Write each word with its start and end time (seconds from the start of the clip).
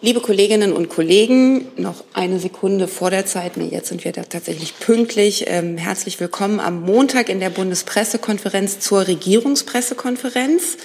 Liebe 0.00 0.20
Kolleginnen 0.20 0.72
und 0.72 0.88
Kollegen, 0.88 1.66
noch 1.76 2.04
eine 2.12 2.38
Sekunde 2.38 2.86
vor 2.86 3.10
der 3.10 3.26
Zeit, 3.26 3.56
nee, 3.56 3.66
jetzt 3.66 3.88
sind 3.88 4.04
wir 4.04 4.12
da 4.12 4.22
tatsächlich 4.22 4.78
pünktlich. 4.78 5.46
Ähm, 5.48 5.76
herzlich 5.76 6.20
willkommen 6.20 6.60
am 6.60 6.82
Montag 6.82 7.28
in 7.28 7.40
der 7.40 7.50
Bundespressekonferenz 7.50 8.78
zur 8.78 9.08
Regierungspressekonferenz. 9.08 10.76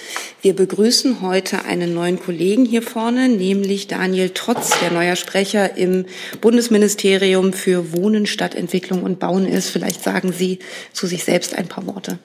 Wir 0.42 0.56
begrüßen 0.56 1.20
heute 1.20 1.64
einen 1.64 1.94
neuen 1.94 2.18
Kollegen 2.18 2.64
hier 2.64 2.82
vorne, 2.82 3.28
nämlich 3.28 3.86
Daniel 3.86 4.30
Trotz, 4.34 4.80
der 4.80 4.90
neuer 4.90 5.14
Sprecher 5.14 5.76
im 5.76 6.06
Bundesministerium 6.40 7.52
für 7.52 7.92
Wohnen, 7.92 8.26
Stadtentwicklung 8.26 9.04
und 9.04 9.20
Bauen 9.20 9.46
ist. 9.46 9.70
Vielleicht 9.70 10.02
sagen 10.02 10.32
Sie 10.32 10.58
zu 10.92 11.06
sich 11.06 11.22
selbst 11.22 11.54
ein 11.54 11.68
paar 11.68 11.86
Worte. 11.86 12.18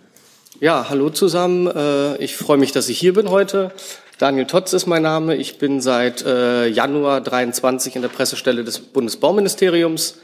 Ja, 0.61 0.87
hallo 0.89 1.09
zusammen. 1.09 1.67
Äh, 1.67 2.17
ich 2.17 2.35
freue 2.35 2.57
mich, 2.57 2.73
dass 2.73 2.89
ich 2.89 2.99
hier 2.99 3.13
bin 3.13 3.29
heute. 3.29 3.71
Daniel 4.17 4.45
Totz 4.45 4.73
ist 4.73 4.87
mein 4.87 5.03
Name. 5.03 5.37
Ich 5.37 5.57
bin 5.57 5.79
seit 5.79 6.25
äh, 6.25 6.67
Januar 6.67 7.21
23 7.21 7.95
in 7.95 8.01
der 8.01 8.09
Pressestelle 8.09 8.65
des 8.65 8.79
Bundesbauministeriums, 8.79 10.17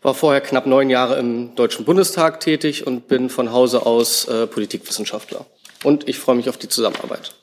war 0.00 0.14
vorher 0.14 0.40
knapp 0.40 0.64
neun 0.64 0.88
Jahre 0.88 1.18
im 1.18 1.54
Deutschen 1.54 1.84
Bundestag 1.84 2.40
tätig 2.40 2.86
und 2.86 3.08
bin 3.08 3.28
von 3.28 3.52
Hause 3.52 3.84
aus 3.84 4.26
äh, 4.26 4.46
Politikwissenschaftler. 4.46 5.44
Und 5.84 6.08
ich 6.08 6.18
freue 6.18 6.36
mich 6.36 6.48
auf 6.48 6.56
die 6.56 6.70
Zusammenarbeit. 6.70 7.34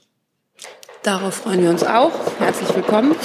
Darauf 1.03 1.36
freuen 1.36 1.62
wir 1.62 1.70
uns 1.70 1.84
auch. 1.84 2.12
Herzlich 2.39 2.73
willkommen. 2.76 3.16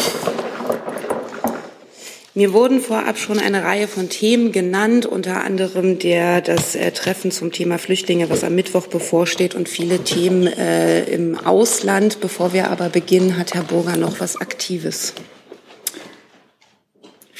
Mir 2.32 2.52
wurden 2.52 2.80
vorab 2.80 3.18
schon 3.18 3.40
eine 3.40 3.64
Reihe 3.64 3.88
von 3.88 4.08
Themen 4.08 4.52
genannt, 4.52 5.04
unter 5.04 5.42
anderem 5.42 5.98
der, 5.98 6.40
das 6.40 6.76
äh, 6.76 6.92
Treffen 6.92 7.32
zum 7.32 7.50
Thema 7.50 7.76
Flüchtlinge, 7.76 8.30
was 8.30 8.44
am 8.44 8.54
Mittwoch 8.54 8.86
bevorsteht 8.86 9.56
und 9.56 9.68
viele 9.68 10.04
Themen 10.04 10.46
äh, 10.46 11.02
im 11.06 11.36
Ausland. 11.36 12.20
Bevor 12.20 12.52
wir 12.52 12.70
aber 12.70 12.88
beginnen, 12.88 13.36
hat 13.36 13.54
Herr 13.54 13.64
Burger 13.64 13.96
noch 13.96 14.20
was 14.20 14.40
Aktives. 14.40 15.14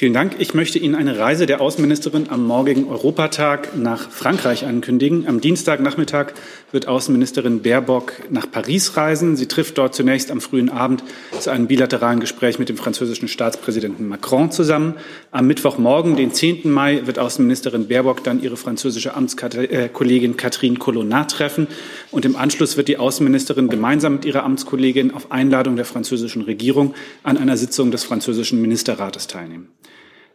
Vielen 0.01 0.15
Dank. 0.15 0.37
Ich 0.39 0.55
möchte 0.55 0.79
Ihnen 0.79 0.95
eine 0.95 1.19
Reise 1.19 1.45
der 1.45 1.61
Außenministerin 1.61 2.31
am 2.31 2.47
morgigen 2.47 2.89
Europatag 2.89 3.77
nach 3.77 4.11
Frankreich 4.11 4.65
ankündigen. 4.65 5.29
Am 5.29 5.43
Dienstagnachmittag 5.43 6.29
wird 6.73 6.89
Außenministerin 6.89 7.61
Baerbock 7.61 8.15
nach 8.31 8.51
Paris 8.51 8.97
reisen. 8.97 9.37
Sie 9.37 9.47
trifft 9.47 9.77
dort 9.77 9.95
zunächst 9.95 10.31
am 10.31 10.41
frühen 10.41 10.71
Abend 10.71 11.05
zu 11.39 11.51
einem 11.51 11.67
bilateralen 11.67 12.19
Gespräch 12.19 12.59
mit 12.59 12.71
dem 12.71 12.79
französischen 12.79 13.29
Staatspräsidenten 13.29 14.09
Macron 14.09 14.51
zusammen. 14.51 14.95
Am 15.33 15.47
Mittwochmorgen, 15.47 16.17
den 16.17 16.33
10. 16.33 16.71
Mai, 16.71 17.03
wird 17.05 17.19
Außenministerin 17.19 17.89
Baerbock 17.89 18.25
dann 18.25 18.43
ihre 18.43 18.57
französische 18.57 19.13
Amtskollegin 19.13 20.39
Catherine 20.39 20.79
Colonna 20.79 21.25
treffen. 21.25 21.67
Und 22.11 22.25
im 22.25 22.37
Anschluss 22.37 22.79
wird 22.79 22.89
die 22.89 22.97
Außenministerin 22.97 23.69
gemeinsam 23.69 24.15
mit 24.15 24.25
ihrer 24.25 24.45
Amtskollegin 24.45 25.13
auf 25.13 25.31
Einladung 25.31 25.77
der 25.77 25.85
französischen 25.85 26.41
Regierung 26.41 26.95
an 27.23 27.37
einer 27.37 27.59
Sitzung 27.59 27.91
des 27.91 28.03
französischen 28.03 28.63
Ministerrates 28.63 29.27
teilnehmen. 29.27 29.69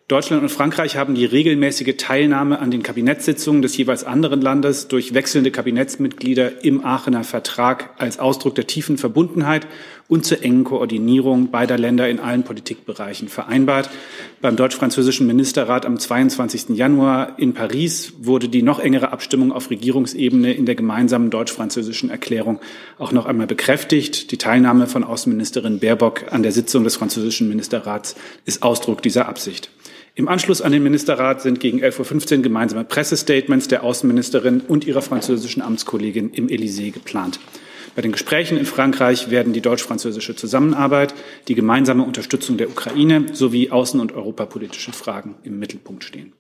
Deutschland 0.08 0.44
und 0.44 0.50
Frankreich 0.50 0.98
haben 0.98 1.16
die 1.16 1.26
regelmäßige 1.26 1.96
Teilnahme 1.98 2.60
an 2.60 2.70
den 2.70 2.84
Kabinettssitzungen 2.84 3.64
des 3.64 3.76
jeweils 3.76 4.04
anderen 4.04 4.40
Landes 4.40 4.88
durch 4.88 5.16
wechselnde 5.16 5.50
Kabinettsmitglieder 5.50 6.64
im 6.64 6.86
Aachener 6.86 7.24
Vertrag 7.24 7.90
als 7.98 8.20
Ausdruck 8.20 8.54
der 8.54 8.68
tiefen 8.68 9.00
Verbundenheit 9.00 9.66
und 10.08 10.26
zur 10.26 10.44
engen 10.44 10.64
Koordinierung 10.64 11.50
beider 11.50 11.78
Länder 11.78 12.08
in 12.10 12.20
allen 12.20 12.44
Politikbereichen 12.44 13.28
vereinbart. 13.28 13.90
Beim 14.42 14.56
deutsch-französischen 14.56 15.26
Ministerrat 15.26 15.86
am 15.86 15.98
22. 15.98 16.70
Januar 16.70 17.40
in 17.40 17.54
Paris 17.54 18.14
wurde 18.20 18.48
die 18.48 18.62
noch 18.62 18.80
engere 18.80 19.12
Abstimmung 19.12 19.52
auf 19.52 19.70
Regierungsebene 19.72 20.54
in 20.54 20.66
der 20.66 20.76
gemeinsamen 20.76 21.32
deutsch-französischen 21.32 22.10
Erklärung 22.10 22.60
auch 23.00 23.12
noch 23.12 23.26
einmal 23.26 23.48
bekräftigt. 23.48 24.32
Die 24.32 24.38
Teilnahme 24.38 24.86
von 24.88 25.04
Außenministerin 25.04 25.80
Baerbock 25.80 26.32
an 26.32 26.44
der 26.44 26.52
Sitzung 26.52 26.84
des 26.84 26.96
französischen 26.96 27.50
Ministerrats 27.50 28.16
ist 28.46 28.62
Ausdruck 28.62 29.02
dieser 29.02 29.28
Absicht. 29.28 29.72
Im 30.18 30.30
Anschluss 30.30 30.62
an 30.62 30.72
den 30.72 30.84
Ministerrat 30.84 31.42
sind 31.42 31.60
gegen 31.60 31.84
11.15 31.84 32.38
Uhr 32.38 32.44
gemeinsame 32.44 32.86
Pressestatements 32.86 33.68
der 33.68 33.84
Außenministerin 33.84 34.62
und 34.62 34.86
ihrer 34.86 35.02
französischen 35.02 35.62
Amtskollegin 35.62 36.30
im 36.30 36.48
Élysée 36.48 36.92
geplant. 36.92 37.40
Bei 37.96 38.02
den 38.02 38.12
Gesprächen 38.12 38.58
in 38.58 38.66
Frankreich 38.66 39.30
werden 39.30 39.54
die 39.54 39.62
deutsch-französische 39.62 40.36
Zusammenarbeit, 40.36 41.14
die 41.48 41.56
gemeinsame 41.56 42.04
Unterstützung 42.04 42.58
der 42.58 42.70
Ukraine 42.70 43.28
sowie 43.32 43.72
außen- 43.72 44.02
und 44.02 44.12
europapolitische 44.12 44.92
Fragen 44.92 45.36
im 45.44 45.60
Mittelpunkt 45.60 46.04
stehen. 46.04 46.34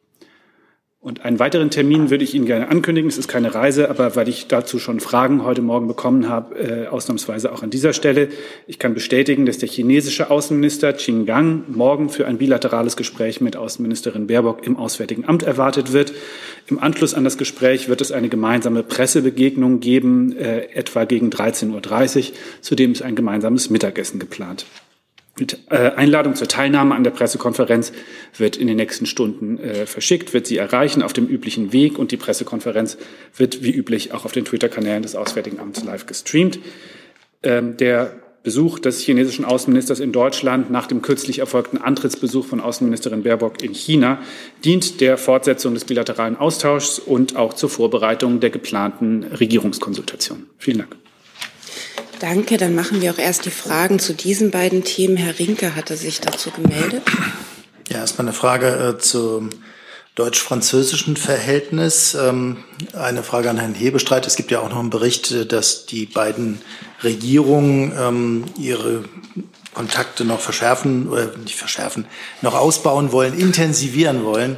Und 1.05 1.23
einen 1.23 1.37
weiteren 1.37 1.69
Termin 1.69 2.09
würde 2.09 2.23
ich 2.23 2.33
Ihnen 2.33 2.47
gerne 2.47 2.67
ankündigen. 2.69 3.07
Es 3.07 3.19
ist 3.19 3.27
keine 3.27 3.53
Reise, 3.53 3.91
aber 3.91 4.15
weil 4.15 4.27
ich 4.27 4.47
dazu 4.47 4.79
schon 4.79 4.99
Fragen 4.99 5.43
heute 5.43 5.61
Morgen 5.61 5.87
bekommen 5.87 6.27
habe, 6.27 6.55
äh, 6.55 6.87
ausnahmsweise 6.87 7.53
auch 7.53 7.61
an 7.61 7.69
dieser 7.69 7.93
Stelle. 7.93 8.29
Ich 8.65 8.79
kann 8.79 8.95
bestätigen, 8.95 9.45
dass 9.45 9.59
der 9.59 9.69
chinesische 9.69 10.31
Außenminister 10.31 10.93
Qin 10.93 11.27
Gang 11.27 11.69
morgen 11.69 12.09
für 12.09 12.25
ein 12.25 12.39
bilaterales 12.39 12.97
Gespräch 12.97 13.39
mit 13.39 13.55
Außenministerin 13.55 14.25
Baerbock 14.25 14.65
im 14.65 14.77
Auswärtigen 14.77 15.25
Amt 15.25 15.43
erwartet 15.43 15.93
wird. 15.93 16.11
Im 16.65 16.79
Anschluss 16.79 17.13
an 17.13 17.23
das 17.23 17.37
Gespräch 17.37 17.87
wird 17.87 18.01
es 18.01 18.11
eine 18.11 18.27
gemeinsame 18.27 18.81
Pressebegegnung 18.81 19.81
geben, 19.81 20.35
äh, 20.35 20.69
etwa 20.73 21.05
gegen 21.05 21.29
13.30 21.29 22.29
Uhr. 22.31 22.35
Zudem 22.61 22.93
ist 22.93 23.03
ein 23.03 23.13
gemeinsames 23.13 23.69
Mittagessen 23.69 24.17
geplant. 24.17 24.65
Mit 25.37 25.59
äh, 25.69 25.75
Einladung 25.75 26.35
zur 26.35 26.47
Teilnahme 26.47 26.95
an 26.95 27.03
der 27.03 27.11
Pressekonferenz 27.11 27.91
wird 28.37 28.55
in 28.55 28.67
den 28.67 28.77
nächsten 28.77 29.05
Stunden 29.05 29.59
äh, 29.59 29.85
verschickt, 29.85 30.33
wird 30.33 30.47
sie 30.47 30.57
erreichen 30.57 31.03
auf 31.03 31.11
dem 31.11 31.27
üblichen 31.27 31.73
Weg 31.73 31.99
und 31.99 32.11
die 32.11 32.17
Pressekonferenz 32.17 32.97
wird 33.35 33.61
wie 33.61 33.71
üblich 33.71 34.13
auch 34.13 34.23
auf 34.23 34.31
den 34.31 34.45
Twitter-Kanälen 34.45 35.03
des 35.03 35.15
Auswärtigen 35.15 35.59
Amts 35.59 35.83
live 35.83 36.05
gestreamt. 36.05 36.59
Ähm, 37.43 37.75
der 37.75 38.13
Besuch 38.43 38.79
des 38.79 39.01
chinesischen 39.01 39.43
Außenministers 39.43 39.99
in 39.99 40.13
Deutschland 40.13 40.69
nach 40.69 40.87
dem 40.87 41.01
kürzlich 41.01 41.39
erfolgten 41.39 41.79
Antrittsbesuch 41.79 42.45
von 42.45 42.61
Außenministerin 42.61 43.23
Baerbock 43.23 43.61
in 43.61 43.73
China 43.73 44.19
dient 44.63 45.01
der 45.01 45.17
Fortsetzung 45.17 45.73
des 45.73 45.83
bilateralen 45.83 46.37
Austauschs 46.37 46.99
und 46.99 47.35
auch 47.35 47.55
zur 47.55 47.69
Vorbereitung 47.69 48.39
der 48.39 48.51
geplanten 48.51 49.23
Regierungskonsultation. 49.23 50.45
Vielen 50.59 50.77
Dank. 50.77 50.95
Danke, 52.19 52.57
dann 52.57 52.75
machen 52.75 53.01
wir 53.01 53.11
auch 53.11 53.17
erst 53.17 53.45
die 53.45 53.51
Fragen 53.51 53.99
zu 53.99 54.13
diesen 54.13 54.51
beiden 54.51 54.83
Themen. 54.83 55.17
Herr 55.17 55.37
Rinke 55.37 55.75
hatte 55.75 55.97
sich 55.97 56.21
dazu 56.21 56.51
gemeldet. 56.51 57.03
Ja, 57.89 57.99
erstmal 57.99 58.27
eine 58.27 58.33
Frage 58.33 58.67
äh, 58.67 58.97
zum 58.97 59.49
deutsch-französischen 60.15 61.17
Verhältnis. 61.17 62.15
Ähm, 62.15 62.63
eine 62.93 63.21
Frage 63.21 63.49
an 63.49 63.57
Herrn 63.57 63.75
Hebestreit. 63.75 64.25
Es 64.25 64.37
gibt 64.37 64.49
ja 64.49 64.61
auch 64.61 64.69
noch 64.69 64.79
einen 64.79 64.89
Bericht, 64.89 65.31
äh, 65.31 65.45
dass 65.45 65.85
die 65.85 66.05
beiden 66.05 66.61
Regierungen 67.03 67.93
ähm, 67.97 68.45
ihre 68.57 69.03
Kontakte 69.73 70.23
noch 70.23 70.39
verschärfen, 70.39 71.09
oder 71.09 71.35
nicht 71.37 71.57
verschärfen, 71.57 72.05
noch 72.41 72.55
ausbauen 72.55 73.11
wollen, 73.11 73.37
intensivieren 73.37 74.23
wollen. 74.23 74.55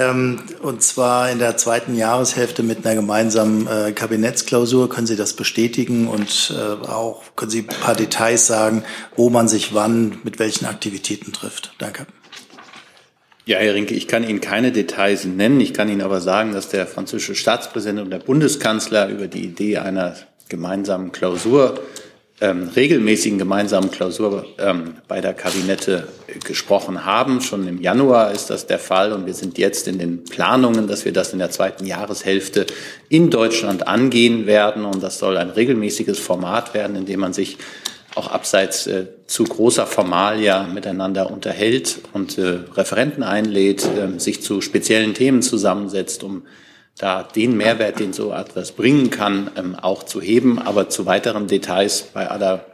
Ähm, 0.00 0.38
und 0.62 0.82
zwar 0.82 1.30
in 1.30 1.38
der 1.38 1.58
zweiten 1.58 1.94
Jahreshälfte 1.94 2.62
mit 2.62 2.86
einer 2.86 2.94
gemeinsamen 2.94 3.66
äh, 3.66 3.92
Kabinettsklausur. 3.92 4.88
Können 4.88 5.06
Sie 5.06 5.16
das 5.16 5.34
bestätigen 5.34 6.08
und 6.08 6.54
äh, 6.56 6.86
auch 6.88 7.22
können 7.36 7.50
Sie 7.50 7.60
ein 7.60 7.66
paar 7.66 7.94
Details 7.94 8.46
sagen, 8.46 8.82
wo 9.16 9.28
man 9.28 9.46
sich 9.46 9.74
wann 9.74 10.18
mit 10.24 10.38
welchen 10.38 10.64
Aktivitäten 10.64 11.32
trifft? 11.32 11.74
Danke. 11.78 12.06
Ja, 13.44 13.58
Herr 13.58 13.74
Rinke, 13.74 13.94
ich 13.94 14.08
kann 14.08 14.26
Ihnen 14.26 14.40
keine 14.40 14.72
Details 14.72 15.26
nennen. 15.26 15.60
Ich 15.60 15.74
kann 15.74 15.90
Ihnen 15.90 16.02
aber 16.02 16.22
sagen, 16.22 16.52
dass 16.52 16.70
der 16.70 16.86
französische 16.86 17.34
Staatspräsident 17.34 18.00
und 18.00 18.10
der 18.10 18.20
Bundeskanzler 18.20 19.08
über 19.08 19.26
die 19.26 19.44
Idee 19.44 19.78
einer 19.78 20.14
gemeinsamen 20.48 21.12
Klausur 21.12 21.78
ähm, 22.40 22.70
regelmäßigen 22.74 23.38
gemeinsamen 23.38 23.90
Klausur 23.90 24.46
ähm, 24.58 24.94
beider 25.08 25.34
Kabinette 25.34 26.08
gesprochen 26.44 27.04
haben. 27.04 27.40
Schon 27.40 27.68
im 27.68 27.80
Januar 27.80 28.32
ist 28.32 28.48
das 28.50 28.66
der 28.66 28.78
Fall 28.78 29.12
und 29.12 29.26
wir 29.26 29.34
sind 29.34 29.58
jetzt 29.58 29.88
in 29.88 29.98
den 29.98 30.24
Planungen, 30.24 30.88
dass 30.88 31.04
wir 31.04 31.12
das 31.12 31.32
in 31.32 31.38
der 31.38 31.50
zweiten 31.50 31.86
Jahreshälfte 31.86 32.66
in 33.08 33.30
Deutschland 33.30 33.86
angehen 33.86 34.46
werden 34.46 34.84
und 34.84 35.02
das 35.02 35.18
soll 35.18 35.36
ein 35.36 35.50
regelmäßiges 35.50 36.18
Format 36.18 36.72
werden, 36.72 36.96
in 36.96 37.06
dem 37.06 37.20
man 37.20 37.32
sich 37.32 37.58
auch 38.14 38.28
abseits 38.28 38.86
äh, 38.86 39.06
zu 39.26 39.44
großer 39.44 39.86
Formalia 39.86 40.64
miteinander 40.64 41.30
unterhält 41.30 42.00
und 42.12 42.38
äh, 42.38 42.58
Referenten 42.74 43.22
einlädt, 43.22 43.84
äh, 43.84 44.18
sich 44.18 44.42
zu 44.42 44.60
speziellen 44.60 45.14
Themen 45.14 45.42
zusammensetzt, 45.42 46.24
um 46.24 46.42
da 47.00 47.22
den 47.22 47.56
Mehrwert, 47.56 47.98
den 47.98 48.12
so 48.12 48.32
etwas 48.32 48.72
bringen 48.72 49.10
kann, 49.10 49.50
ähm, 49.56 49.74
auch 49.74 50.02
zu 50.02 50.20
heben. 50.20 50.58
Aber 50.58 50.88
zu 50.88 51.06
weiteren 51.06 51.46
Details 51.46 52.02
bei 52.02 52.28
aller 52.28 52.64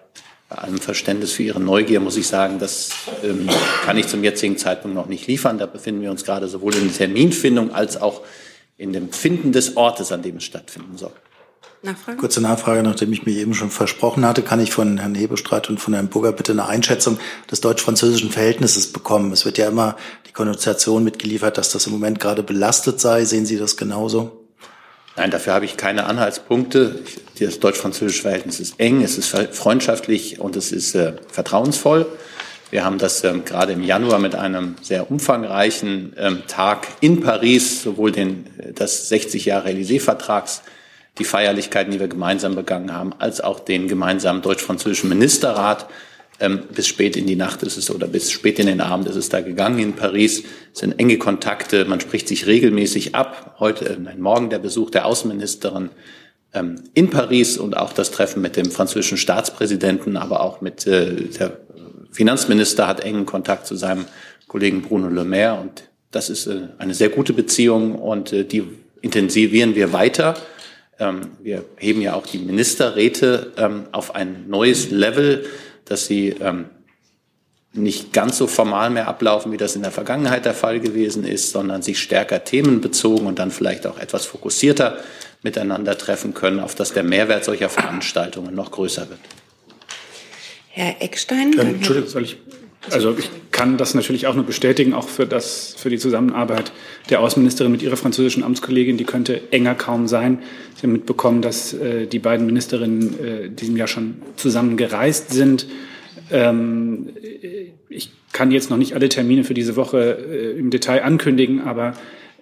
bei 0.48 0.58
allem 0.58 0.78
Verständnis 0.78 1.32
für 1.32 1.42
Ihre 1.42 1.58
Neugier 1.58 1.98
muss 1.98 2.16
ich 2.16 2.28
sagen, 2.28 2.60
das 2.60 2.90
ähm, 3.24 3.48
kann 3.84 3.98
ich 3.98 4.06
zum 4.06 4.22
jetzigen 4.22 4.56
Zeitpunkt 4.56 4.94
noch 4.94 5.06
nicht 5.06 5.26
liefern. 5.26 5.58
Da 5.58 5.66
befinden 5.66 6.02
wir 6.02 6.10
uns 6.12 6.24
gerade 6.24 6.46
sowohl 6.46 6.74
in 6.76 6.84
der 6.84 6.96
Terminfindung 6.96 7.74
als 7.74 8.00
auch 8.00 8.20
in 8.76 8.92
dem 8.92 9.10
Finden 9.10 9.50
des 9.50 9.76
Ortes, 9.76 10.12
an 10.12 10.22
dem 10.22 10.36
es 10.36 10.44
stattfinden 10.44 10.96
soll. 10.96 11.10
Nachfrage? 11.82 12.18
Kurze 12.18 12.40
Nachfrage, 12.40 12.82
nachdem 12.82 13.12
ich 13.12 13.26
mich 13.26 13.36
eben 13.38 13.54
schon 13.54 13.70
versprochen 13.70 14.24
hatte, 14.24 14.42
kann 14.42 14.60
ich 14.60 14.70
von 14.70 14.98
Herrn 14.98 15.14
Hebestreit 15.14 15.68
und 15.68 15.78
von 15.78 15.94
Herrn 15.94 16.08
Burger 16.08 16.32
bitte 16.32 16.52
eine 16.52 16.66
Einschätzung 16.66 17.18
des 17.50 17.60
deutsch-französischen 17.60 18.30
Verhältnisses 18.30 18.92
bekommen. 18.92 19.32
Es 19.32 19.44
wird 19.44 19.58
ja 19.58 19.68
immer 19.68 19.96
Konnotation 20.36 21.02
mitgeliefert, 21.02 21.56
dass 21.56 21.70
das 21.72 21.86
im 21.86 21.92
Moment 21.92 22.20
gerade 22.20 22.42
belastet 22.42 23.00
sei. 23.00 23.24
Sehen 23.24 23.46
Sie 23.46 23.56
das 23.56 23.78
genauso? 23.78 24.44
Nein, 25.16 25.30
dafür 25.30 25.54
habe 25.54 25.64
ich 25.64 25.78
keine 25.78 26.04
Anhaltspunkte. 26.04 27.00
Das 27.40 27.58
deutsch-französische 27.58 28.20
Verhältnis 28.20 28.60
ist 28.60 28.78
eng, 28.78 29.02
es 29.02 29.16
ist 29.16 29.34
freundschaftlich 29.52 30.38
und 30.38 30.54
es 30.54 30.72
ist 30.72 30.94
äh, 30.94 31.14
vertrauensvoll. 31.32 32.06
Wir 32.70 32.84
haben 32.84 32.98
das 32.98 33.24
ähm, 33.24 33.46
gerade 33.46 33.72
im 33.72 33.82
Januar 33.82 34.18
mit 34.18 34.34
einem 34.34 34.74
sehr 34.82 35.10
umfangreichen 35.10 36.12
ähm, 36.18 36.42
Tag 36.46 36.86
in 37.00 37.20
Paris, 37.20 37.82
sowohl 37.82 38.12
den, 38.12 38.46
äh, 38.58 38.74
das 38.74 39.08
60 39.08 39.46
Jahre 39.46 39.70
Élysée-Vertrags, 39.70 40.62
die 41.18 41.24
Feierlichkeiten, 41.24 41.92
die 41.92 42.00
wir 42.00 42.08
gemeinsam 42.08 42.54
begangen 42.54 42.92
haben, 42.92 43.14
als 43.18 43.40
auch 43.40 43.60
den 43.60 43.88
gemeinsamen 43.88 44.42
deutsch-französischen 44.42 45.08
Ministerrat. 45.08 45.86
Ähm, 46.38 46.64
bis 46.74 46.86
spät 46.86 47.16
in 47.16 47.26
die 47.26 47.36
Nacht 47.36 47.62
ist 47.62 47.78
es 47.78 47.90
oder 47.90 48.06
bis 48.06 48.30
spät 48.30 48.58
in 48.58 48.66
den 48.66 48.82
Abend 48.82 49.08
ist 49.08 49.16
es 49.16 49.30
da 49.30 49.40
gegangen 49.40 49.78
in 49.78 49.92
Paris. 49.94 50.42
Es 50.72 50.80
sind 50.80 50.98
enge 50.98 51.16
Kontakte, 51.16 51.86
man 51.86 52.00
spricht 52.00 52.28
sich 52.28 52.46
regelmäßig 52.46 53.14
ab. 53.14 53.56
Heute, 53.58 53.88
äh, 53.88 53.96
nein, 53.98 54.20
morgen 54.20 54.50
der 54.50 54.58
Besuch 54.58 54.90
der 54.90 55.06
Außenministerin 55.06 55.90
ähm, 56.52 56.82
in 56.92 57.08
Paris 57.08 57.56
und 57.56 57.76
auch 57.76 57.92
das 57.92 58.10
Treffen 58.10 58.42
mit 58.42 58.56
dem 58.56 58.70
französischen 58.70 59.16
Staatspräsidenten, 59.16 60.16
aber 60.18 60.42
auch 60.42 60.60
mit 60.60 60.86
äh, 60.86 61.14
der 61.38 61.58
Finanzminister 62.12 62.86
hat 62.86 63.00
engen 63.00 63.26
Kontakt 63.26 63.66
zu 63.66 63.76
seinem 63.76 64.04
Kollegen 64.48 64.82
Bruno 64.82 65.08
Le 65.08 65.24
Maire 65.24 65.60
und 65.60 65.84
das 66.10 66.30
ist 66.30 66.46
äh, 66.46 66.68
eine 66.78 66.94
sehr 66.94 67.08
gute 67.08 67.32
Beziehung 67.32 67.94
und 67.94 68.32
äh, 68.32 68.44
die 68.44 68.64
intensivieren 69.00 69.74
wir 69.74 69.92
weiter. 69.92 70.34
Ähm, 70.98 71.32
wir 71.42 71.64
heben 71.76 72.00
ja 72.00 72.14
auch 72.14 72.26
die 72.26 72.38
Ministerräte 72.38 73.52
ähm, 73.56 73.84
auf 73.92 74.14
ein 74.14 74.48
neues 74.48 74.90
Level, 74.90 75.44
dass 75.86 76.06
sie 76.06 76.28
ähm, 76.40 76.66
nicht 77.72 78.12
ganz 78.12 78.38
so 78.38 78.46
formal 78.46 78.90
mehr 78.90 79.08
ablaufen, 79.08 79.52
wie 79.52 79.56
das 79.56 79.76
in 79.76 79.82
der 79.82 79.90
Vergangenheit 79.90 80.44
der 80.44 80.54
Fall 80.54 80.80
gewesen 80.80 81.24
ist, 81.24 81.50
sondern 81.50 81.82
sich 81.82 81.98
stärker 81.98 82.44
themenbezogen 82.44 83.26
und 83.26 83.38
dann 83.38 83.50
vielleicht 83.50 83.86
auch 83.86 83.98
etwas 83.98 84.26
fokussierter 84.26 84.98
miteinander 85.42 85.96
treffen 85.96 86.34
können, 86.34 86.60
auf 86.60 86.74
dass 86.74 86.92
der 86.92 87.02
Mehrwert 87.02 87.44
solcher 87.44 87.68
Veranstaltungen 87.68 88.54
noch 88.54 88.70
größer 88.70 89.08
wird. 89.08 89.20
Herr 90.70 91.00
Eckstein. 91.00 91.52
Ja, 91.52 91.62
Entschuldigung, 91.62 92.10
soll 92.10 92.24
ich? 92.24 92.36
Also 92.90 93.16
ich 93.18 93.30
kann 93.50 93.76
das 93.78 93.94
natürlich 93.94 94.26
auch 94.26 94.34
nur 94.34 94.44
bestätigen, 94.44 94.94
auch 94.94 95.08
für 95.08 95.26
das, 95.26 95.74
für 95.76 95.90
die 95.90 95.98
Zusammenarbeit 95.98 96.72
der 97.10 97.20
Außenministerin 97.20 97.72
mit 97.72 97.82
ihrer 97.82 97.96
französischen 97.96 98.42
Amtskollegin, 98.42 98.96
die 98.96 99.04
könnte 99.04 99.40
enger 99.50 99.74
kaum 99.74 100.06
sein. 100.06 100.40
Sie 100.74 100.82
haben 100.82 100.92
mitbekommen, 100.92 101.42
dass 101.42 101.72
äh, 101.72 102.06
die 102.06 102.18
beiden 102.18 102.46
Ministerinnen 102.46 103.24
äh, 103.24 103.48
diesem 103.48 103.76
Jahr 103.76 103.88
schon 103.88 104.16
zusammen 104.36 104.76
gereist 104.76 105.30
sind. 105.30 105.66
Ähm, 106.30 107.10
ich 107.88 108.10
kann 108.32 108.50
jetzt 108.50 108.70
noch 108.70 108.76
nicht 108.76 108.94
alle 108.94 109.08
Termine 109.08 109.44
für 109.44 109.54
diese 109.54 109.76
Woche 109.76 110.18
äh, 110.30 110.58
im 110.58 110.70
Detail 110.70 111.02
ankündigen, 111.02 111.62
aber 111.62 111.94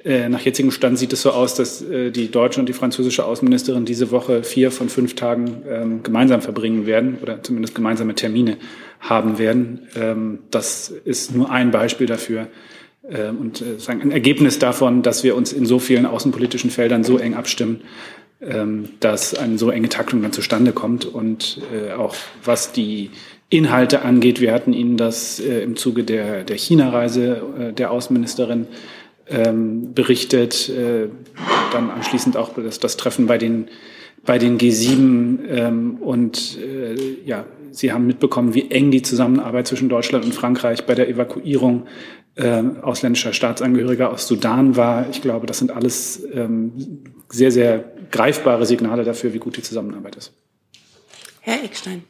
nach 0.05 0.41
jetzigem 0.41 0.71
Stand 0.71 0.99
sieht 0.99 1.15
es 1.15 1.23
so 1.23 1.31
aus, 1.31 1.55
dass 1.55 1.81
äh, 1.81 2.11
die 2.11 2.31
deutsche 2.31 2.61
und 2.61 2.69
die 2.69 2.75
französische 2.75 3.25
Außenministerin 3.25 3.87
diese 3.87 4.11
Woche 4.11 4.43
vier 4.43 4.71
von 4.71 4.91
fünf 4.91 5.15
Tagen 5.15 5.63
ähm, 5.67 6.03
gemeinsam 6.03 6.43
verbringen 6.43 6.85
werden 6.85 7.17
oder 7.23 7.43
zumindest 7.43 7.75
gemeinsame 7.75 8.15
Termine 8.15 8.59
haben 9.01 9.39
werden. 9.39 9.89
Ähm, 9.97 10.41
das 10.51 10.91
ist 10.91 11.35
nur 11.35 11.51
ein 11.51 11.71
Beispiel 11.71 12.07
dafür 12.07 12.49
ähm, 13.09 13.39
und 13.39 13.63
äh, 13.63 13.79
sagen 13.79 14.03
ein 14.03 14.11
Ergebnis 14.11 14.59
davon, 14.59 15.01
dass 15.01 15.25
wir 15.25 15.37
uns 15.37 15.55
in 15.55 15.65
so 15.65 15.79
vielen 15.79 16.05
außenpolitischen 16.05 16.69
Feldern 16.71 17.03
so 17.03 17.19
eng 17.19 17.35
abstimmen, 17.35 17.81
dass 19.01 19.35
eine 19.35 19.57
so 19.57 19.71
enge 19.71 19.89
Taktung 19.89 20.21
dann 20.21 20.33
zustande 20.33 20.73
kommt 20.73 21.07
und 21.07 21.63
auch 21.97 22.15
was 22.45 22.73
die 22.73 23.09
Inhalte 23.49 24.03
angeht. 24.03 24.39
Wir 24.39 24.53
hatten 24.53 24.75
Ihnen 24.75 24.99
das 24.99 25.39
im 25.39 25.77
Zuge 25.77 26.05
der, 26.05 26.45
der 26.45 26.59
China-Reise 26.59 27.73
der 27.75 27.91
Außenministerin 27.91 28.67
ähm, 29.29 29.95
berichtet, 29.95 30.69
äh, 30.69 31.09
dann 31.73 31.91
anschließend 31.91 32.37
auch 32.37 32.51
das, 32.55 32.79
das 32.79 32.97
Treffen 32.97 33.27
bei 33.27 33.39
den 33.39 33.69
bei 34.25 34.39
den 34.39 34.59
G7 34.59 35.47
ähm, 35.49 35.97
und 36.01 36.59
äh, 36.59 36.95
ja, 37.27 37.45
Sie 37.73 37.93
haben 37.93 38.07
mitbekommen, 38.07 38.55
wie 38.55 38.71
eng 38.71 38.91
die 38.93 39.03
Zusammenarbeit 39.03 39.67
zwischen 39.67 39.89
Deutschland 39.89 40.25
und 40.25 40.33
Frankreich 40.33 40.87
bei 40.87 40.95
der 40.95 41.09
Evakuierung 41.09 41.87
äh, 42.37 42.63
ausländischer 42.83 43.33
Staatsangehöriger 43.33 44.11
aus 44.11 44.29
Sudan 44.29 44.77
war. 44.77 45.11
Ich 45.11 45.23
glaube, 45.23 45.47
das 45.47 45.59
sind 45.59 45.73
alles 45.73 46.25
ähm, 46.33 46.73
sehr, 47.29 47.51
sehr 47.51 47.85
greifbare 48.13 48.65
Signale 48.65 49.03
dafür, 49.05 49.35
wie 49.35 49.39
gut 49.39 49.57
die 49.57 49.63
Zusammenarbeit 49.63 50.17
ist. 50.17 50.33
Herr 51.41 51.65
Eckstein. 51.65 52.05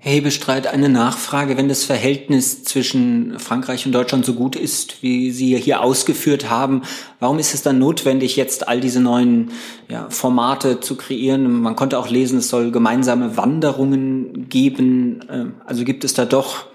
Herr 0.00 0.12
Hebestreit, 0.12 0.68
eine 0.68 0.88
Nachfrage. 0.88 1.56
Wenn 1.56 1.68
das 1.68 1.84
Verhältnis 1.84 2.62
zwischen 2.62 3.38
Frankreich 3.38 3.84
und 3.84 3.92
Deutschland 3.92 4.24
so 4.24 4.34
gut 4.34 4.54
ist, 4.54 5.02
wie 5.02 5.32
Sie 5.32 5.56
hier 5.56 5.82
ausgeführt 5.82 6.48
haben, 6.48 6.82
warum 7.18 7.38
ist 7.38 7.52
es 7.52 7.62
dann 7.62 7.78
notwendig, 7.78 8.36
jetzt 8.36 8.68
all 8.68 8.80
diese 8.80 9.00
neuen 9.00 9.50
ja, 9.88 10.08
Formate 10.08 10.80
zu 10.80 10.96
kreieren? 10.96 11.60
Man 11.60 11.76
konnte 11.76 11.98
auch 11.98 12.08
lesen, 12.08 12.38
es 12.38 12.48
soll 12.48 12.70
gemeinsame 12.70 13.36
Wanderungen 13.36 14.48
geben. 14.48 15.20
Ähm, 15.30 15.54
also 15.66 15.84
gibt 15.84 16.04
es 16.04 16.14
da 16.14 16.24
doch 16.24 16.66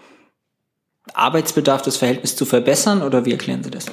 Arbeitsbedarf, 1.14 1.82
das 1.82 1.98
Verhältnis 1.98 2.36
zu 2.36 2.46
verbessern 2.46 3.02
oder 3.02 3.26
wie 3.26 3.32
erklären 3.32 3.64
Sie 3.64 3.72
das? 3.72 3.86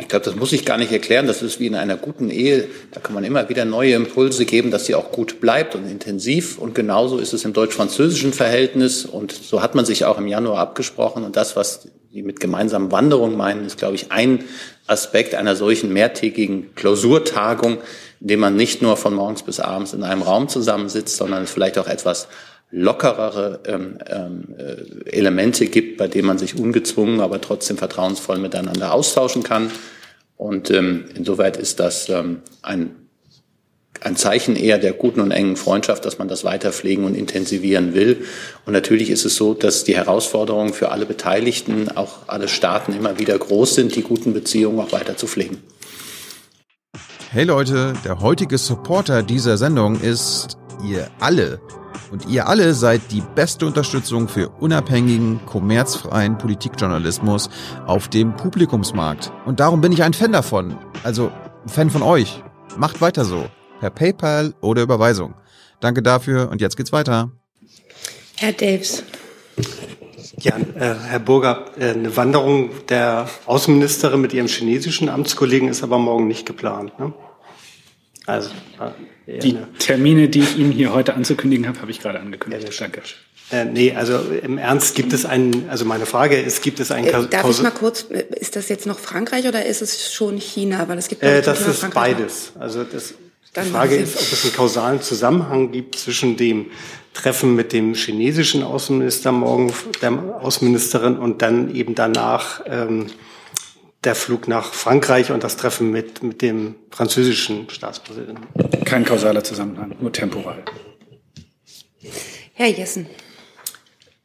Ich 0.00 0.08
glaube, 0.08 0.24
das 0.24 0.36
muss 0.36 0.52
ich 0.52 0.64
gar 0.64 0.78
nicht 0.78 0.92
erklären. 0.92 1.26
Das 1.26 1.42
ist 1.42 1.60
wie 1.60 1.66
in 1.66 1.74
einer 1.74 1.96
guten 1.96 2.30
Ehe. 2.30 2.68
Da 2.92 3.00
kann 3.00 3.14
man 3.14 3.24
immer 3.24 3.48
wieder 3.48 3.64
neue 3.64 3.94
Impulse 3.94 4.44
geben, 4.44 4.70
dass 4.70 4.86
sie 4.86 4.94
auch 4.94 5.10
gut 5.12 5.40
bleibt 5.40 5.74
und 5.74 5.90
intensiv. 5.90 6.58
Und 6.58 6.74
genauso 6.74 7.18
ist 7.18 7.32
es 7.32 7.44
im 7.44 7.52
deutsch-französischen 7.52 8.32
Verhältnis. 8.32 9.04
Und 9.04 9.32
so 9.32 9.62
hat 9.62 9.74
man 9.74 9.84
sich 9.84 10.04
auch 10.04 10.18
im 10.18 10.26
Januar 10.26 10.58
abgesprochen. 10.58 11.24
Und 11.24 11.36
das, 11.36 11.56
was 11.56 11.88
Sie 12.10 12.22
mit 12.22 12.40
gemeinsamen 12.40 12.90
Wanderungen 12.90 13.36
meinen, 13.36 13.66
ist, 13.66 13.76
glaube 13.76 13.94
ich, 13.94 14.10
ein 14.10 14.44
Aspekt 14.86 15.34
einer 15.34 15.56
solchen 15.56 15.92
mehrtägigen 15.92 16.74
Klausurtagung, 16.74 17.78
in 18.20 18.28
dem 18.28 18.40
man 18.40 18.56
nicht 18.56 18.80
nur 18.80 18.96
von 18.96 19.14
morgens 19.14 19.42
bis 19.42 19.60
abends 19.60 19.92
in 19.92 20.02
einem 20.02 20.22
Raum 20.22 20.48
zusammensitzt, 20.48 21.16
sondern 21.16 21.46
vielleicht 21.46 21.78
auch 21.78 21.86
etwas 21.86 22.28
lockerere 22.70 23.60
ähm, 23.66 23.98
ähm, 24.06 24.54
äh, 24.58 25.10
Elemente 25.10 25.66
gibt, 25.66 25.96
bei 25.96 26.06
denen 26.06 26.26
man 26.26 26.38
sich 26.38 26.58
ungezwungen, 26.58 27.20
aber 27.20 27.40
trotzdem 27.40 27.78
vertrauensvoll 27.78 28.38
miteinander 28.38 28.92
austauschen 28.92 29.42
kann. 29.42 29.70
Und 30.36 30.70
ähm, 30.70 31.06
insoweit 31.14 31.56
ist 31.56 31.80
das 31.80 32.08
ähm, 32.10 32.42
ein, 32.62 32.94
ein 34.00 34.16
Zeichen 34.16 34.54
eher 34.54 34.78
der 34.78 34.92
guten 34.92 35.20
und 35.20 35.30
engen 35.30 35.56
Freundschaft, 35.56 36.04
dass 36.04 36.18
man 36.18 36.28
das 36.28 36.44
weiter 36.44 36.72
pflegen 36.72 37.04
und 37.04 37.16
intensivieren 37.16 37.94
will. 37.94 38.24
Und 38.66 38.74
natürlich 38.74 39.10
ist 39.10 39.24
es 39.24 39.34
so, 39.34 39.54
dass 39.54 39.84
die 39.84 39.96
Herausforderungen 39.96 40.74
für 40.74 40.90
alle 40.90 41.06
Beteiligten, 41.06 41.88
auch 41.88 42.28
alle 42.28 42.48
Staaten 42.48 42.92
immer 42.92 43.18
wieder 43.18 43.36
groß 43.38 43.74
sind, 43.74 43.96
die 43.96 44.02
guten 44.02 44.34
Beziehungen 44.34 44.78
auch 44.78 44.92
weiter 44.92 45.16
zu 45.16 45.26
pflegen. 45.26 45.58
Hey 47.30 47.44
Leute, 47.44 47.94
der 48.04 48.20
heutige 48.20 48.56
Supporter 48.58 49.22
dieser 49.22 49.56
Sendung 49.56 50.00
ist 50.00 50.56
ihr 50.86 51.08
alle. 51.18 51.60
Und 52.10 52.26
ihr 52.26 52.48
alle 52.48 52.74
seid 52.74 53.12
die 53.12 53.22
beste 53.34 53.66
Unterstützung 53.66 54.28
für 54.28 54.48
unabhängigen, 54.48 55.40
kommerzfreien 55.46 56.38
Politikjournalismus 56.38 57.50
auf 57.86 58.08
dem 58.08 58.34
Publikumsmarkt. 58.36 59.32
Und 59.44 59.60
darum 59.60 59.80
bin 59.80 59.92
ich 59.92 60.02
ein 60.02 60.14
Fan 60.14 60.32
davon. 60.32 60.76
Also 61.04 61.30
ein 61.64 61.68
Fan 61.68 61.90
von 61.90 62.02
euch. 62.02 62.42
Macht 62.76 63.00
weiter 63.00 63.24
so. 63.24 63.46
Per 63.80 63.90
PayPal 63.90 64.54
oder 64.60 64.82
Überweisung. 64.82 65.34
Danke 65.80 66.02
dafür 66.02 66.50
und 66.50 66.60
jetzt 66.60 66.76
geht's 66.76 66.92
weiter. 66.92 67.30
Herr 68.36 68.52
Daves. 68.52 69.02
Ja, 70.40 70.56
äh, 70.56 70.94
Herr 70.94 71.18
Burger, 71.18 71.66
äh, 71.78 71.90
eine 71.90 72.16
Wanderung 72.16 72.70
der 72.88 73.28
Außenministerin 73.46 74.20
mit 74.20 74.32
ihrem 74.32 74.46
chinesischen 74.46 75.08
Amtskollegen 75.08 75.68
ist 75.68 75.82
aber 75.82 75.98
morgen 75.98 76.28
nicht 76.28 76.46
geplant. 76.46 76.96
Ne? 76.98 77.12
Also 78.26 78.50
die 79.28 79.58
Termine, 79.78 80.28
die 80.28 80.40
ich 80.40 80.58
Ihnen 80.58 80.72
hier 80.72 80.92
heute 80.94 81.14
anzukündigen 81.14 81.68
habe, 81.68 81.80
habe 81.80 81.90
ich 81.90 82.00
gerade 82.00 82.20
angekündigt. 82.20 82.72
Ja, 82.72 82.86
Danke. 82.86 83.02
Äh, 83.50 83.64
nee, 83.64 83.94
also 83.94 84.18
im 84.42 84.58
Ernst 84.58 84.94
gibt 84.94 85.12
es 85.12 85.24
einen, 85.24 85.68
also 85.70 85.84
meine 85.84 86.06
Frage 86.06 86.38
ist, 86.38 86.62
gibt 86.62 86.80
es 86.80 86.90
einen 86.90 87.06
äh, 87.06 87.12
Darf 87.28 87.48
ich 87.48 87.62
mal 87.62 87.70
kurz, 87.70 88.02
ist 88.02 88.56
das 88.56 88.68
jetzt 88.68 88.86
noch 88.86 88.98
Frankreich 88.98 89.46
oder 89.46 89.64
ist 89.64 89.80
es 89.80 90.12
schon 90.12 90.38
China? 90.38 90.86
Weil 90.88 90.98
es 90.98 91.08
gibt 91.08 91.22
äh, 91.22 91.40
das 91.40 91.66
ist 91.66 91.80
Frankreich 91.80 92.16
beides. 92.16 92.52
Also 92.58 92.84
das, 92.84 93.14
die 93.56 93.70
Frage 93.70 93.96
ist, 93.96 94.16
ob 94.16 94.32
es 94.32 94.44
einen 94.44 94.54
kausalen 94.54 95.00
Zusammenhang 95.00 95.72
gibt 95.72 95.98
zwischen 95.98 96.36
dem 96.36 96.66
Treffen 97.14 97.56
mit 97.56 97.72
dem 97.72 97.94
chinesischen 97.94 98.62
Außenminister 98.62 99.32
morgen, 99.32 99.72
der 100.02 100.12
Außenministerin 100.42 101.16
und 101.16 101.40
dann 101.40 101.74
eben 101.74 101.94
danach 101.94 102.60
ähm, 102.66 103.06
der 104.04 104.14
Flug 104.14 104.48
nach 104.48 104.72
Frankreich 104.72 105.32
und 105.32 105.42
das 105.42 105.56
Treffen 105.56 105.90
mit, 105.90 106.22
mit 106.22 106.42
dem 106.42 106.76
französischen 106.90 107.68
Staatspräsidenten. 107.68 108.46
Kein 108.84 109.04
kausaler 109.04 109.42
Zusammenhang, 109.42 109.96
nur 110.00 110.12
temporal. 110.12 110.62
Herr 112.54 112.68
Jessen. 112.68 113.06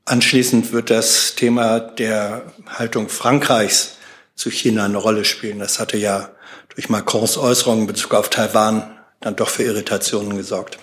Anschließend 0.05 0.73
wird 0.73 0.89
das 0.89 1.35
Thema 1.35 1.79
der 1.79 2.53
Haltung 2.67 3.09
Frankreichs 3.09 3.97
zu 4.35 4.49
China 4.51 4.85
eine 4.85 4.97
Rolle 4.97 5.25
spielen. 5.25 5.59
Das 5.59 5.79
hatte 5.79 5.97
ja 5.97 6.29
durch 6.69 6.89
Macrons 6.89 7.37
Äußerungen 7.37 7.81
in 7.81 7.87
Bezug 7.87 8.13
auf 8.13 8.29
Taiwan 8.29 8.97
dann 9.21 9.35
doch 9.35 9.49
für 9.49 9.63
Irritationen 9.63 10.35
gesorgt. 10.35 10.77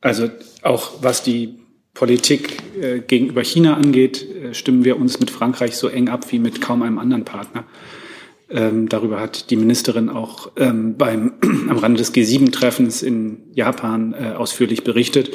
Also 0.00 0.30
auch 0.62 0.92
was 1.00 1.22
die 1.22 1.58
Politik 1.98 2.58
äh, 2.80 3.00
gegenüber 3.00 3.42
China 3.42 3.74
angeht, 3.74 4.24
äh, 4.24 4.54
stimmen 4.54 4.84
wir 4.84 5.00
uns 5.00 5.18
mit 5.18 5.32
Frankreich 5.32 5.76
so 5.76 5.88
eng 5.88 6.08
ab 6.08 6.30
wie 6.30 6.38
mit 6.38 6.60
kaum 6.60 6.82
einem 6.82 7.00
anderen 7.00 7.24
Partner. 7.24 7.64
Ähm, 8.48 8.88
darüber 8.88 9.20
hat 9.20 9.50
die 9.50 9.56
Ministerin 9.56 10.08
auch 10.08 10.52
ähm, 10.56 10.96
beim, 10.96 11.32
am 11.68 11.76
Rande 11.76 11.98
des 11.98 12.14
G7-Treffens 12.14 13.02
in 13.02 13.38
Japan 13.52 14.14
äh, 14.14 14.34
ausführlich 14.36 14.84
berichtet. 14.84 15.32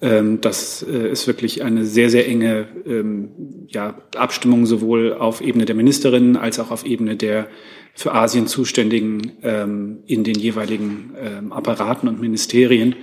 Ähm, 0.00 0.40
das 0.40 0.86
äh, 0.88 1.10
ist 1.10 1.26
wirklich 1.26 1.64
eine 1.64 1.84
sehr, 1.84 2.10
sehr 2.10 2.28
enge 2.28 2.68
ähm, 2.86 3.30
ja, 3.66 3.96
Abstimmung 4.16 4.66
sowohl 4.66 5.14
auf 5.14 5.40
Ebene 5.40 5.64
der 5.64 5.74
Ministerinnen 5.74 6.36
als 6.36 6.60
auch 6.60 6.70
auf 6.70 6.86
Ebene 6.86 7.16
der 7.16 7.48
für 7.92 8.14
Asien 8.14 8.46
Zuständigen 8.46 9.32
ähm, 9.42 10.04
in 10.06 10.22
den 10.22 10.36
jeweiligen 10.36 11.10
Apparaten 11.50 12.08
und 12.08 12.20
Ministerien. 12.20 12.94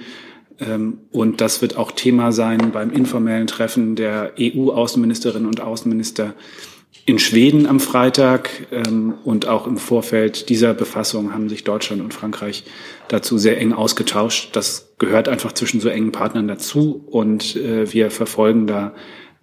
Und 0.58 1.42
das 1.42 1.62
wird 1.62 1.76
auch 1.78 1.92
Thema 1.92 2.32
sein 2.32 2.72
beim 2.72 2.92
informellen 2.92 3.48
Treffen 3.48 3.96
der 3.96 4.34
EU-Außenministerinnen 4.40 5.48
und 5.48 5.60
Außenminister 5.60 6.34
in 7.06 7.20
Schweden 7.20 7.68
am 7.68 7.80
Freitag. 7.80 8.50
Und 9.24 9.48
auch 9.48 9.68
im 9.68 9.78
Vorfeld 9.78 10.50
dieser 10.50 10.74
Befassung 10.74 11.34
haben 11.34 11.50
sich 11.50 11.64
Deutschland 11.64 12.02
und 12.02 12.14
Frankreich 12.14 12.64
dazu 13.08 13.38
sehr 13.38 13.60
eng 13.60 13.74
ausgetauscht. 13.74 14.56
Das 14.56 14.96
gehört 14.98 15.28
einfach 15.28 15.52
zwischen 15.54 15.82
so 15.82 15.90
engen 15.90 16.12
Partnern 16.12 16.48
dazu 16.48 17.06
und 17.08 17.56
äh, 17.56 17.92
wir 17.92 18.12
verfolgen 18.12 18.66
da 18.66 18.94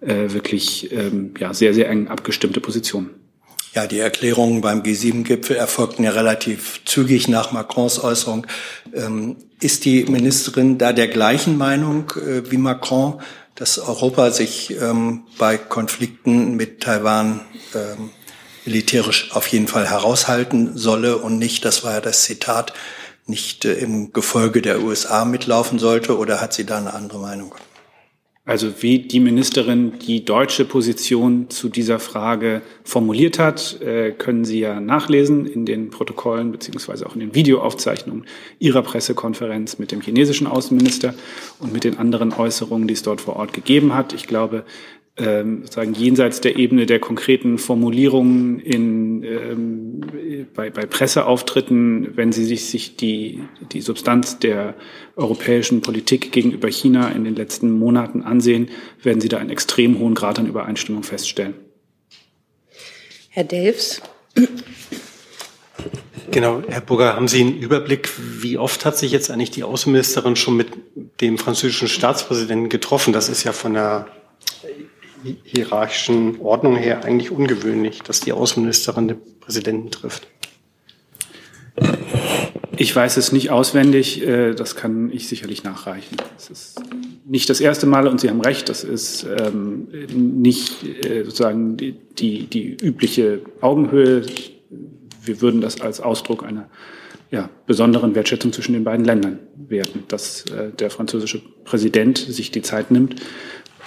äh, 0.01 0.33
wirklich 0.33 0.91
ähm, 0.91 1.33
ja, 1.39 1.53
sehr, 1.53 1.73
sehr 1.73 1.89
eng 1.89 2.07
abgestimmte 2.07 2.59
Positionen. 2.59 3.11
Ja, 3.73 3.87
die 3.87 3.99
Erklärungen 3.99 4.61
beim 4.61 4.83
G7-Gipfel 4.83 5.55
erfolgten 5.55 6.03
ja 6.03 6.11
relativ 6.11 6.81
zügig 6.85 7.27
nach 7.27 7.51
Macrons 7.51 8.03
Äußerung. 8.03 8.45
Ähm, 8.93 9.37
ist 9.61 9.85
die 9.85 10.03
Ministerin 10.03 10.77
da 10.77 10.93
der 10.93 11.07
gleichen 11.07 11.57
Meinung 11.57 12.11
äh, 12.11 12.51
wie 12.51 12.57
Macron, 12.57 13.19
dass 13.55 13.79
Europa 13.79 14.29
sich 14.29 14.79
ähm, 14.79 15.23
bei 15.39 15.57
Konflikten 15.57 16.55
mit 16.55 16.81
Taiwan 16.81 17.41
ähm, 17.73 18.11
militärisch 18.65 19.31
auf 19.31 19.47
jeden 19.47 19.67
Fall 19.67 19.89
heraushalten 19.89 20.77
solle 20.77 21.17
und 21.17 21.39
nicht, 21.39 21.65
das 21.65 21.83
war 21.83 21.93
ja 21.93 22.01
das 22.01 22.23
Zitat, 22.23 22.73
nicht 23.25 23.65
äh, 23.65 23.73
im 23.73 24.13
Gefolge 24.13 24.61
der 24.61 24.81
USA 24.81 25.25
mitlaufen 25.25 25.79
sollte 25.79 26.17
oder 26.17 26.41
hat 26.41 26.53
sie 26.53 26.65
da 26.65 26.77
eine 26.77 26.93
andere 26.93 27.19
Meinung? 27.19 27.55
Also 28.45 28.81
wie 28.81 28.99
die 28.99 29.21
Ministerin 29.21 29.99
die 29.99 30.25
deutsche 30.25 30.65
Position 30.65 31.49
zu 31.49 31.69
dieser 31.69 31.97
Frage 31.99 32.61
formuliert 32.83 33.39
hat, 33.39 33.79
äh, 33.81 34.11
können 34.11 34.43
Sie 34.43 34.59
ja 34.59 34.81
nachlesen 34.81 35.45
in 35.45 35.65
den 35.65 35.91
Protokollen 35.91 36.51
beziehungsweise 36.51 37.05
auch 37.05 37.13
in 37.13 37.21
den 37.21 37.35
Videoaufzeichnungen 37.35 38.25
Ihrer 38.59 38.81
Pressekonferenz 38.81 39.79
mit 39.79 39.93
dem 39.93 40.01
chinesischen 40.01 40.45
Außenminister 40.45 41.13
und 41.59 41.71
mit 41.71 41.85
den 41.85 41.97
anderen 41.97 42.33
Äußerungen, 42.33 42.85
die 42.85 42.95
es 42.95 43.03
dort 43.03 43.21
vor 43.21 43.37
Ort 43.37 43.53
gegeben 43.53 43.95
hat. 43.95 44.11
Ich 44.11 44.27
glaube, 44.27 44.65
ähm, 45.15 45.61
sozusagen 45.61 45.93
jenseits 45.93 46.41
der 46.41 46.55
Ebene 46.57 46.87
der 46.87 46.99
konkreten 46.99 47.59
Formulierungen 47.59 48.59
in, 48.59 49.23
ähm, 49.23 50.01
bei, 50.55 50.71
bei 50.71 50.87
Presseauftritten, 50.87 52.17
wenn 52.17 52.31
Sie 52.31 52.45
sich, 52.45 52.65
sich 52.65 52.95
die, 52.95 53.43
die 53.71 53.81
Substanz 53.81 54.39
der 54.39 54.75
europäischen 55.15 55.81
Politik 55.81 56.31
gegenüber 56.31 56.67
China 56.67 57.09
in 57.09 57.23
den 57.25 57.35
letzten 57.35 57.71
Monaten 57.77 58.23
ansehen, 58.23 58.69
werden 59.03 59.21
Sie 59.21 59.29
da 59.29 59.37
einen 59.37 59.51
extrem 59.51 59.99
hohen 59.99 60.15
Grad 60.15 60.39
an 60.39 60.47
Übereinstimmung 60.47 61.03
feststellen. 61.03 61.53
Herr 63.29 63.43
Delfs. 63.43 64.01
Genau, 66.31 66.63
Herr 66.67 66.81
Burger, 66.81 67.15
haben 67.15 67.27
Sie 67.27 67.41
einen 67.41 67.59
Überblick, 67.59 68.09
wie 68.17 68.57
oft 68.57 68.85
hat 68.85 68.97
sich 68.97 69.11
jetzt 69.11 69.29
eigentlich 69.29 69.51
die 69.51 69.63
Außenministerin 69.63 70.35
schon 70.35 70.57
mit 70.57 70.69
dem 71.21 71.37
französischen 71.37 71.87
Staatspräsidenten 71.87 72.69
getroffen? 72.69 73.13
Das 73.13 73.29
ist 73.29 73.43
ja 73.43 73.53
von 73.53 73.75
der 73.75 74.07
hierarchischen 75.43 76.39
Ordnung 76.41 76.75
her 76.75 77.03
eigentlich 77.03 77.31
ungewöhnlich, 77.31 78.01
dass 78.01 78.19
die 78.19 78.33
Außenministerin 78.33 79.07
den 79.07 79.17
Präsidenten 79.39 79.91
trifft. 79.91 80.27
Ich 82.75 82.95
weiß 82.95 83.17
es 83.17 83.31
nicht 83.31 83.51
auswendig, 83.51 84.25
äh, 84.25 84.53
das 84.55 84.75
kann 84.75 85.11
ich 85.11 85.27
sicherlich 85.27 85.63
nachreichen. 85.63 86.17
Es 86.37 86.49
ist 86.49 86.81
nicht 87.25 87.49
das 87.49 87.61
erste 87.61 87.85
Mal 87.85 88.07
und 88.07 88.19
Sie 88.19 88.29
haben 88.29 88.41
recht, 88.41 88.67
das 88.67 88.83
ist 88.83 89.25
ähm, 89.25 89.87
nicht 90.11 90.83
äh, 91.05 91.23
sozusagen 91.23 91.77
die, 91.77 91.93
die, 92.17 92.47
die 92.47 92.75
übliche 92.81 93.41
Augenhöhe. 93.61 94.25
Wir 95.23 95.41
würden 95.41 95.61
das 95.61 95.81
als 95.81 96.01
Ausdruck 96.01 96.43
einer 96.43 96.67
ja, 97.29 97.49
besonderen 97.65 98.15
Wertschätzung 98.15 98.53
zwischen 98.53 98.73
den 98.73 98.83
beiden 98.83 99.05
Ländern 99.05 99.39
werten, 99.55 100.03
dass 100.07 100.45
äh, 100.45 100.71
der 100.71 100.89
französische 100.89 101.41
Präsident 101.65 102.17
sich 102.17 102.51
die 102.51 102.61
Zeit 102.61 102.91
nimmt, 102.91 103.15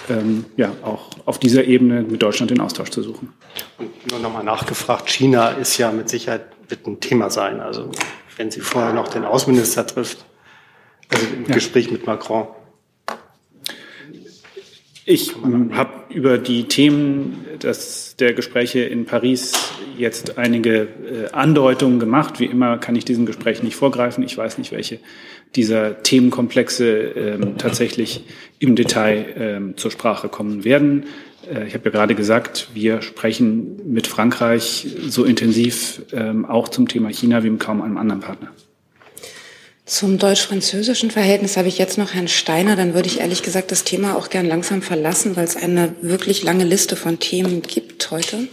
ähm, 0.09 0.45
ja, 0.55 0.71
auch 0.83 1.09
auf 1.25 1.39
dieser 1.39 1.65
Ebene 1.65 2.01
mit 2.03 2.21
Deutschland 2.21 2.51
den 2.51 2.61
Austausch 2.61 2.89
zu 2.89 3.03
suchen. 3.03 3.33
Und 3.77 4.11
nur 4.11 4.19
nochmal 4.19 4.43
nachgefragt, 4.43 5.09
China 5.09 5.49
ist 5.49 5.77
ja 5.77 5.91
mit 5.91 6.09
Sicherheit 6.09 6.45
wird 6.69 6.85
ein 6.87 6.99
Thema 6.99 7.29
sein. 7.29 7.59
Also 7.59 7.91
wenn 8.37 8.51
sie 8.51 8.61
vorher 8.61 8.93
noch 8.93 9.07
den 9.07 9.25
Außenminister 9.25 9.85
trifft, 9.87 10.25
also 11.09 11.25
im 11.27 11.45
ja. 11.45 11.55
Gespräch 11.55 11.91
mit 11.91 12.05
Macron. 12.05 12.47
Ich 15.09 15.35
habe 15.71 16.13
über 16.13 16.37
die 16.37 16.65
Themen 16.65 17.45
des, 17.63 18.17
der 18.19 18.33
Gespräche 18.33 18.81
in 18.81 19.05
Paris 19.05 19.53
jetzt 19.97 20.37
einige 20.37 20.81
äh, 20.81 21.31
Andeutungen 21.31 21.97
gemacht. 21.97 22.41
Wie 22.41 22.45
immer 22.45 22.77
kann 22.77 22.93
ich 22.97 23.05
diesen 23.05 23.25
Gesprächen 23.25 23.63
nicht 23.63 23.77
vorgreifen. 23.77 24.21
Ich 24.25 24.37
weiß 24.37 24.57
nicht, 24.57 24.73
welche 24.73 24.99
dieser 25.55 26.03
Themenkomplexe 26.03 26.89
ähm, 26.89 27.57
tatsächlich 27.57 28.25
im 28.59 28.75
Detail 28.75 29.25
ähm, 29.37 29.77
zur 29.77 29.91
Sprache 29.91 30.27
kommen 30.27 30.65
werden. 30.65 31.05
Äh, 31.49 31.67
ich 31.67 31.73
habe 31.73 31.85
ja 31.85 31.91
gerade 31.91 32.13
gesagt, 32.13 32.67
wir 32.73 33.01
sprechen 33.01 33.79
mit 33.85 34.07
Frankreich 34.07 34.87
so 35.07 35.23
intensiv 35.23 36.01
ähm, 36.11 36.43
auch 36.43 36.67
zum 36.67 36.89
Thema 36.89 37.07
China 37.07 37.45
wie 37.45 37.49
mit 37.49 37.61
kaum 37.61 37.81
einem 37.81 37.95
anderen 37.95 38.19
Partner. 38.19 38.51
Zum 39.87 40.17
deutsch-französischen 40.17 41.11
Verhältnis 41.11 41.55
habe 41.55 41.69
ich 41.69 41.77
jetzt 41.77 41.97
noch 41.97 42.13
Herrn 42.13 42.27
Steiner. 42.27 42.75
Dann 42.75 42.93
würde 42.93 43.07
ich 43.07 43.21
ehrlich 43.21 43.41
gesagt 43.41 43.71
das 43.71 43.85
Thema 43.85 44.17
auch 44.17 44.29
gern 44.29 44.45
langsam 44.45 44.81
verlassen, 44.81 45.37
weil 45.37 45.45
es 45.45 45.55
eine 45.55 45.95
wirklich 46.01 46.43
lange 46.43 46.65
Liste 46.65 46.97
von 46.97 47.19
Themen 47.19 47.61
gibt 47.61 48.11
heute. 48.11 48.49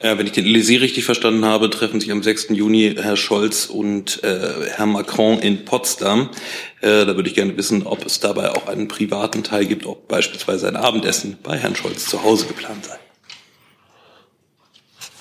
Äh, 0.00 0.18
wenn 0.18 0.26
ich 0.26 0.32
den 0.32 0.44
Élysée 0.44 0.80
richtig 0.80 1.04
verstanden 1.04 1.44
habe, 1.44 1.70
treffen 1.70 2.00
sich 2.00 2.10
am 2.10 2.24
6. 2.24 2.48
Juni 2.50 2.96
Herr 3.00 3.16
Scholz 3.16 3.66
und 3.66 4.24
äh, 4.24 4.66
Herr 4.74 4.86
Macron 4.86 5.38
in 5.38 5.64
Potsdam. 5.64 6.30
Äh, 6.80 7.06
da 7.06 7.14
würde 7.14 7.28
ich 7.28 7.36
gerne 7.36 7.56
wissen, 7.56 7.86
ob 7.86 8.04
es 8.04 8.18
dabei 8.18 8.50
auch 8.50 8.66
einen 8.66 8.88
privaten 8.88 9.44
Teil 9.44 9.66
gibt, 9.66 9.86
ob 9.86 10.08
beispielsweise 10.08 10.66
ein 10.66 10.74
Abendessen 10.74 11.38
bei 11.40 11.56
Herrn 11.56 11.76
Scholz 11.76 12.06
zu 12.06 12.24
Hause 12.24 12.46
geplant 12.46 12.86
sei. 12.86 12.98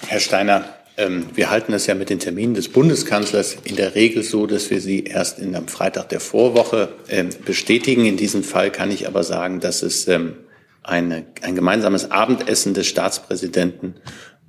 Herr 0.08 0.20
Steiner, 0.20 0.66
wir 0.96 1.50
halten 1.50 1.74
es 1.74 1.88
ja 1.88 1.96
mit 1.96 2.12
den 2.12 2.20
Terminen 2.20 2.54
des 2.54 2.70
Bundeskanzlers 2.70 3.58
in 3.64 3.76
der 3.76 3.96
Regel 3.96 4.22
so, 4.22 4.46
dass 4.46 4.70
wir 4.70 4.80
sie 4.80 5.06
erst 5.06 5.40
in, 5.40 5.56
am 5.56 5.68
Freitag 5.68 6.10
der 6.10 6.20
Vorwoche 6.20 6.90
ähm, 7.10 7.30
bestätigen. 7.46 8.06
In 8.06 8.16
diesem 8.16 8.44
Fall 8.44 8.72
kann 8.72 8.92
ich 8.92 9.08
aber 9.08 9.24
sagen, 9.24 9.60
dass 9.60 9.82
es 9.82 10.08
ähm, 10.08 10.36
eine, 10.84 11.26
ein 11.42 11.56
gemeinsames 11.56 12.12
Abendessen 12.12 12.76
des 12.76 12.86
Staatspräsidenten 12.88 13.96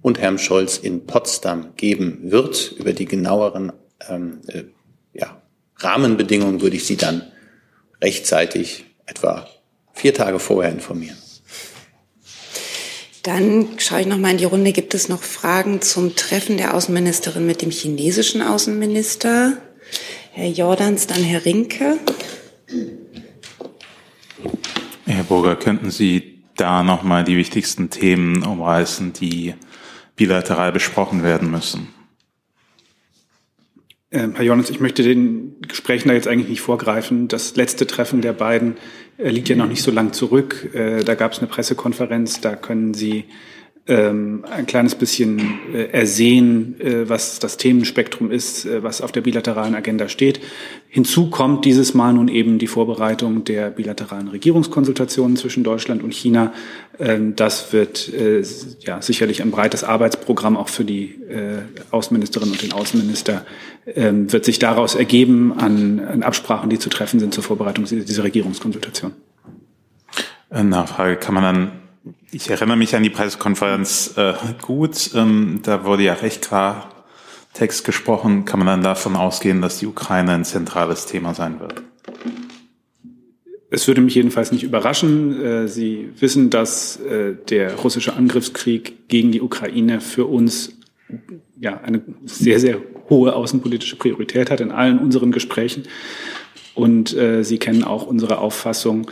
und 0.02 0.18
Herrn 0.18 0.38
Scholz 0.38 0.76
in 0.76 1.06
Potsdam 1.06 1.72
geben 1.76 2.30
wird. 2.30 2.72
Über 2.72 2.92
die 2.92 3.06
genaueren 3.06 3.72
ähm, 4.08 4.40
äh, 4.48 4.64
ja, 5.14 5.40
Rahmenbedingungen 5.78 6.60
würde 6.60 6.76
ich 6.76 6.84
Sie 6.84 6.96
dann 6.96 7.22
rechtzeitig 8.02 8.84
etwa 9.06 9.48
vier 9.94 10.12
Tage 10.12 10.38
vorher 10.38 10.72
informieren. 10.72 11.16
Dann 13.24 13.68
schaue 13.78 14.02
ich 14.02 14.06
noch 14.06 14.18
mal 14.18 14.32
in 14.32 14.36
die 14.36 14.44
Runde. 14.44 14.72
Gibt 14.72 14.92
es 14.92 15.08
noch 15.08 15.22
Fragen 15.22 15.80
zum 15.80 16.14
Treffen 16.14 16.58
der 16.58 16.74
Außenministerin 16.74 17.46
mit 17.46 17.62
dem 17.62 17.70
chinesischen 17.70 18.42
Außenminister? 18.42 19.54
Herr 20.32 20.48
Jordans, 20.48 21.06
dann 21.06 21.22
Herr 21.22 21.46
Rinke. 21.46 21.96
Herr 25.06 25.24
Burger, 25.24 25.56
könnten 25.56 25.90
Sie 25.90 26.42
da 26.56 26.82
noch 26.82 27.02
mal 27.02 27.24
die 27.24 27.38
wichtigsten 27.38 27.88
Themen 27.88 28.42
umreißen, 28.42 29.14
die 29.14 29.54
bilateral 30.16 30.70
besprochen 30.70 31.22
werden 31.22 31.50
müssen. 31.50 31.93
Ähm, 34.14 34.36
Herr 34.36 34.44
Jonas, 34.44 34.70
ich 34.70 34.78
möchte 34.78 35.02
den 35.02 35.56
Gesprächen 35.66 36.06
da 36.06 36.14
jetzt 36.14 36.28
eigentlich 36.28 36.48
nicht 36.48 36.60
vorgreifen. 36.60 37.26
Das 37.26 37.56
letzte 37.56 37.84
Treffen 37.84 38.20
der 38.20 38.32
beiden 38.32 38.76
äh, 39.18 39.28
liegt 39.28 39.48
ja 39.48 39.56
noch 39.56 39.66
nicht 39.66 39.82
so 39.82 39.90
lang 39.90 40.12
zurück. 40.12 40.72
Äh, 40.72 41.02
da 41.02 41.16
gab 41.16 41.32
es 41.32 41.40
eine 41.40 41.48
Pressekonferenz, 41.48 42.40
da 42.40 42.54
können 42.54 42.94
Sie 42.94 43.24
ähm, 43.86 44.46
ein 44.50 44.64
kleines 44.64 44.94
bisschen 44.94 45.58
äh, 45.74 45.90
ersehen, 45.90 46.80
äh, 46.80 47.06
was 47.06 47.38
das 47.38 47.58
Themenspektrum 47.58 48.30
ist, 48.30 48.64
äh, 48.64 48.82
was 48.82 49.02
auf 49.02 49.12
der 49.12 49.20
bilateralen 49.20 49.74
Agenda 49.74 50.08
steht. 50.08 50.40
Hinzu 50.88 51.28
kommt 51.28 51.66
dieses 51.66 51.92
Mal 51.92 52.14
nun 52.14 52.28
eben 52.28 52.58
die 52.58 52.66
Vorbereitung 52.66 53.44
der 53.44 53.68
bilateralen 53.68 54.28
Regierungskonsultationen 54.28 55.36
zwischen 55.36 55.64
Deutschland 55.64 56.02
und 56.02 56.14
China. 56.14 56.54
Ähm, 56.98 57.36
das 57.36 57.74
wird 57.74 58.10
äh, 58.14 58.42
ja 58.80 59.02
sicherlich 59.02 59.42
ein 59.42 59.50
breites 59.50 59.84
Arbeitsprogramm 59.84 60.56
auch 60.56 60.70
für 60.70 60.84
die 60.84 61.20
äh, 61.28 61.58
Außenministerin 61.90 62.52
und 62.52 62.62
den 62.62 62.72
Außenminister 62.72 63.44
ähm, 63.94 64.32
wird 64.32 64.46
sich 64.46 64.58
daraus 64.58 64.94
ergeben 64.94 65.52
an, 65.58 66.00
an 66.00 66.22
Absprachen, 66.22 66.70
die 66.70 66.78
zu 66.78 66.88
treffen 66.88 67.20
sind 67.20 67.34
zur 67.34 67.44
Vorbereitung 67.44 67.84
dieser 67.84 68.24
Regierungskonsultation. 68.24 69.12
Nachfrage, 70.50 71.16
kann 71.16 71.34
man 71.34 71.42
dann 71.42 71.83
ich 72.30 72.50
erinnere 72.50 72.76
mich 72.76 72.94
an 72.94 73.02
die 73.02 73.10
Pressekonferenz 73.10 74.14
äh, 74.16 74.34
gut. 74.60 75.10
Ähm, 75.14 75.60
da 75.62 75.84
wurde 75.84 76.02
ja 76.02 76.14
recht 76.14 76.42
klar 76.42 76.90
Text 77.52 77.84
gesprochen. 77.84 78.44
Kann 78.44 78.58
man 78.58 78.66
dann 78.66 78.82
davon 78.82 79.16
ausgehen, 79.16 79.62
dass 79.62 79.78
die 79.78 79.86
Ukraine 79.86 80.32
ein 80.32 80.44
zentrales 80.44 81.06
Thema 81.06 81.34
sein 81.34 81.60
wird? 81.60 81.82
es 83.74 83.88
würde 83.88 84.00
mich 84.00 84.14
jedenfalls 84.14 84.52
nicht 84.52 84.62
überraschen. 84.62 85.42
Äh, 85.42 85.68
Sie 85.68 86.08
wissen, 86.18 86.50
dass 86.50 87.00
äh, 87.00 87.34
der 87.48 87.74
russische 87.74 88.14
Angriffskrieg 88.14 89.08
gegen 89.08 89.32
die 89.32 89.42
Ukraine 89.42 90.00
für 90.00 90.26
uns 90.26 90.78
ja 91.60 91.80
eine 91.80 92.02
sehr, 92.24 92.60
sehr 92.60 92.80
hohe 93.10 93.34
außenpolitische 93.34 93.96
Priorität 93.96 94.50
hat 94.50 94.60
in 94.60 94.70
allen 94.70 94.98
unseren 94.98 95.32
Gesprächen. 95.32 95.84
Und 96.74 97.16
äh, 97.16 97.42
Sie 97.42 97.58
kennen 97.58 97.84
auch 97.84 98.06
unsere 98.06 98.38
Auffassung, 98.38 99.10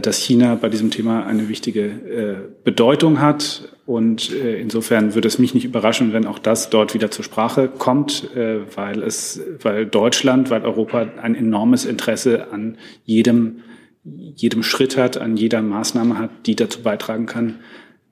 dass 0.00 0.18
China 0.18 0.54
bei 0.54 0.68
diesem 0.68 0.90
Thema 0.90 1.26
eine 1.26 1.48
wichtige 1.48 1.84
äh, 1.84 2.36
Bedeutung 2.64 3.20
hat. 3.20 3.74
Und 3.86 4.32
äh, 4.32 4.60
insofern 4.60 5.14
würde 5.14 5.28
es 5.28 5.38
mich 5.38 5.54
nicht 5.54 5.64
überraschen, 5.64 6.12
wenn 6.12 6.26
auch 6.26 6.38
das 6.38 6.68
dort 6.68 6.94
wieder 6.94 7.10
zur 7.10 7.24
Sprache 7.24 7.68
kommt, 7.68 8.34
äh, 8.36 8.60
weil 8.76 9.02
es, 9.02 9.40
weil 9.62 9.86
Deutschland, 9.86 10.50
weil 10.50 10.62
Europa 10.62 11.06
ein 11.22 11.34
enormes 11.34 11.84
Interesse 11.86 12.52
an 12.52 12.76
jedem, 13.04 13.60
jedem 14.04 14.62
Schritt 14.62 14.96
hat, 14.96 15.16
an 15.16 15.36
jeder 15.36 15.62
Maßnahme 15.62 16.18
hat, 16.18 16.30
die 16.46 16.54
dazu 16.56 16.82
beitragen 16.82 17.26
kann, 17.26 17.60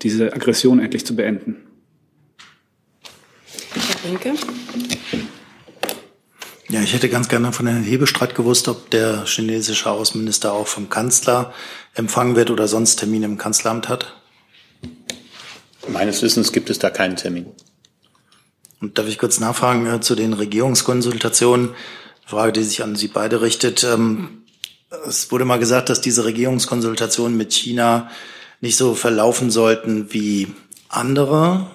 diese 0.03 0.33
Aggression 0.33 0.79
endlich 0.79 1.05
zu 1.05 1.15
beenden. 1.15 1.57
Herr 4.03 4.11
Rinke. 4.11 4.33
Ja, 6.69 6.81
ich 6.81 6.95
hätte 6.95 7.09
ganz 7.09 7.29
gerne 7.29 7.53
von 7.53 7.69
Herrn 7.69 7.85
Hebestreit 7.85 8.35
gewusst, 8.35 8.67
ob 8.67 8.91
der 8.91 9.25
chinesische 9.25 9.89
Außenminister 9.89 10.53
auch 10.53 10.67
vom 10.67 10.91
Kanzler 10.91 11.55
empfangen 11.95 12.35
wird 12.35 12.51
oder 12.51 12.67
sonst 12.67 12.97
Termine 12.97 13.27
im 13.27 13.39
Kanzleramt 13.39 13.89
hat. 13.89 14.17
Meines 15.87 16.23
Wissens 16.23 16.51
gibt 16.51 16.69
es 16.69 16.81
da 16.81 16.91
keinen 16.91 17.15
Termin. 17.15 17.47
Und 18.81 18.99
darf 18.99 19.07
ich 19.07 19.19
kurz 19.19 19.39
nachfragen 19.39 19.87
äh, 19.87 20.01
zu 20.01 20.17
den 20.17 20.33
Regierungskonsultationen? 20.33 21.71
Frage, 22.27 22.53
die 22.53 22.65
sich 22.65 22.83
an 22.83 22.97
Sie 22.97 23.09
beide 23.09 23.43
richtet. 23.43 23.85
Ähm, 23.85 24.43
es 25.07 25.31
wurde 25.31 25.45
mal 25.45 25.61
gesagt, 25.61 25.89
dass 25.89 26.01
diese 26.01 26.25
Regierungskonsultationen 26.25 27.37
mit 27.37 27.53
China 27.53 28.11
nicht 28.61 28.77
so 28.77 28.95
verlaufen 28.95 29.53
sollten 29.53 30.13
wie 30.13 30.49
andere. 30.89 31.71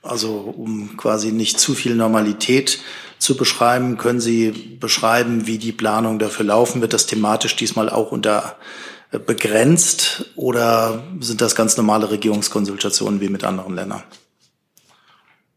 Also 0.00 0.54
um 0.56 0.96
quasi 0.96 1.32
nicht 1.32 1.58
zu 1.58 1.74
viel 1.74 1.96
Normalität 1.96 2.78
zu 3.22 3.36
beschreiben. 3.36 3.98
Können 3.98 4.20
Sie 4.20 4.50
beschreiben, 4.50 5.46
wie 5.46 5.58
die 5.58 5.72
Planung 5.72 6.18
dafür 6.18 6.44
laufen? 6.44 6.80
Wird 6.80 6.92
das 6.92 7.06
thematisch 7.06 7.54
diesmal 7.54 7.88
auch 7.88 8.10
unter 8.10 8.56
äh, 9.12 9.18
begrenzt 9.18 10.32
oder 10.34 11.04
sind 11.20 11.40
das 11.40 11.54
ganz 11.54 11.76
normale 11.76 12.10
Regierungskonsultationen 12.10 13.20
wie 13.20 13.28
mit 13.28 13.44
anderen 13.44 13.74
Ländern? 13.74 14.02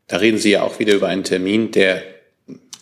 Da 0.08 0.18
reden 0.18 0.38
Sie 0.38 0.52
ja 0.52 0.62
auch 0.62 0.78
wieder 0.78 0.94
über 0.94 1.08
einen 1.08 1.24
Termin, 1.24 1.72
der 1.72 2.04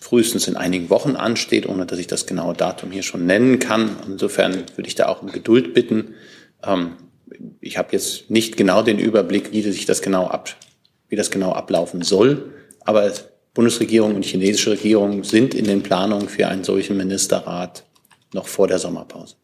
frühestens 0.01 0.49
in 0.49 0.57
einigen 0.57 0.89
Wochen 0.89 1.15
ansteht, 1.15 1.65
ohne 1.65 1.85
dass 1.85 1.97
ich 1.97 2.07
das 2.07 2.25
genaue 2.25 2.53
Datum 2.53 2.91
hier 2.91 3.03
schon 3.03 3.25
nennen 3.25 3.59
kann. 3.59 3.95
Insofern 4.05 4.65
würde 4.75 4.87
ich 4.87 4.95
da 4.95 5.07
auch 5.07 5.21
um 5.21 5.31
Geduld 5.31 5.73
bitten. 5.73 6.15
Ähm, 6.61 6.97
ich 7.61 7.77
habe 7.77 7.93
jetzt 7.93 8.29
nicht 8.29 8.57
genau 8.57 8.81
den 8.81 8.99
Überblick, 8.99 9.53
wie 9.53 9.61
sich 9.61 9.85
das 9.85 10.01
genau 10.01 10.27
ab, 10.27 10.53
wie 11.07 11.15
das 11.15 11.31
genau 11.31 11.53
ablaufen 11.53 12.01
soll, 12.01 12.51
aber 12.81 13.09
Bundesregierung 13.53 14.15
und 14.15 14.25
chinesische 14.25 14.71
Regierung 14.71 15.23
sind 15.23 15.53
in 15.53 15.65
den 15.65 15.83
Planungen 15.83 16.27
für 16.27 16.47
einen 16.47 16.63
solchen 16.63 16.97
Ministerrat 16.97 17.83
noch 18.33 18.47
vor 18.47 18.67
der 18.67 18.79
Sommerpause. 18.79 19.35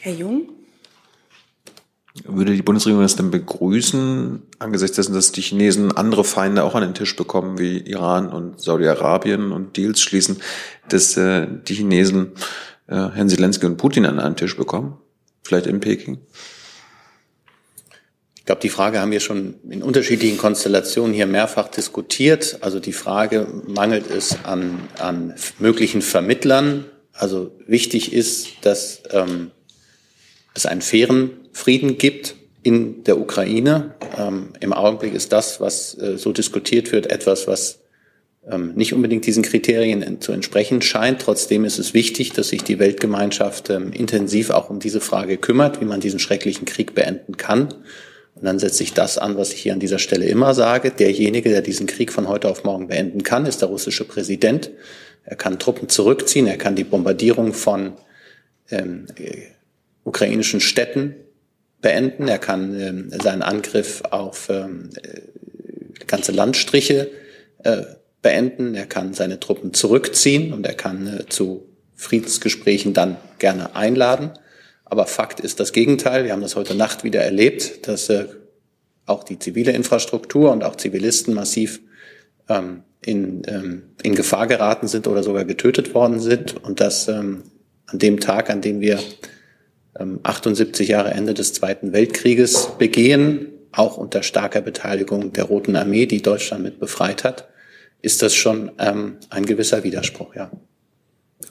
Herr 0.00 0.12
Jung? 0.12 0.50
Würde 2.24 2.54
die 2.54 2.62
Bundesregierung 2.62 3.02
das 3.02 3.16
denn 3.16 3.30
begrüßen, 3.30 4.42
angesichts 4.58 4.96
dessen, 4.96 5.14
dass 5.14 5.32
die 5.32 5.40
Chinesen 5.40 5.96
andere 5.96 6.24
Feinde 6.24 6.64
auch 6.64 6.74
an 6.74 6.82
den 6.82 6.94
Tisch 6.94 7.14
bekommen, 7.16 7.58
wie 7.58 7.78
Iran 7.78 8.28
und 8.28 8.60
Saudi-Arabien 8.60 9.52
und 9.52 9.76
Deals 9.76 10.00
schließen, 10.00 10.38
dass 10.88 11.16
äh, 11.16 11.46
die 11.68 11.74
Chinesen 11.74 12.32
äh, 12.88 12.94
Herrn 12.94 13.28
Zelensky 13.28 13.66
und 13.66 13.76
Putin 13.76 14.04
an 14.04 14.18
einen 14.18 14.36
Tisch 14.36 14.56
bekommen? 14.56 14.98
Vielleicht 15.42 15.66
in 15.66 15.80
Peking? 15.80 16.18
Glaube, 18.48 18.62
die 18.62 18.70
Frage 18.70 18.98
haben 18.98 19.10
wir 19.10 19.20
schon 19.20 19.56
in 19.68 19.82
unterschiedlichen 19.82 20.38
Konstellationen 20.38 21.12
hier 21.12 21.26
mehrfach 21.26 21.68
diskutiert. 21.68 22.56
Also 22.62 22.80
die 22.80 22.94
Frage, 22.94 23.46
mangelt 23.66 24.10
es 24.10 24.38
an, 24.44 24.88
an 24.98 25.34
möglichen 25.58 26.00
Vermittlern? 26.00 26.86
Also 27.12 27.52
wichtig 27.66 28.14
ist, 28.14 28.48
dass 28.62 29.02
ähm, 29.10 29.50
es 30.54 30.64
einen 30.64 30.80
fairen 30.80 31.32
Frieden 31.52 31.98
gibt 31.98 32.36
in 32.62 33.04
der 33.04 33.20
Ukraine. 33.20 33.96
Ähm, 34.16 34.54
Im 34.60 34.72
Augenblick 34.72 35.12
ist 35.12 35.30
das, 35.30 35.60
was 35.60 35.98
äh, 35.98 36.16
so 36.16 36.32
diskutiert 36.32 36.90
wird, 36.90 37.10
etwas, 37.10 37.46
was 37.46 37.80
ähm, 38.50 38.72
nicht 38.76 38.94
unbedingt 38.94 39.26
diesen 39.26 39.42
Kriterien 39.42 40.22
zu 40.22 40.32
entsprechen 40.32 40.80
scheint. 40.80 41.20
Trotzdem 41.20 41.66
ist 41.66 41.78
es 41.78 41.92
wichtig, 41.92 42.32
dass 42.32 42.48
sich 42.48 42.64
die 42.64 42.78
Weltgemeinschaft 42.78 43.68
ähm, 43.68 43.92
intensiv 43.92 44.48
auch 44.48 44.70
um 44.70 44.80
diese 44.80 45.02
Frage 45.02 45.36
kümmert, 45.36 45.82
wie 45.82 45.84
man 45.84 46.00
diesen 46.00 46.18
schrecklichen 46.18 46.64
Krieg 46.64 46.94
beenden 46.94 47.36
kann. 47.36 47.74
Und 48.38 48.44
dann 48.44 48.58
setze 48.60 48.84
ich 48.84 48.94
das 48.94 49.18
an, 49.18 49.36
was 49.36 49.52
ich 49.52 49.60
hier 49.60 49.72
an 49.72 49.80
dieser 49.80 49.98
Stelle 49.98 50.26
immer 50.26 50.54
sage. 50.54 50.92
Derjenige, 50.92 51.50
der 51.50 51.60
diesen 51.60 51.86
Krieg 51.86 52.12
von 52.12 52.28
heute 52.28 52.48
auf 52.48 52.62
morgen 52.62 52.86
beenden 52.86 53.24
kann, 53.24 53.46
ist 53.46 53.62
der 53.62 53.68
russische 53.68 54.04
Präsident. 54.04 54.70
Er 55.24 55.36
kann 55.36 55.58
Truppen 55.58 55.88
zurückziehen, 55.88 56.46
er 56.46 56.56
kann 56.56 56.76
die 56.76 56.84
Bombardierung 56.84 57.52
von 57.52 57.94
ähm, 58.70 59.06
ukrainischen 60.04 60.60
Städten 60.60 61.16
beenden, 61.80 62.28
er 62.28 62.38
kann 62.38 62.80
ähm, 62.80 63.10
seinen 63.22 63.42
Angriff 63.42 64.02
auf 64.10 64.48
ähm, 64.50 64.90
ganze 66.06 66.32
Landstriche 66.32 67.10
äh, 67.64 67.82
beenden, 68.22 68.74
er 68.74 68.86
kann 68.86 69.14
seine 69.14 69.38
Truppen 69.40 69.74
zurückziehen 69.74 70.52
und 70.52 70.64
er 70.64 70.74
kann 70.74 71.06
äh, 71.06 71.26
zu 71.28 71.66
Friedensgesprächen 71.94 72.94
dann 72.94 73.16
gerne 73.38 73.74
einladen. 73.76 74.30
Aber 74.90 75.06
Fakt 75.06 75.40
ist 75.40 75.60
das 75.60 75.72
Gegenteil. 75.72 76.24
Wir 76.24 76.32
haben 76.32 76.40
das 76.40 76.56
heute 76.56 76.74
Nacht 76.74 77.04
wieder 77.04 77.20
erlebt, 77.20 77.86
dass 77.86 78.08
äh, 78.08 78.26
auch 79.06 79.24
die 79.24 79.38
zivile 79.38 79.72
Infrastruktur 79.72 80.50
und 80.50 80.64
auch 80.64 80.76
Zivilisten 80.76 81.34
massiv 81.34 81.80
ähm, 82.48 82.82
in, 83.04 83.42
ähm, 83.46 83.82
in 84.02 84.14
Gefahr 84.14 84.46
geraten 84.46 84.88
sind 84.88 85.06
oder 85.06 85.22
sogar 85.22 85.44
getötet 85.44 85.94
worden 85.94 86.20
sind. 86.20 86.62
Und 86.62 86.80
dass 86.80 87.08
ähm, 87.08 87.42
an 87.86 87.98
dem 87.98 88.20
Tag, 88.20 88.50
an 88.50 88.60
dem 88.60 88.80
wir 88.80 88.98
ähm, 89.98 90.20
78 90.22 90.88
Jahre 90.88 91.10
Ende 91.10 91.34
des 91.34 91.52
Zweiten 91.52 91.92
Weltkrieges 91.92 92.70
begehen, 92.78 93.48
auch 93.72 93.98
unter 93.98 94.22
starker 94.22 94.62
Beteiligung 94.62 95.32
der 95.32 95.44
Roten 95.44 95.76
Armee, 95.76 96.06
die 96.06 96.22
Deutschland 96.22 96.62
mit 96.62 96.80
befreit 96.80 97.24
hat, 97.24 97.48
ist 98.00 98.22
das 98.22 98.34
schon 98.34 98.70
ähm, 98.78 99.16
ein 99.28 99.44
gewisser 99.44 99.84
Widerspruch, 99.84 100.34
ja. 100.34 100.50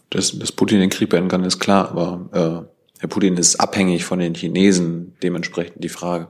Dass, 0.09 0.37
dass 0.37 0.51
Putin 0.51 0.79
den 0.79 0.89
Krieg 0.89 1.09
beenden 1.09 1.29
kann, 1.29 1.43
ist 1.43 1.59
klar, 1.59 1.91
aber 1.91 2.65
äh 2.67 2.76
Herr 2.99 3.09
Putin 3.09 3.37
ist 3.37 3.57
abhängig 3.57 4.05
von 4.05 4.19
den 4.19 4.33
Chinesen, 4.33 5.15
dementsprechend 5.21 5.83
die 5.83 5.89
Frage. 5.89 6.29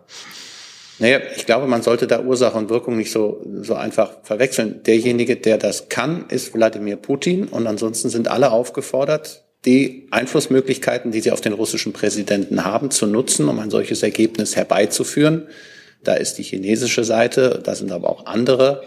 Naja, 0.99 1.19
ich 1.35 1.45
glaube, 1.45 1.67
man 1.67 1.83
sollte 1.83 2.07
da 2.07 2.21
Ursache 2.21 2.57
und 2.57 2.69
Wirkung 2.69 2.97
nicht 2.97 3.11
so, 3.11 3.45
so 3.61 3.75
einfach 3.75 4.13
verwechseln. 4.23 4.81
Derjenige, 4.83 5.35
der 5.35 5.57
das 5.57 5.89
kann, 5.89 6.25
ist 6.29 6.53
Wladimir 6.53 6.95
Putin 6.95 7.45
und 7.45 7.67
ansonsten 7.67 8.09
sind 8.09 8.27
alle 8.27 8.51
aufgefordert, 8.51 9.43
die 9.65 10.07
Einflussmöglichkeiten, 10.11 11.11
die 11.11 11.21
sie 11.21 11.31
auf 11.31 11.41
den 11.41 11.53
russischen 11.53 11.93
Präsidenten 11.93 12.65
haben, 12.65 12.89
zu 12.89 13.05
nutzen, 13.05 13.47
um 13.47 13.59
ein 13.59 13.69
solches 13.69 14.01
Ergebnis 14.01 14.55
herbeizuführen. 14.55 15.47
Da 16.03 16.15
ist 16.15 16.35
die 16.35 16.43
chinesische 16.43 17.03
Seite, 17.03 17.61
da 17.63 17.75
sind 17.75 17.91
aber 17.91 18.09
auch 18.09 18.25
andere 18.25 18.83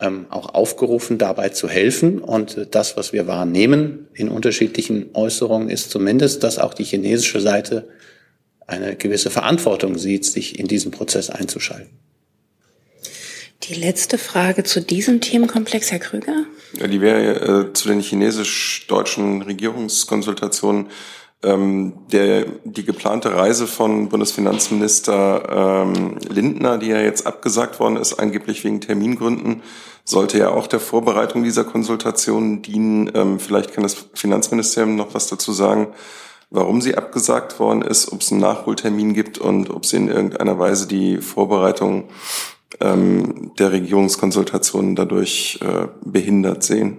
ähm, 0.00 0.26
auch 0.30 0.54
aufgerufen, 0.54 1.18
dabei 1.18 1.50
zu 1.50 1.68
helfen. 1.68 2.18
Und 2.20 2.56
äh, 2.56 2.66
das, 2.70 2.96
was 2.96 3.12
wir 3.12 3.26
wahrnehmen 3.26 4.08
in 4.14 4.28
unterschiedlichen 4.28 5.10
Äußerungen, 5.14 5.68
ist 5.68 5.90
zumindest, 5.90 6.42
dass 6.42 6.58
auch 6.58 6.74
die 6.74 6.84
chinesische 6.84 7.40
Seite 7.40 7.88
eine 8.66 8.96
gewisse 8.96 9.30
Verantwortung 9.30 9.98
sieht, 9.98 10.24
sich 10.24 10.58
in 10.58 10.66
diesen 10.66 10.90
Prozess 10.90 11.28
einzuschalten. 11.28 11.90
Die 13.64 13.74
letzte 13.74 14.16
Frage 14.16 14.64
zu 14.64 14.80
diesem 14.80 15.20
Themenkomplex, 15.20 15.92
Herr 15.92 15.98
Krüger. 15.98 16.44
Ja, 16.78 16.86
die 16.86 17.00
wäre 17.00 17.68
äh, 17.68 17.72
zu 17.74 17.88
den 17.88 18.00
chinesisch-deutschen 18.00 19.42
Regierungskonsultationen 19.42 20.86
ähm, 21.42 21.94
der, 22.12 22.44
die 22.64 22.84
geplante 22.84 23.34
Reise 23.34 23.66
von 23.66 24.08
Bundesfinanzminister 24.08 25.84
ähm, 25.86 26.18
Lindner, 26.28 26.78
die 26.78 26.88
ja 26.88 27.00
jetzt 27.00 27.26
abgesagt 27.26 27.80
worden 27.80 27.96
ist, 27.96 28.14
angeblich 28.14 28.62
wegen 28.64 28.80
Termingründen, 28.80 29.62
sollte 30.04 30.38
ja 30.38 30.50
auch 30.50 30.66
der 30.66 30.80
Vorbereitung 30.80 31.42
dieser 31.42 31.64
Konsultation 31.64 32.62
dienen. 32.62 33.10
Ähm, 33.14 33.40
vielleicht 33.40 33.72
kann 33.72 33.84
das 33.84 33.96
Finanzministerium 34.14 34.96
noch 34.96 35.14
was 35.14 35.28
dazu 35.28 35.52
sagen, 35.52 35.88
warum 36.50 36.80
sie 36.82 36.96
abgesagt 36.96 37.58
worden 37.58 37.82
ist, 37.82 38.12
ob 38.12 38.20
es 38.20 38.32
einen 38.32 38.40
Nachholtermin 38.40 39.14
gibt 39.14 39.38
und 39.38 39.70
ob 39.70 39.86
sie 39.86 39.96
in 39.96 40.08
irgendeiner 40.08 40.58
Weise 40.58 40.86
die 40.88 41.18
Vorbereitung 41.18 42.08
ähm, 42.80 43.52
der 43.58 43.72
Regierungskonsultationen 43.72 44.96
dadurch 44.96 45.60
äh, 45.62 45.86
behindert 46.04 46.64
sehen. 46.64 46.98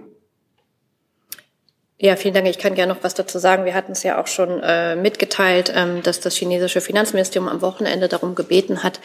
Ja, 2.02 2.16
vielen 2.16 2.34
Dank. 2.34 2.48
Ich 2.48 2.58
kann 2.58 2.74
gerne 2.74 2.92
noch 2.92 3.04
was 3.04 3.14
dazu 3.14 3.38
sagen. 3.38 3.64
Wir 3.64 3.74
hatten 3.74 3.92
es 3.92 4.02
ja 4.02 4.20
auch 4.20 4.26
schon 4.26 4.60
äh, 4.60 4.96
mitgeteilt, 4.96 5.72
ähm, 5.72 6.02
dass 6.02 6.18
das 6.18 6.34
chinesische 6.34 6.80
Finanzministerium 6.80 7.48
am 7.48 7.62
Wochenende 7.62 8.08
darum 8.08 8.34
gebeten 8.34 8.82
hat, 8.82 8.98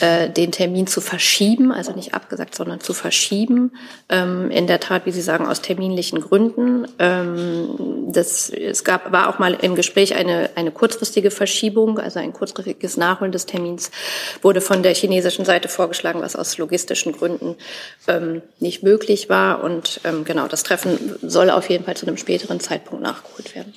äh, 0.00 0.28
den 0.28 0.52
Termin 0.52 0.86
zu 0.86 1.00
verschieben, 1.00 1.72
also 1.72 1.92
nicht 1.92 2.14
abgesagt, 2.14 2.54
sondern 2.54 2.80
zu 2.80 2.94
verschieben. 2.94 3.72
Ähm, 4.08 4.50
in 4.50 4.66
der 4.66 4.80
Tat, 4.80 5.06
wie 5.06 5.12
Sie 5.12 5.22
sagen, 5.22 5.46
aus 5.46 5.60
terminlichen 5.60 6.20
Gründen. 6.20 6.86
Ähm, 6.98 8.12
das, 8.12 8.50
es 8.50 8.84
gab, 8.84 9.12
war 9.12 9.28
auch 9.28 9.38
mal 9.38 9.54
im 9.54 9.74
Gespräch 9.74 10.14
eine, 10.14 10.50
eine 10.56 10.70
kurzfristige 10.70 11.30
Verschiebung, 11.30 11.98
also 11.98 12.18
ein 12.18 12.32
kurzfristiges 12.32 12.96
Nachholen 12.96 13.32
des 13.32 13.46
Termins 13.46 13.90
wurde 14.42 14.60
von 14.60 14.82
der 14.82 14.94
chinesischen 14.94 15.44
Seite 15.44 15.68
vorgeschlagen, 15.68 16.20
was 16.20 16.36
aus 16.36 16.58
logistischen 16.58 17.12
Gründen 17.12 17.56
ähm, 18.08 18.42
nicht 18.58 18.82
möglich 18.82 19.28
war. 19.28 19.62
Und 19.62 20.00
ähm, 20.04 20.24
genau, 20.24 20.48
das 20.48 20.62
Treffen 20.62 21.16
soll 21.22 21.50
auf 21.50 21.70
jeden 21.70 21.84
Fall 21.84 21.96
zu 21.96 22.06
einem 22.06 22.16
späteren 22.16 22.60
Zeitpunkt 22.60 23.02
nachgeholt 23.02 23.54
werden. 23.54 23.74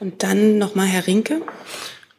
Und 0.00 0.22
dann 0.22 0.58
nochmal 0.58 0.86
Herr 0.86 1.06
Rinke. 1.06 1.42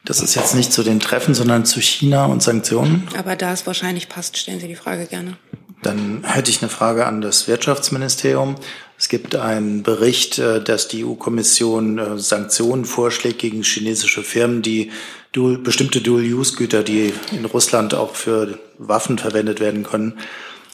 Das 0.05 0.19
ist 0.19 0.35
jetzt 0.35 0.53
nicht 0.53 0.73
zu 0.73 0.83
den 0.83 0.99
Treffen, 0.99 1.33
sondern 1.33 1.65
zu 1.65 1.81
China 1.81 2.25
und 2.25 2.43
Sanktionen. 2.43 3.07
Aber 3.17 3.37
da 3.37 3.53
es 3.53 3.65
wahrscheinlich 3.65 4.09
passt, 4.09 4.37
stellen 4.37 4.59
Sie 4.59 4.67
die 4.67 4.75
Frage 4.75 5.05
gerne. 5.05 5.37
Dann 5.81 6.23
hätte 6.25 6.51
ich 6.51 6.61
eine 6.61 6.69
Frage 6.69 7.05
an 7.05 7.21
das 7.21 7.47
Wirtschaftsministerium. 7.47 8.55
Es 8.97 9.09
gibt 9.09 9.35
einen 9.35 9.83
Bericht, 9.83 10.39
äh, 10.39 10.61
dass 10.61 10.87
die 10.87 11.05
EU-Kommission 11.05 11.99
äh, 11.99 12.17
Sanktionen 12.17 12.85
vorschlägt 12.85 13.39
gegen 13.39 13.63
chinesische 13.63 14.23
Firmen, 14.23 14.61
die 14.61 14.91
dual, 15.31 15.57
bestimmte 15.57 16.01
Dual-Use-Güter, 16.01 16.83
die 16.83 17.13
in 17.31 17.45
Russland 17.45 17.93
auch 17.93 18.15
für 18.15 18.59
Waffen 18.77 19.17
verwendet 19.17 19.59
werden 19.59 19.83
können, 19.83 20.19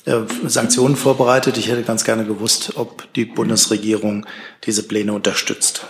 äh, 0.06 0.18
Sanktionen 0.46 0.96
vorbereitet. 0.96 1.58
Ich 1.58 1.70
hätte 1.70 1.84
ganz 1.84 2.04
gerne 2.04 2.26
gewusst, 2.26 2.74
ob 2.76 3.12
die 3.14 3.26
Bundesregierung 3.26 4.26
diese 4.66 4.84
Pläne 4.84 5.14
unterstützt. 5.14 5.86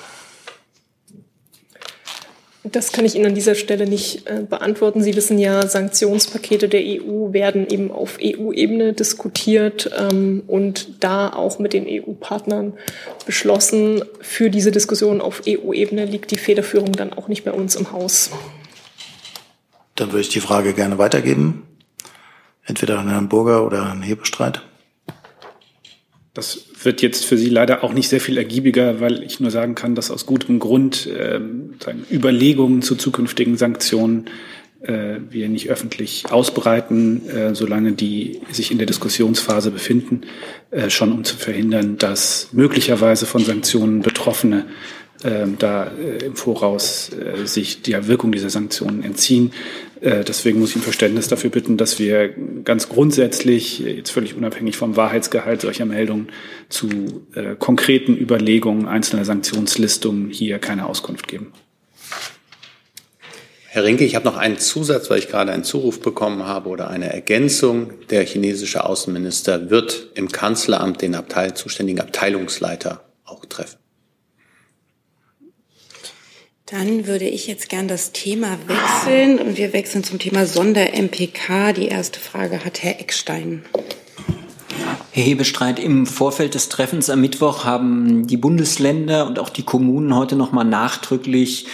Das 2.71 2.91
kann 2.91 3.05
ich 3.05 3.15
Ihnen 3.15 3.27
an 3.27 3.35
dieser 3.35 3.55
Stelle 3.55 3.87
nicht 3.87 4.29
äh, 4.29 4.41
beantworten. 4.41 5.01
Sie 5.01 5.15
wissen 5.15 5.39
ja, 5.39 5.65
Sanktionspakete 5.65 6.67
der 6.67 6.81
EU 6.81 7.31
werden 7.31 7.67
eben 7.67 7.91
auf 7.91 8.17
EU-Ebene 8.21 8.93
diskutiert 8.93 9.89
ähm, 9.97 10.43
und 10.47 11.03
da 11.03 11.29
auch 11.29 11.59
mit 11.59 11.73
den 11.73 11.85
EU-Partnern 11.87 12.73
beschlossen. 13.25 14.03
Für 14.21 14.49
diese 14.49 14.71
Diskussion 14.71 15.21
auf 15.21 15.43
EU-Ebene 15.47 16.05
liegt 16.05 16.31
die 16.31 16.37
Federführung 16.37 16.91
dann 16.91 17.13
auch 17.13 17.27
nicht 17.27 17.43
bei 17.43 17.51
uns 17.51 17.75
im 17.75 17.91
Haus. 17.91 18.31
Dann 19.95 20.11
würde 20.11 20.21
ich 20.21 20.29
die 20.29 20.41
Frage 20.41 20.73
gerne 20.73 20.97
weitergeben. 20.97 21.63
Entweder 22.63 22.99
an 22.99 23.09
Herrn 23.09 23.29
Burger 23.29 23.65
oder 23.65 23.87
Herrn 23.87 24.01
Hebestreit. 24.01 24.61
Das 26.33 26.65
wird 26.83 27.01
jetzt 27.01 27.25
für 27.25 27.37
Sie 27.37 27.49
leider 27.49 27.83
auch 27.83 27.93
nicht 27.93 28.07
sehr 28.07 28.21
viel 28.21 28.37
ergiebiger, 28.37 28.99
weil 28.99 29.23
ich 29.23 29.39
nur 29.39 29.51
sagen 29.51 29.75
kann, 29.75 29.95
dass 29.95 30.11
aus 30.11 30.25
gutem 30.25 30.59
Grund 30.59 31.07
äh, 31.07 31.39
sagen, 31.83 32.05
Überlegungen 32.11 32.81
zu 32.81 32.95
zukünftigen 32.95 33.57
Sanktionen 33.57 34.29
äh, 34.81 35.17
wir 35.29 35.49
nicht 35.49 35.69
öffentlich 35.69 36.31
ausbreiten, 36.31 37.27
äh, 37.27 37.55
solange 37.55 37.93
die 37.93 38.41
sich 38.51 38.71
in 38.71 38.77
der 38.77 38.87
Diskussionsphase 38.87 39.71
befinden, 39.71 40.21
äh, 40.71 40.89
schon 40.89 41.11
um 41.11 41.23
zu 41.23 41.35
verhindern, 41.35 41.97
dass 41.97 42.49
möglicherweise 42.51 43.25
von 43.25 43.43
Sanktionen 43.43 44.01
Betroffene 44.01 44.65
äh, 45.23 45.47
da 45.57 45.85
äh, 45.85 46.25
im 46.25 46.35
Voraus 46.35 47.11
äh, 47.11 47.45
sich 47.45 47.81
der 47.81 48.07
Wirkung 48.07 48.31
dieser 48.31 48.49
Sanktionen 48.49 49.03
entziehen. 49.03 49.51
Äh, 50.01 50.23
deswegen 50.23 50.59
muss 50.59 50.71
ich 50.71 50.77
um 50.77 50.81
Verständnis 50.81 51.27
dafür 51.27 51.49
bitten, 51.49 51.77
dass 51.77 51.99
wir 51.99 52.29
ganz 52.63 52.89
grundsätzlich, 52.89 53.79
jetzt 53.79 54.11
völlig 54.11 54.35
unabhängig 54.35 54.77
vom 54.77 54.95
Wahrheitsgehalt 54.95 55.61
solcher 55.61 55.85
Meldungen, 55.85 56.29
zu 56.69 56.89
äh, 57.33 57.55
konkreten 57.57 58.15
Überlegungen 58.15 58.87
einzelner 58.87 59.25
Sanktionslistungen 59.25 60.29
hier 60.29 60.59
keine 60.59 60.85
Auskunft 60.85 61.27
geben. 61.27 61.53
Herr 63.71 63.83
Rinke, 63.83 64.03
ich 64.03 64.15
habe 64.15 64.25
noch 64.25 64.37
einen 64.37 64.57
Zusatz, 64.57 65.11
weil 65.11 65.19
ich 65.19 65.27
gerade 65.27 65.51
einen 65.51 65.63
Zuruf 65.63 66.01
bekommen 66.01 66.43
habe 66.43 66.69
oder 66.69 66.89
eine 66.89 67.13
Ergänzung. 67.13 67.93
Der 68.09 68.25
chinesische 68.25 68.83
Außenminister 68.83 69.69
wird 69.69 70.09
im 70.15 70.31
Kanzleramt 70.31 71.03
den 71.03 71.13
Abteil, 71.13 71.53
zuständigen 71.53 72.01
Abteilungsleiter 72.01 73.03
auch 73.25 73.45
treffen. 73.45 73.77
Dann 76.71 77.07
würde 77.07 77.25
ich 77.25 77.47
jetzt 77.47 77.67
gern 77.67 77.87
das 77.87 78.11
Thema 78.11 78.55
wechseln 78.67 79.39
und 79.39 79.57
wir 79.57 79.73
wechseln 79.73 80.03
zum 80.03 80.19
Thema 80.19 80.45
Sonder-MPK. 80.45 81.73
Die 81.73 81.87
erste 81.87 82.19
Frage 82.19 82.63
hat 82.63 82.83
Herr 82.83 82.99
Eckstein. 82.99 83.63
Herr 85.09 85.23
Hebestreit, 85.23 85.79
im 85.79 86.05
Vorfeld 86.05 86.53
des 86.53 86.69
Treffens 86.69 87.09
am 87.09 87.21
Mittwoch 87.21 87.65
haben 87.65 88.27
die 88.27 88.37
Bundesländer 88.37 89.25
und 89.25 89.39
auch 89.39 89.49
die 89.49 89.63
Kommunen 89.63 90.13
heute 90.15 90.35
nochmal 90.35 90.63
nachdrücklich 90.63 91.65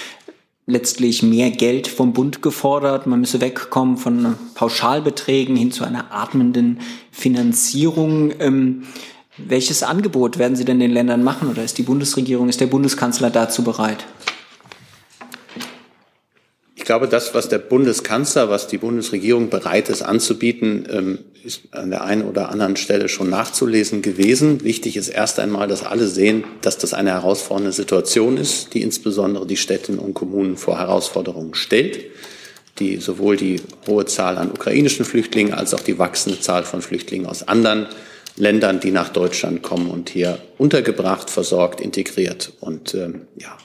letztlich 0.66 1.22
mehr 1.22 1.52
Geld 1.52 1.90
vom 1.90 2.14
Bund 2.14 2.42
gefordert. 2.42 3.06
Man 3.06 3.20
müsse 3.20 3.42
wegkommen 3.42 3.98
von 3.98 4.36
Pauschalbeträgen 4.54 5.58
hin 5.58 5.74
zu 5.74 5.84
einer 5.84 6.14
atmenden 6.14 6.80
Finanzierung. 7.12 8.32
Ähm, 8.40 8.84
welches 9.38 9.84
Angebot 9.84 10.38
werden 10.38 10.56
Sie 10.56 10.64
denn 10.64 10.80
den 10.80 10.92
Ländern 10.92 11.22
machen 11.22 11.50
oder 11.50 11.66
ist 11.66 11.78
die 11.78 11.84
Bundesregierung, 11.84 12.48
ist 12.48 12.62
der 12.62 12.68
Bundeskanzler 12.68 13.30
dazu 13.30 13.62
bereit? 13.62 14.06
Glaube, 16.86 17.08
das, 17.08 17.34
was 17.34 17.50
der 17.50 17.58
Bundeskanzler, 17.58 18.50
was 18.50 18.68
die 18.68 18.78
Bundesregierung 18.78 19.50
bereit 19.50 19.90
ist 19.90 20.04
anzubieten, 20.04 20.88
ähm, 20.92 21.20
ist 21.44 21.62
an 21.72 21.90
der 21.90 22.04
einen 22.04 22.24
oder 22.24 22.50
anderen 22.50 22.76
Stelle 22.76 23.10
schon 23.10 23.30
nachzulesen 23.30 24.04
gewesen. 24.04 24.64
Wichtig 24.64 24.96
ist 24.96 25.10
erst 25.10 25.40
einmal, 25.40 25.68
dass 25.68 25.84
alle 25.84 26.08
sehen, 26.08 26.44
dass 26.62 26.78
das 26.78 26.94
eine 26.94 27.12
herausfordernde 27.12 27.72
Situation 27.72 28.38
ist, 28.38 28.76
die 28.76 28.84
insbesondere 28.84 29.48
die 29.48 29.58
Städte 29.58 29.94
und 29.94 30.14
Kommunen 30.14 30.58
vor 30.58 30.78
Herausforderungen 30.78 31.56
stellt, 31.56 32.00
die 32.78 32.98
sowohl 32.98 33.36
die 33.36 33.62
hohe 33.88 34.06
Zahl 34.06 34.38
an 34.38 34.52
ukrainischen 34.52 35.06
Flüchtlingen 35.06 35.56
als 35.56 35.74
auch 35.74 35.82
die 35.82 35.98
wachsende 35.98 36.40
Zahl 36.40 36.66
von 36.66 36.84
Flüchtlingen 36.84 37.26
aus 37.26 37.48
anderen 37.48 37.88
Ländern, 38.38 38.80
die 38.80 38.92
nach 38.92 39.10
Deutschland 39.10 39.64
kommen 39.64 39.90
und 39.90 40.10
hier 40.10 40.38
untergebracht, 40.60 41.32
versorgt, 41.32 41.82
integriert 41.82 42.54
und 42.60 42.94
ähm, 42.94 43.22
ja, 43.38 43.58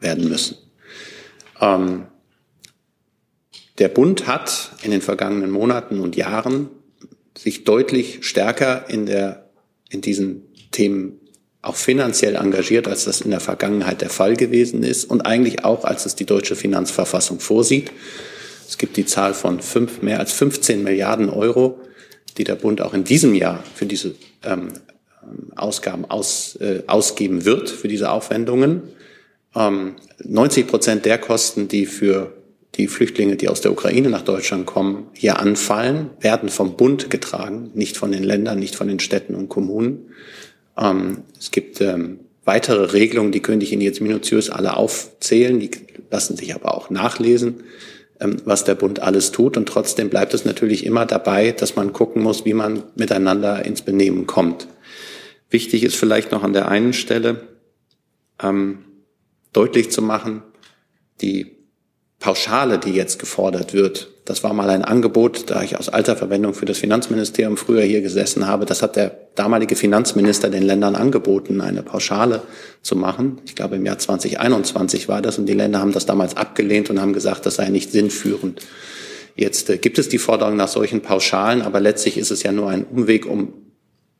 werden 0.00 0.28
müssen. 0.28 0.56
Ähm, 1.60 2.06
der 3.82 3.88
Bund 3.88 4.28
hat 4.28 4.70
in 4.84 4.92
den 4.92 5.02
vergangenen 5.02 5.50
Monaten 5.50 5.98
und 5.98 6.14
Jahren 6.14 6.68
sich 7.36 7.64
deutlich 7.64 8.18
stärker 8.20 8.88
in, 8.88 9.06
der, 9.06 9.50
in 9.90 10.00
diesen 10.00 10.42
Themen 10.70 11.18
auch 11.62 11.74
finanziell 11.74 12.36
engagiert, 12.36 12.86
als 12.86 13.06
das 13.06 13.22
in 13.22 13.32
der 13.32 13.40
Vergangenheit 13.40 14.00
der 14.00 14.08
Fall 14.08 14.36
gewesen 14.36 14.84
ist 14.84 15.04
und 15.04 15.22
eigentlich 15.22 15.64
auch, 15.64 15.84
als 15.84 16.06
es 16.06 16.14
die 16.14 16.26
deutsche 16.26 16.54
Finanzverfassung 16.54 17.40
vorsieht. 17.40 17.90
Es 18.68 18.78
gibt 18.78 18.96
die 18.96 19.04
Zahl 19.04 19.34
von 19.34 19.60
fünf, 19.60 20.00
mehr 20.00 20.20
als 20.20 20.30
15 20.30 20.84
Milliarden 20.84 21.28
Euro, 21.28 21.80
die 22.38 22.44
der 22.44 22.54
Bund 22.54 22.82
auch 22.82 22.94
in 22.94 23.02
diesem 23.02 23.34
Jahr 23.34 23.64
für 23.74 23.86
diese 23.86 24.14
ähm, 24.44 24.68
Ausgaben 25.56 26.04
aus, 26.04 26.54
äh, 26.60 26.84
ausgeben 26.86 27.44
wird, 27.44 27.68
für 27.68 27.88
diese 27.88 28.12
Aufwendungen. 28.12 28.82
Ähm, 29.56 29.96
90 30.22 30.68
Prozent 30.68 31.04
der 31.04 31.18
Kosten, 31.18 31.66
die 31.66 31.86
für 31.86 32.32
die 32.76 32.88
Flüchtlinge, 32.88 33.36
die 33.36 33.48
aus 33.48 33.60
der 33.60 33.72
Ukraine 33.72 34.08
nach 34.08 34.22
Deutschland 34.22 34.66
kommen, 34.66 35.08
hier 35.12 35.38
anfallen, 35.38 36.10
werden 36.20 36.48
vom 36.48 36.76
Bund 36.76 37.10
getragen, 37.10 37.70
nicht 37.74 37.96
von 37.96 38.12
den 38.12 38.22
Ländern, 38.22 38.58
nicht 38.58 38.76
von 38.76 38.88
den 38.88 38.98
Städten 38.98 39.34
und 39.34 39.48
Kommunen. 39.48 40.10
Ähm, 40.78 41.24
es 41.38 41.50
gibt 41.50 41.80
ähm, 41.82 42.20
weitere 42.44 42.92
Regelungen, 42.92 43.32
die 43.32 43.40
könnte 43.40 43.64
ich 43.64 43.72
Ihnen 43.72 43.82
jetzt 43.82 44.00
minutiös 44.00 44.48
alle 44.48 44.76
aufzählen, 44.76 45.60
die 45.60 45.70
lassen 46.10 46.36
sich 46.36 46.54
aber 46.54 46.74
auch 46.74 46.88
nachlesen, 46.88 47.64
ähm, 48.20 48.36
was 48.46 48.64
der 48.64 48.74
Bund 48.74 49.00
alles 49.00 49.32
tut. 49.32 49.58
Und 49.58 49.68
trotzdem 49.68 50.08
bleibt 50.08 50.32
es 50.32 50.46
natürlich 50.46 50.86
immer 50.86 51.04
dabei, 51.04 51.52
dass 51.52 51.76
man 51.76 51.92
gucken 51.92 52.22
muss, 52.22 52.46
wie 52.46 52.54
man 52.54 52.84
miteinander 52.96 53.64
ins 53.66 53.82
Benehmen 53.82 54.26
kommt. 54.26 54.66
Wichtig 55.50 55.84
ist 55.84 55.96
vielleicht 55.96 56.32
noch 56.32 56.42
an 56.42 56.54
der 56.54 56.68
einen 56.68 56.94
Stelle 56.94 57.48
ähm, 58.42 58.78
deutlich 59.52 59.90
zu 59.90 60.00
machen, 60.00 60.42
die 61.20 61.51
Pauschale, 62.22 62.78
die 62.78 62.92
jetzt 62.92 63.18
gefordert 63.18 63.74
wird, 63.74 64.08
das 64.24 64.44
war 64.44 64.54
mal 64.54 64.70
ein 64.70 64.84
Angebot, 64.84 65.50
da 65.50 65.60
ich 65.64 65.76
aus 65.76 65.88
alter 65.88 66.14
Verwendung 66.14 66.54
für 66.54 66.66
das 66.66 66.78
Finanzministerium 66.78 67.56
früher 67.56 67.82
hier 67.82 68.00
gesessen 68.00 68.46
habe. 68.46 68.64
Das 68.64 68.80
hat 68.80 68.94
der 68.94 69.18
damalige 69.34 69.74
Finanzminister 69.74 70.48
den 70.48 70.62
Ländern 70.62 70.94
angeboten, 70.94 71.60
eine 71.60 71.82
Pauschale 71.82 72.42
zu 72.80 72.94
machen. 72.94 73.40
Ich 73.44 73.56
glaube, 73.56 73.74
im 73.74 73.84
Jahr 73.84 73.98
2021 73.98 75.08
war 75.08 75.20
das 75.20 75.38
und 75.38 75.46
die 75.46 75.52
Länder 75.52 75.80
haben 75.80 75.90
das 75.90 76.06
damals 76.06 76.36
abgelehnt 76.36 76.90
und 76.90 77.00
haben 77.00 77.12
gesagt, 77.12 77.44
das 77.44 77.56
sei 77.56 77.70
nicht 77.70 77.90
sinnführend. 77.90 78.60
Jetzt 79.34 79.68
äh, 79.68 79.78
gibt 79.78 79.98
es 79.98 80.08
die 80.08 80.18
Forderung 80.18 80.54
nach 80.54 80.68
solchen 80.68 81.00
Pauschalen, 81.00 81.60
aber 81.60 81.80
letztlich 81.80 82.18
ist 82.18 82.30
es 82.30 82.44
ja 82.44 82.52
nur 82.52 82.70
ein 82.70 82.84
Umweg, 82.84 83.26
um 83.26 83.52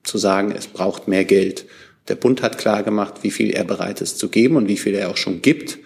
zu 0.03 0.19
sagen, 0.19 0.53
es 0.59 0.67
braucht 0.67 1.07
mehr 1.07 1.25
Geld. 1.25 1.67
Der 2.09 2.17
Bund 2.17 2.43
hat 2.43 2.59
klar 2.59 2.83
gemacht, 2.83 3.15
wie 3.23 3.31
viel 3.31 3.51
er 3.51 3.63
bereit 3.63 4.01
ist 4.01 4.19
zu 4.19 4.29
geben 4.29 4.57
und 4.57 4.67
wie 4.67 4.77
viel 4.77 4.97
er 4.97 5.09
auch 5.09 5.17
schon 5.17 5.41
gibt. 5.41 5.79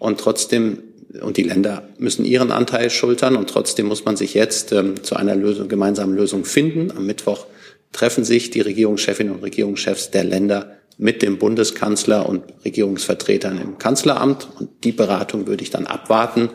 Und 0.00 0.18
trotzdem 0.18 0.82
und 1.20 1.36
die 1.36 1.42
Länder 1.42 1.88
müssen 1.98 2.24
ihren 2.24 2.50
Anteil 2.50 2.90
schultern 2.90 3.36
und 3.36 3.50
trotzdem 3.50 3.86
muss 3.86 4.04
man 4.04 4.16
sich 4.16 4.34
jetzt 4.34 4.72
ähm, 4.72 5.02
zu 5.02 5.16
einer 5.16 5.36
Lösung, 5.36 5.68
gemeinsamen 5.68 6.16
Lösung 6.16 6.44
finden. 6.44 6.90
Am 6.90 7.06
Mittwoch 7.06 7.46
treffen 7.92 8.24
sich 8.24 8.50
die 8.50 8.60
Regierungschefinnen 8.60 9.34
und 9.34 9.42
Regierungschefs 9.42 10.10
der 10.10 10.24
Länder 10.24 10.76
mit 10.98 11.22
dem 11.22 11.38
Bundeskanzler 11.38 12.28
und 12.28 12.44
Regierungsvertretern 12.64 13.60
im 13.60 13.78
Kanzleramt 13.78 14.48
und 14.58 14.70
die 14.84 14.92
Beratung 14.92 15.46
würde 15.46 15.62
ich 15.62 15.70
dann 15.70 15.86
abwarten 15.86 16.50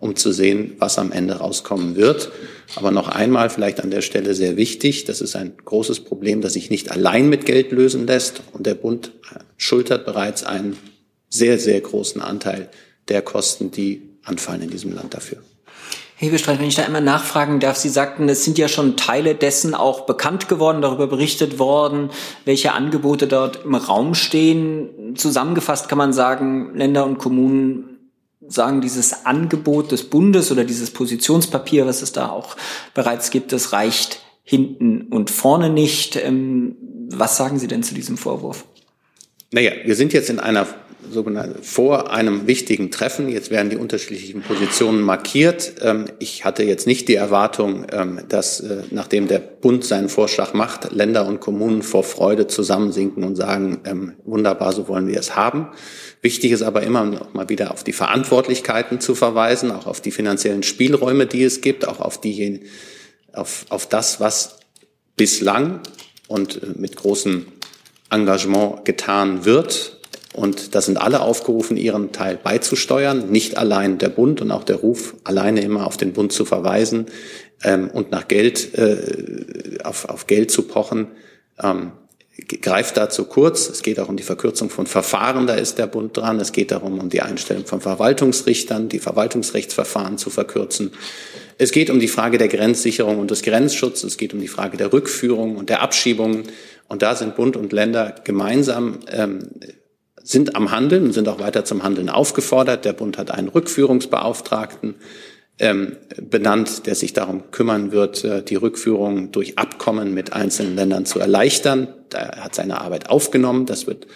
um 0.00 0.14
zu 0.14 0.32
sehen, 0.32 0.76
was 0.78 0.98
am 0.98 1.12
Ende 1.12 1.34
rauskommen 1.34 1.96
wird. 1.96 2.30
Aber 2.76 2.90
noch 2.90 3.08
einmal 3.08 3.50
vielleicht 3.50 3.80
an 3.80 3.90
der 3.90 4.02
Stelle 4.02 4.34
sehr 4.34 4.56
wichtig, 4.56 5.04
das 5.04 5.20
ist 5.20 5.34
ein 5.34 5.54
großes 5.64 6.00
Problem, 6.00 6.40
das 6.40 6.52
sich 6.52 6.70
nicht 6.70 6.90
allein 6.90 7.28
mit 7.28 7.46
Geld 7.46 7.72
lösen 7.72 8.06
lässt. 8.06 8.42
Und 8.52 8.66
der 8.66 8.74
Bund 8.74 9.12
schultert 9.56 10.04
bereits 10.04 10.44
einen 10.44 10.76
sehr, 11.28 11.58
sehr 11.58 11.80
großen 11.80 12.20
Anteil 12.20 12.68
der 13.08 13.22
Kosten, 13.22 13.70
die 13.70 14.02
anfallen 14.24 14.62
in 14.62 14.70
diesem 14.70 14.92
Land 14.94 15.14
dafür. 15.14 15.38
Hebestreit, 16.16 16.58
wenn 16.58 16.66
ich 16.66 16.74
da 16.74 16.84
einmal 16.84 17.00
nachfragen 17.00 17.60
darf, 17.60 17.76
Sie 17.76 17.88
sagten, 17.88 18.28
es 18.28 18.44
sind 18.44 18.58
ja 18.58 18.66
schon 18.66 18.96
Teile 18.96 19.36
dessen 19.36 19.74
auch 19.74 20.00
bekannt 20.00 20.48
geworden, 20.48 20.82
darüber 20.82 21.06
berichtet 21.06 21.60
worden, 21.60 22.10
welche 22.44 22.72
Angebote 22.72 23.28
dort 23.28 23.64
im 23.64 23.76
Raum 23.76 24.14
stehen. 24.14 25.14
Zusammengefasst 25.16 25.88
kann 25.88 25.96
man 25.96 26.12
sagen, 26.12 26.74
Länder 26.74 27.06
und 27.06 27.18
Kommunen 27.18 27.98
sagen, 28.48 28.80
dieses 28.80 29.26
Angebot 29.26 29.92
des 29.92 30.10
Bundes 30.10 30.50
oder 30.50 30.64
dieses 30.64 30.90
Positionspapier, 30.90 31.86
was 31.86 32.02
es 32.02 32.10
da 32.10 32.30
auch 32.30 32.56
bereits 32.94 33.30
gibt, 33.30 33.52
das 33.52 33.72
reicht 33.72 34.20
hinten 34.42 35.02
und 35.02 35.30
vorne 35.30 35.70
nicht. 35.70 36.16
Ähm, 36.16 36.76
was 37.10 37.36
sagen 37.36 37.58
Sie 37.58 37.68
denn 37.68 37.82
zu 37.82 37.94
diesem 37.94 38.16
Vorwurf? 38.16 38.64
Naja, 39.50 39.72
wir 39.84 39.94
sind 39.94 40.12
jetzt 40.12 40.28
in 40.28 40.40
einer 40.40 40.66
sogenannten 41.10 41.62
vor 41.62 42.12
einem 42.12 42.46
wichtigen 42.46 42.90
Treffen. 42.90 43.28
Jetzt 43.28 43.50
werden 43.50 43.70
die 43.70 43.76
unterschiedlichen 43.76 44.42
Positionen 44.42 45.00
markiert. 45.00 45.74
Ähm, 45.80 46.06
ich 46.18 46.44
hatte 46.44 46.64
jetzt 46.64 46.86
nicht 46.86 47.08
die 47.08 47.14
Erwartung, 47.14 47.86
ähm, 47.92 48.20
dass 48.28 48.60
äh, 48.60 48.82
nachdem 48.90 49.26
der 49.26 49.38
Bund 49.38 49.84
seinen 49.84 50.08
Vorschlag 50.08 50.52
macht, 50.52 50.92
Länder 50.92 51.26
und 51.26 51.40
Kommunen 51.40 51.82
vor 51.82 52.04
Freude 52.04 52.46
zusammensinken 52.46 53.24
und 53.24 53.36
sagen, 53.36 53.78
ähm, 53.84 54.14
wunderbar, 54.24 54.72
so 54.72 54.88
wollen 54.88 55.08
wir 55.08 55.18
es 55.18 55.34
haben. 55.34 55.68
Wichtig 56.20 56.52
ist 56.52 56.62
aber 56.62 56.82
immer 56.82 57.04
noch 57.04 57.32
mal 57.32 57.48
wieder 57.48 57.70
auf 57.70 57.84
die 57.84 57.92
Verantwortlichkeiten 57.92 59.00
zu 59.00 59.14
verweisen, 59.14 59.70
auch 59.70 59.86
auf 59.86 60.00
die 60.00 60.10
finanziellen 60.10 60.62
Spielräume, 60.62 61.26
die 61.26 61.44
es 61.44 61.60
gibt, 61.60 61.86
auch 61.86 62.00
auf 62.00 62.20
die, 62.20 62.64
auf, 63.32 63.66
auf 63.70 63.88
das, 63.88 64.20
was 64.20 64.58
bislang 65.16 65.80
und 66.26 66.62
äh, 66.62 66.66
mit 66.76 66.96
großem 66.96 67.46
Engagement 68.10 68.84
getan 68.84 69.44
wird 69.44 69.98
und 70.32 70.74
da 70.74 70.80
sind 70.80 70.98
alle 70.98 71.20
aufgerufen, 71.20 71.76
ihren 71.76 72.12
Teil 72.12 72.38
beizusteuern. 72.42 73.30
Nicht 73.30 73.56
allein 73.56 73.98
der 73.98 74.08
Bund 74.08 74.40
und 74.40 74.50
auch 74.50 74.64
der 74.64 74.76
Ruf, 74.76 75.16
alleine 75.24 75.62
immer 75.62 75.86
auf 75.86 75.96
den 75.96 76.12
Bund 76.12 76.32
zu 76.32 76.44
verweisen 76.44 77.06
ähm, 77.64 77.90
und 77.90 78.10
nach 78.10 78.28
Geld, 78.28 78.74
äh, 78.74 79.78
auf, 79.82 80.08
auf 80.08 80.26
Geld 80.26 80.50
zu 80.50 80.62
pochen, 80.62 81.08
ähm, 81.62 81.92
greift 82.46 82.96
da 82.96 83.10
zu 83.10 83.24
kurz. 83.24 83.68
Es 83.68 83.82
geht 83.82 83.98
auch 83.98 84.08
um 84.08 84.16
die 84.16 84.22
Verkürzung 84.22 84.70
von 84.70 84.86
Verfahren, 84.86 85.46
da 85.46 85.54
ist 85.54 85.78
der 85.78 85.86
Bund 85.86 86.16
dran. 86.16 86.38
Es 86.40 86.52
geht 86.52 86.70
darum, 86.70 86.98
um 86.98 87.10
die 87.10 87.22
Einstellung 87.22 87.66
von 87.66 87.80
Verwaltungsrichtern, 87.80 88.88
die 88.88 89.00
Verwaltungsrechtsverfahren 89.00 90.18
zu 90.18 90.30
verkürzen. 90.30 90.92
Es 91.58 91.72
geht 91.72 91.90
um 91.90 91.98
die 91.98 92.08
Frage 92.08 92.38
der 92.38 92.48
Grenzsicherung 92.48 93.18
und 93.18 93.30
des 93.30 93.42
Grenzschutzes. 93.42 94.12
Es 94.12 94.16
geht 94.16 94.32
um 94.32 94.40
die 94.40 94.48
Frage 94.48 94.76
der 94.76 94.92
Rückführung 94.92 95.56
und 95.56 95.68
der 95.68 95.82
Abschiebungen. 95.82 96.44
Und 96.86 97.02
da 97.02 97.16
sind 97.16 97.34
Bund 97.34 97.56
und 97.56 97.72
Länder 97.72 98.14
gemeinsam 98.24 99.00
ähm, 99.10 99.50
sind 100.22 100.56
am 100.56 100.70
Handeln 100.70 101.06
und 101.06 101.12
sind 101.12 101.26
auch 101.26 101.40
weiter 101.40 101.64
zum 101.64 101.82
Handeln 101.82 102.10
aufgefordert. 102.10 102.84
Der 102.84 102.92
Bund 102.92 103.16
hat 103.16 103.30
einen 103.30 103.48
Rückführungsbeauftragten 103.48 104.96
ähm, 105.58 105.96
benannt, 106.16 106.86
der 106.86 106.94
sich 106.94 107.12
darum 107.12 107.50
kümmern 107.50 107.92
wird, 107.92 108.24
äh, 108.24 108.42
die 108.42 108.56
Rückführung 108.56 109.32
durch 109.32 109.58
Abkommen 109.58 110.14
mit 110.14 110.32
einzelnen 110.32 110.76
Ländern 110.76 111.06
zu 111.06 111.18
erleichtern. 111.18 111.88
Er 112.12 112.44
hat 112.44 112.54
seine 112.54 112.80
Arbeit 112.80 113.10
aufgenommen. 113.10 113.66
Das 113.66 113.86
wird 113.86 114.06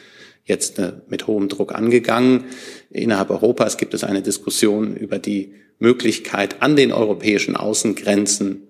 jetzt 0.44 0.78
äh, 0.78 0.92
mit 1.09 1.26
hohem 1.26 1.48
Druck 1.48 1.74
angegangen. 1.74 2.44
Innerhalb 2.90 3.31
Europas 3.31 3.76
gibt 3.76 3.94
es 3.94 4.05
eine 4.05 4.22
Diskussion 4.22 4.96
über 4.96 5.18
die 5.18 5.55
Möglichkeit, 5.78 6.62
an 6.62 6.76
den 6.76 6.92
europäischen 6.92 7.57
Außengrenzen 7.57 8.68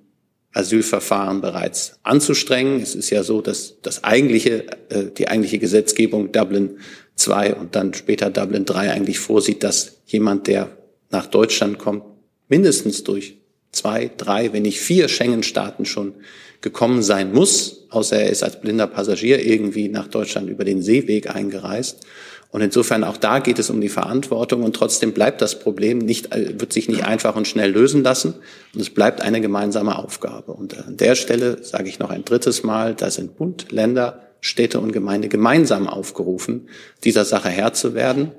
Asylverfahren 0.55 1.41
bereits 1.41 1.99
anzustrengen. 2.03 2.81
Es 2.81 2.95
ist 2.95 3.11
ja 3.11 3.23
so, 3.23 3.41
dass 3.41 3.81
das 3.81 4.05
eigentliche, 4.05 4.67
äh, 4.91 5.11
die 5.17 5.29
eigentliche 5.29 5.59
Gesetzgebung 5.59 6.33
Dublin 6.33 6.79
2 7.17 7.55
und 7.55 7.75
dann 7.75 7.95
später 7.95 8.31
Dublin 8.31 8.65
3 8.65 8.91
eigentlich 8.93 9.19
vorsieht, 9.19 9.63
dass 9.63 10.03
jemand, 10.07 10.47
der 10.47 10.77
nach 11.11 11.27
Deutschland 11.27 11.79
kommt, 11.79 12.05
mindestens 12.53 13.03
durch 13.03 13.39
zwei, 13.71 14.11
drei, 14.15 14.53
wenn 14.53 14.61
nicht 14.61 14.79
vier 14.79 15.09
Schengen-Staaten 15.09 15.87
schon 15.87 16.13
gekommen 16.61 17.03
sein 17.03 17.33
muss, 17.33 17.87
außer 17.89 18.17
er 18.21 18.29
ist 18.29 18.43
als 18.43 18.61
blinder 18.61 18.87
Passagier 18.87 19.43
irgendwie 19.43 19.89
nach 19.89 20.07
Deutschland 20.07 20.51
über 20.51 20.63
den 20.65 20.83
Seeweg 20.83 21.35
eingereist. 21.35 22.07
Und 22.51 22.61
insofern 22.61 23.05
auch 23.05 23.17
da 23.17 23.39
geht 23.39 23.59
es 23.59 23.71
um 23.71 23.81
die 23.81 23.89
Verantwortung 23.89 24.65
und 24.65 24.77
trotzdem 24.77 25.13
bleibt 25.15 25.41
das 25.41 25.61
Problem 25.61 25.97
nicht, 25.97 26.29
wird 26.31 26.75
sich 26.75 26.91
nicht 26.91 27.05
einfach 27.05 27.37
und 27.37 27.49
schnell 27.49 27.71
lösen 27.71 28.03
lassen 28.03 28.35
und 28.75 28.81
es 28.83 28.91
bleibt 28.91 29.23
eine 29.23 29.41
gemeinsame 29.41 29.97
Aufgabe. 29.97 30.53
Und 30.53 30.77
an 30.87 30.99
der 30.99 31.15
Stelle 31.15 31.65
sage 31.65 31.89
ich 31.89 31.99
noch 31.99 32.11
ein 32.11 32.27
drittes 32.27 32.63
Mal, 32.65 32.95
da 32.95 33.11
sind 33.11 33.39
Bund, 33.39 33.73
Länder, 33.73 34.29
Städte 34.43 34.79
und 34.79 34.93
Gemeinde 34.93 35.29
gemeinsam 35.29 35.89
aufgerufen, 35.89 36.69
dieser 37.05 37.25
Sache 37.25 37.49
Herr 37.49 37.73
zu 37.73 37.95
werden. 37.95 38.33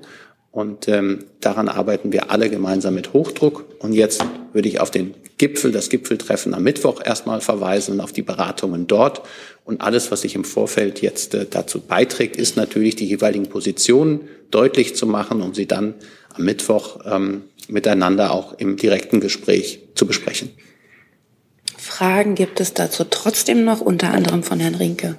Und 0.54 0.86
ähm, 0.86 1.24
daran 1.40 1.68
arbeiten 1.68 2.12
wir 2.12 2.30
alle 2.30 2.48
gemeinsam 2.48 2.94
mit 2.94 3.12
Hochdruck. 3.12 3.64
Und 3.80 3.92
jetzt 3.92 4.24
würde 4.52 4.68
ich 4.68 4.78
auf 4.78 4.92
den 4.92 5.12
Gipfel, 5.36 5.72
das 5.72 5.88
Gipfeltreffen 5.88 6.54
am 6.54 6.62
Mittwoch 6.62 7.02
erstmal 7.04 7.40
verweisen 7.40 7.94
und 7.94 8.00
auf 8.00 8.12
die 8.12 8.22
Beratungen 8.22 8.86
dort. 8.86 9.22
Und 9.64 9.80
alles, 9.80 10.12
was 10.12 10.20
sich 10.20 10.36
im 10.36 10.44
Vorfeld 10.44 11.02
jetzt 11.02 11.34
äh, 11.34 11.46
dazu 11.50 11.80
beiträgt, 11.80 12.36
ist 12.36 12.56
natürlich 12.56 12.94
die 12.94 13.04
jeweiligen 13.04 13.48
Positionen 13.48 14.28
deutlich 14.52 14.94
zu 14.94 15.08
machen, 15.08 15.42
um 15.42 15.54
sie 15.54 15.66
dann 15.66 15.94
am 16.32 16.44
Mittwoch 16.44 17.00
ähm, 17.04 17.42
miteinander 17.66 18.30
auch 18.30 18.56
im 18.56 18.76
direkten 18.76 19.18
Gespräch 19.18 19.80
zu 19.96 20.06
besprechen. 20.06 20.50
Fragen 21.76 22.36
gibt 22.36 22.60
es 22.60 22.74
dazu 22.74 23.02
trotzdem 23.10 23.64
noch, 23.64 23.80
unter 23.80 24.12
anderem 24.12 24.44
von 24.44 24.60
Herrn 24.60 24.76
Rinke. 24.76 25.16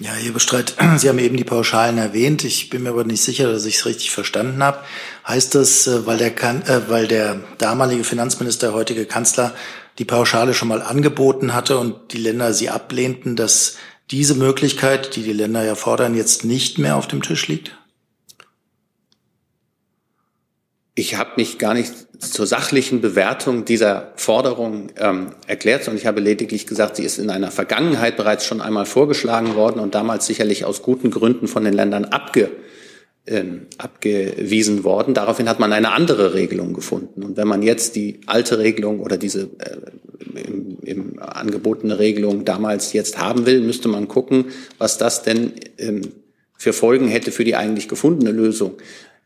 Ja, 0.00 0.10
Herr 0.10 0.32
Bestreit, 0.32 0.74
Sie 0.96 1.08
haben 1.08 1.20
eben 1.20 1.36
die 1.36 1.44
Pauschalen 1.44 1.98
erwähnt. 1.98 2.42
Ich 2.44 2.68
bin 2.68 2.82
mir 2.82 2.90
aber 2.90 3.04
nicht 3.04 3.22
sicher, 3.22 3.50
dass 3.50 3.64
ich 3.64 3.76
es 3.76 3.86
richtig 3.86 4.10
verstanden 4.10 4.62
habe. 4.62 4.80
Heißt 5.26 5.54
das, 5.54 5.86
äh, 5.86 6.04
weil 6.04 6.18
der, 6.18 6.32
äh, 6.32 6.88
weil 6.88 7.06
der 7.06 7.40
damalige 7.58 8.02
Finanzminister, 8.02 8.74
heutige 8.74 9.06
Kanzler, 9.06 9.54
die 9.98 10.04
Pauschale 10.04 10.54
schon 10.54 10.68
mal 10.68 10.82
angeboten 10.82 11.54
hatte 11.54 11.78
und 11.78 12.12
die 12.12 12.18
Länder 12.18 12.52
sie 12.52 12.70
ablehnten, 12.70 13.36
dass 13.36 13.76
diese 14.10 14.34
Möglichkeit, 14.34 15.14
die 15.14 15.22
die 15.22 15.32
Länder 15.32 15.64
ja 15.64 15.76
fordern, 15.76 16.16
jetzt 16.16 16.44
nicht 16.44 16.78
mehr 16.78 16.96
auf 16.96 17.06
dem 17.06 17.22
Tisch 17.22 17.46
liegt? 17.46 17.78
Ich 20.96 21.14
habe 21.14 21.32
mich 21.36 21.58
gar 21.58 21.74
nicht 21.74 21.92
zur 22.30 22.46
sachlichen 22.46 23.00
Bewertung 23.00 23.64
dieser 23.64 24.12
Forderung 24.16 24.88
ähm, 24.96 25.28
erklärt, 25.46 25.84
sondern 25.84 26.00
ich 26.00 26.06
habe 26.06 26.20
lediglich 26.20 26.66
gesagt, 26.66 26.96
sie 26.96 27.04
ist 27.04 27.18
in 27.18 27.30
einer 27.30 27.50
Vergangenheit 27.50 28.16
bereits 28.16 28.46
schon 28.46 28.60
einmal 28.60 28.86
vorgeschlagen 28.86 29.54
worden 29.54 29.80
und 29.80 29.94
damals 29.94 30.26
sicherlich 30.26 30.64
aus 30.64 30.82
guten 30.82 31.10
Gründen 31.10 31.48
von 31.48 31.64
den 31.64 31.74
Ländern 31.74 32.04
abge, 32.04 32.50
ähm, 33.26 33.66
abgewiesen 33.78 34.84
worden. 34.84 35.14
Daraufhin 35.14 35.48
hat 35.48 35.60
man 35.60 35.72
eine 35.72 35.92
andere 35.92 36.34
Regelung 36.34 36.74
gefunden. 36.74 37.22
Und 37.22 37.36
wenn 37.36 37.48
man 37.48 37.62
jetzt 37.62 37.96
die 37.96 38.20
alte 38.26 38.58
Regelung 38.58 39.00
oder 39.00 39.16
diese 39.16 39.50
äh, 39.58 40.38
im, 40.40 40.78
im 40.82 41.18
angebotene 41.20 41.98
Regelung 41.98 42.44
damals 42.44 42.92
jetzt 42.92 43.18
haben 43.18 43.46
will, 43.46 43.60
müsste 43.60 43.88
man 43.88 44.08
gucken, 44.08 44.46
was 44.78 44.98
das 44.98 45.22
denn 45.22 45.52
ähm, 45.78 46.02
für 46.56 46.72
Folgen 46.72 47.08
hätte 47.08 47.30
für 47.30 47.44
die 47.44 47.56
eigentlich 47.56 47.88
gefundene 47.88 48.30
Lösung. 48.30 48.74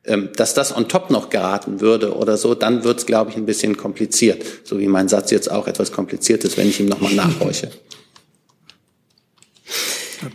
Ähm, 0.04 0.30
dass 0.36 0.54
das 0.54 0.74
on 0.74 0.88
top 0.88 1.10
noch 1.10 1.28
geraten 1.28 1.80
würde 1.80 2.14
oder 2.14 2.36
so, 2.36 2.54
dann 2.54 2.84
wird 2.84 2.98
es, 2.98 3.06
glaube 3.06 3.30
ich, 3.30 3.36
ein 3.36 3.46
bisschen 3.46 3.76
kompliziert. 3.76 4.44
So 4.64 4.78
wie 4.78 4.86
mein 4.86 5.08
Satz 5.08 5.30
jetzt 5.30 5.50
auch 5.50 5.66
etwas 5.66 5.92
kompliziert 5.92 6.44
ist, 6.44 6.56
wenn 6.56 6.68
ich 6.68 6.80
ihm 6.80 6.86
nochmal 6.86 7.14
nachhorche. 7.14 7.70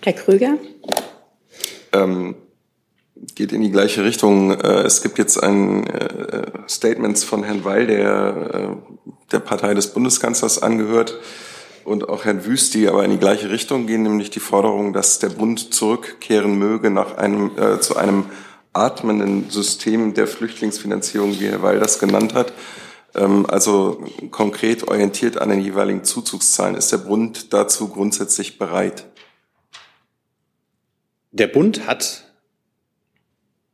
Herr 0.02 0.14
Krüger? 0.14 0.58
Ähm, 1.92 2.36
geht 3.36 3.52
in 3.52 3.62
die 3.62 3.72
gleiche 3.72 4.04
Richtung. 4.04 4.52
Äh, 4.52 4.82
es 4.82 5.02
gibt 5.02 5.18
jetzt 5.18 5.42
ein 5.42 5.88
äh, 5.88 6.52
Statement 6.68 7.18
von 7.20 7.44
Herrn 7.44 7.64
Weil, 7.64 7.88
der 7.88 8.78
äh, 8.78 8.94
der 9.32 9.40
Partei 9.40 9.74
des 9.74 9.88
Bundeskanzlers 9.88 10.62
angehört, 10.62 11.20
und 11.86 12.08
auch 12.10 12.26
Herrn 12.26 12.46
Wüst, 12.46 12.74
die 12.74 12.88
aber 12.88 13.04
in 13.04 13.12
die 13.12 13.18
gleiche 13.18 13.50
Richtung 13.50 13.88
gehen, 13.88 14.04
nämlich 14.04 14.30
die 14.30 14.40
Forderung, 14.40 14.94
dass 14.94 15.20
der 15.20 15.30
Bund 15.30 15.74
zurückkehren 15.74 16.58
möge 16.58 16.90
nach 16.90 17.18
einem, 17.18 17.52
äh, 17.58 17.80
zu 17.80 17.98
einem 17.98 18.26
atmenden 18.74 19.50
System 19.50 20.14
der 20.14 20.28
Flüchtlingsfinanzierung, 20.28 21.40
wie 21.40 21.48
Herr 21.48 21.62
Weil 21.62 21.80
das 21.80 22.00
genannt 22.00 22.34
hat, 22.34 22.54
ähm, 23.16 23.46
also 23.46 24.04
konkret 24.32 24.88
orientiert 24.88 25.38
an 25.38 25.50
den 25.50 25.62
jeweiligen 25.62 26.04
Zuzugszahlen. 26.04 26.76
Ist 26.76 26.92
der 26.92 26.98
Bund 26.98 27.54
dazu 27.54 27.88
grundsätzlich 27.88 28.58
bereit? 28.58 29.06
Der 31.32 31.48
Bund 31.48 31.88
hat 31.88 32.32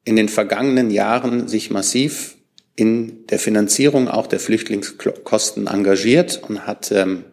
in 0.04 0.16
den 0.16 0.30
vergangenen 0.30 0.92
Jahren 0.92 1.48
sich 1.48 1.72
massiv 1.72 2.36
in 2.76 3.28
der 3.28 3.40
Finanzierung 3.40 4.08
auch 4.08 4.28
der 4.28 4.40
Flüchtlingskosten 4.40 5.68
engagiert 5.68 6.42
und 6.48 6.66
hat 6.66 6.92
ähm, 6.92 7.26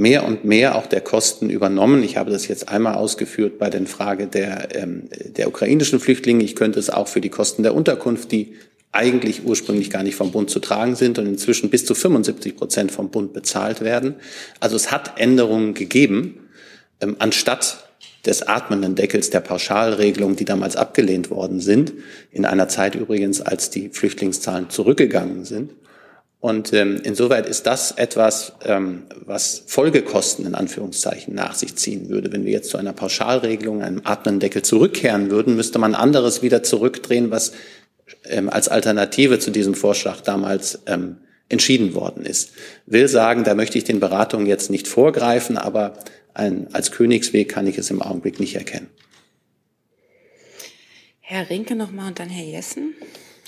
mehr 0.00 0.24
und 0.26 0.44
mehr 0.44 0.76
auch 0.76 0.86
der 0.86 1.00
Kosten 1.00 1.50
übernommen. 1.50 2.02
Ich 2.02 2.16
habe 2.16 2.30
das 2.30 2.48
jetzt 2.48 2.68
einmal 2.68 2.94
ausgeführt 2.94 3.58
bei 3.58 3.70
den 3.70 3.86
Frage 3.86 4.26
der, 4.26 4.74
ähm, 4.74 5.08
der 5.36 5.48
ukrainischen 5.48 6.00
Flüchtlinge. 6.00 6.42
Ich 6.42 6.56
könnte 6.56 6.78
es 6.78 6.90
auch 6.90 7.08
für 7.08 7.20
die 7.20 7.28
Kosten 7.28 7.62
der 7.62 7.74
Unterkunft, 7.74 8.32
die 8.32 8.54
eigentlich 8.92 9.44
ursprünglich 9.44 9.90
gar 9.90 10.02
nicht 10.02 10.16
vom 10.16 10.32
Bund 10.32 10.50
zu 10.50 10.58
tragen 10.58 10.96
sind 10.96 11.18
und 11.18 11.26
inzwischen 11.26 11.70
bis 11.70 11.86
zu 11.86 11.94
75 11.94 12.56
Prozent 12.56 12.90
vom 12.90 13.10
Bund 13.10 13.32
bezahlt 13.32 13.80
werden. 13.82 14.16
Also 14.58 14.74
es 14.74 14.90
hat 14.90 15.20
Änderungen 15.20 15.74
gegeben, 15.74 16.48
ähm, 17.00 17.16
anstatt 17.18 17.90
des 18.26 18.46
atmenden 18.46 18.96
Deckels 18.96 19.30
der 19.30 19.40
Pauschalregelung, 19.40 20.36
die 20.36 20.44
damals 20.44 20.76
abgelehnt 20.76 21.30
worden 21.30 21.60
sind, 21.60 21.92
in 22.30 22.44
einer 22.44 22.68
Zeit 22.68 22.94
übrigens, 22.94 23.40
als 23.40 23.70
die 23.70 23.88
Flüchtlingszahlen 23.88 24.68
zurückgegangen 24.68 25.44
sind. 25.44 25.72
Und 26.40 26.72
ähm, 26.72 26.98
insoweit 27.02 27.46
ist 27.46 27.66
das 27.66 27.92
etwas, 27.92 28.54
ähm, 28.64 29.02
was 29.26 29.62
Folgekosten 29.66 30.46
in 30.46 30.54
Anführungszeichen 30.54 31.34
nach 31.34 31.54
sich 31.54 31.76
ziehen 31.76 32.08
würde. 32.08 32.32
Wenn 32.32 32.46
wir 32.46 32.52
jetzt 32.52 32.70
zu 32.70 32.78
einer 32.78 32.94
Pauschalregelung, 32.94 33.82
einem 33.82 34.00
Atmendeckel 34.04 34.62
zurückkehren 34.62 35.30
würden, 35.30 35.54
müsste 35.54 35.78
man 35.78 35.94
anderes 35.94 36.40
wieder 36.40 36.62
zurückdrehen, 36.62 37.30
was 37.30 37.52
ähm, 38.24 38.48
als 38.48 38.68
Alternative 38.68 39.38
zu 39.38 39.50
diesem 39.50 39.74
Vorschlag 39.74 40.22
damals 40.22 40.80
ähm, 40.86 41.18
entschieden 41.50 41.94
worden 41.94 42.24
ist. 42.24 42.52
Will 42.86 43.08
sagen, 43.08 43.44
da 43.44 43.54
möchte 43.54 43.76
ich 43.76 43.84
den 43.84 44.00
Beratungen 44.00 44.46
jetzt 44.46 44.70
nicht 44.70 44.88
vorgreifen, 44.88 45.58
aber 45.58 45.98
ein, 46.32 46.68
als 46.72 46.90
Königsweg 46.90 47.50
kann 47.50 47.66
ich 47.66 47.76
es 47.76 47.90
im 47.90 48.00
Augenblick 48.00 48.40
nicht 48.40 48.54
erkennen. 48.54 48.88
Herr 51.20 51.50
Rinke 51.50 51.74
nochmal 51.74 52.08
und 52.08 52.18
dann 52.18 52.28
Herr 52.28 52.46
Jessen. 52.46 52.94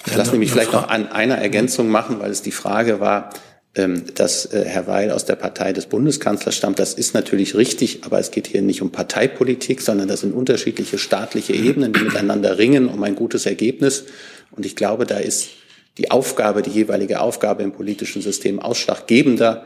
Ich 0.07 0.17
lasse 0.17 0.37
mich 0.37 0.51
vielleicht 0.51 0.73
noch 0.73 0.89
an 0.89 1.11
einer 1.11 1.37
Ergänzung 1.37 1.89
machen, 1.89 2.19
weil 2.19 2.31
es 2.31 2.43
die 2.43 2.53
Frage 2.53 3.01
war, 3.01 3.31
ähm, 3.75 4.05
dass 4.15 4.47
äh, 4.47 4.65
Herr 4.67 4.87
Weil 4.87 5.11
aus 5.11 5.25
der 5.25 5.37
Partei 5.37 5.73
des 5.73 5.87
Bundeskanzlers 5.87 6.55
stammt. 6.55 6.79
Das 6.79 6.93
ist 6.93 7.15
natürlich 7.15 7.55
richtig, 7.55 8.05
aber 8.05 8.19
es 8.19 8.31
geht 8.31 8.47
hier 8.47 8.61
nicht 8.61 8.83
um 8.83 8.93
Parteipolitik, 8.93 9.81
sondern 9.81 10.09
das 10.09 10.21
sind 10.21 10.35
unterschiedliche 10.35 10.99
staatliche 10.99 11.55
Ebenen, 11.55 11.93
die 11.93 12.01
miteinander 12.01 12.59
ringen 12.59 12.89
um 12.89 13.03
ein 13.03 13.15
gutes 13.15 13.47
Ergebnis. 13.47 14.05
Und 14.51 14.67
ich 14.67 14.77
glaube, 14.77 15.07
da 15.07 15.17
ist 15.19 15.51
die 15.99 16.11
Aufgabe, 16.11 16.63
die 16.63 16.71
jeweilige 16.71 17.21
Aufgabe 17.21 17.63
im 17.63 17.73
politischen 17.73 18.21
System 18.21 18.61
ausschlaggebender 18.61 19.65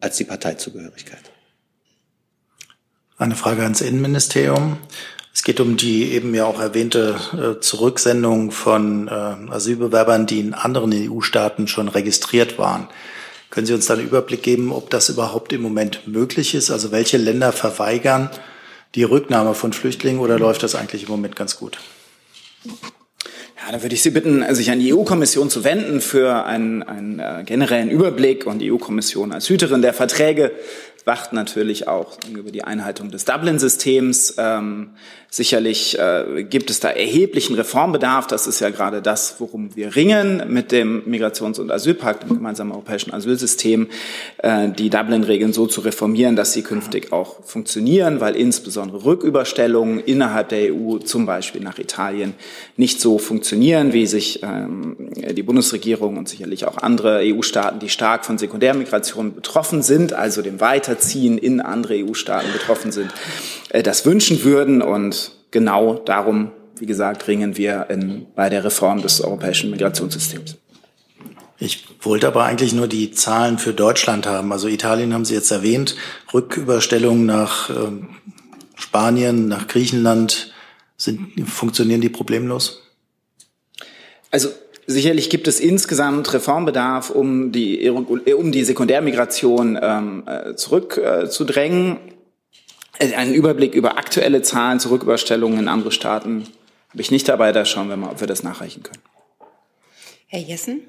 als 0.00 0.16
die 0.16 0.24
Parteizugehörigkeit. 0.24 1.22
Eine 3.16 3.34
Frage 3.34 3.62
ans 3.62 3.80
Innenministerium. 3.80 4.76
Es 5.38 5.44
geht 5.44 5.60
um 5.60 5.76
die 5.76 6.10
eben 6.14 6.34
ja 6.34 6.46
auch 6.46 6.60
erwähnte 6.60 7.14
äh, 7.32 7.60
Zurücksendung 7.60 8.50
von 8.50 9.06
äh, 9.06 9.10
Asylbewerbern, 9.10 10.26
die 10.26 10.40
in 10.40 10.52
anderen 10.52 10.92
EU-Staaten 10.92 11.68
schon 11.68 11.86
registriert 11.86 12.58
waren. 12.58 12.88
Können 13.48 13.64
Sie 13.64 13.72
uns 13.72 13.86
da 13.86 13.94
einen 13.94 14.08
Überblick 14.08 14.42
geben, 14.42 14.72
ob 14.72 14.90
das 14.90 15.08
überhaupt 15.10 15.52
im 15.52 15.62
Moment 15.62 16.08
möglich 16.08 16.56
ist? 16.56 16.72
Also 16.72 16.90
welche 16.90 17.18
Länder 17.18 17.52
verweigern 17.52 18.30
die 18.96 19.04
Rücknahme 19.04 19.54
von 19.54 19.72
Flüchtlingen 19.72 20.20
oder 20.20 20.40
läuft 20.40 20.64
das 20.64 20.74
eigentlich 20.74 21.04
im 21.04 21.10
Moment 21.10 21.36
ganz 21.36 21.56
gut? 21.56 21.78
Ja, 22.64 23.70
dann 23.70 23.80
würde 23.80 23.94
ich 23.94 24.02
Sie 24.02 24.10
bitten, 24.10 24.44
sich 24.56 24.72
an 24.72 24.80
die 24.80 24.92
EU-Kommission 24.92 25.50
zu 25.50 25.62
wenden 25.62 26.00
für 26.00 26.46
einen, 26.46 26.82
einen 26.82 27.20
äh, 27.20 27.44
generellen 27.46 27.90
Überblick 27.90 28.44
und 28.44 28.58
die 28.58 28.72
EU-Kommission 28.72 29.30
als 29.30 29.48
Hüterin 29.48 29.82
der 29.82 29.94
Verträge 29.94 30.50
wacht 31.08 31.32
natürlich 31.32 31.88
auch 31.88 32.18
über 32.30 32.52
die 32.52 32.62
Einhaltung 32.62 33.10
des 33.10 33.24
Dublin-Systems. 33.24 34.34
Ähm, 34.36 34.90
sicherlich 35.30 35.98
äh, 35.98 36.44
gibt 36.44 36.70
es 36.70 36.80
da 36.80 36.88
erheblichen 36.88 37.54
Reformbedarf. 37.54 38.26
Das 38.26 38.46
ist 38.46 38.60
ja 38.60 38.70
gerade 38.70 39.02
das, 39.02 39.36
worum 39.38 39.74
wir 39.74 39.96
ringen 39.96 40.42
mit 40.48 40.70
dem 40.70 41.02
Migrations- 41.06 41.58
und 41.58 41.70
Asylpakt, 41.70 42.24
dem 42.24 42.36
gemeinsamen 42.36 42.72
europäischen 42.72 43.12
Asylsystem, 43.12 43.88
äh, 44.38 44.68
die 44.68 44.90
Dublin-Regeln 44.90 45.52
so 45.52 45.66
zu 45.66 45.80
reformieren, 45.80 46.36
dass 46.36 46.52
sie 46.52 46.62
künftig 46.62 47.12
auch 47.12 47.42
funktionieren, 47.44 48.20
weil 48.20 48.36
insbesondere 48.36 49.04
Rücküberstellungen 49.04 50.00
innerhalb 50.00 50.50
der 50.50 50.74
EU, 50.74 50.98
zum 50.98 51.24
Beispiel 51.26 51.62
nach 51.62 51.78
Italien, 51.78 52.34
nicht 52.76 53.00
so 53.00 53.18
funktionieren, 53.18 53.94
wie 53.94 54.06
sich 54.06 54.42
ähm, 54.42 54.96
die 55.10 55.42
Bundesregierung 55.42 56.18
und 56.18 56.28
sicherlich 56.28 56.66
auch 56.66 56.76
andere 56.78 57.20
EU-Staaten, 57.22 57.78
die 57.78 57.88
stark 57.88 58.26
von 58.26 58.36
Sekundärmigration 58.36 59.34
betroffen 59.34 59.82
sind, 59.82 60.12
also 60.12 60.42
dem 60.42 60.60
Weiterziehen 60.98 61.38
in 61.38 61.60
andere 61.60 62.04
EU-Staaten 62.04 62.52
betroffen 62.52 62.92
sind, 62.92 63.12
äh, 63.70 63.82
das 63.82 64.04
wünschen 64.04 64.42
würden. 64.44 64.82
Und 64.82 65.32
genau 65.50 65.94
darum, 65.94 66.50
wie 66.78 66.86
gesagt, 66.86 67.28
ringen 67.28 67.56
wir 67.56 67.86
in, 67.90 68.26
bei 68.34 68.48
der 68.48 68.64
Reform 68.64 69.02
des 69.02 69.20
europäischen 69.20 69.70
Migrationssystems. 69.70 70.56
Ich 71.60 71.86
wollte 72.02 72.28
aber 72.28 72.44
eigentlich 72.44 72.72
nur 72.72 72.86
die 72.86 73.10
Zahlen 73.10 73.58
für 73.58 73.72
Deutschland 73.72 74.26
haben. 74.26 74.52
Also 74.52 74.68
Italien 74.68 75.12
haben 75.12 75.24
Sie 75.24 75.34
jetzt 75.34 75.50
erwähnt, 75.50 75.96
Rücküberstellungen 76.32 77.26
nach 77.26 77.70
ähm, 77.70 78.10
Spanien, 78.76 79.48
nach 79.48 79.66
Griechenland, 79.66 80.52
sind, 80.96 81.48
funktionieren 81.48 82.00
die 82.00 82.08
problemlos? 82.08 82.82
Also 84.30 84.50
Sicherlich 84.90 85.28
gibt 85.28 85.48
es 85.48 85.60
insgesamt 85.60 86.32
Reformbedarf, 86.32 87.10
um 87.10 87.52
die, 87.52 87.90
um 87.90 88.52
die 88.52 88.64
Sekundärmigration 88.64 89.78
ähm, 89.80 90.24
äh, 90.26 90.54
zurückzudrängen. 90.54 91.98
Äh, 92.98 93.14
einen 93.14 93.34
Überblick 93.34 93.74
über 93.74 93.98
aktuelle 93.98 94.40
Zahlen 94.40 94.80
zur 94.80 94.92
Rücküberstellung 94.92 95.58
in 95.58 95.68
andere 95.68 95.92
Staaten 95.92 96.46
habe 96.88 97.02
ich 97.02 97.10
nicht 97.10 97.28
dabei. 97.28 97.52
Da 97.52 97.66
schauen 97.66 97.90
wir 97.90 97.98
mal, 97.98 98.12
ob 98.12 98.20
wir 98.20 98.26
das 98.26 98.42
nachreichen 98.42 98.82
können. 98.82 99.02
Herr 100.26 100.40
Jessen? 100.40 100.80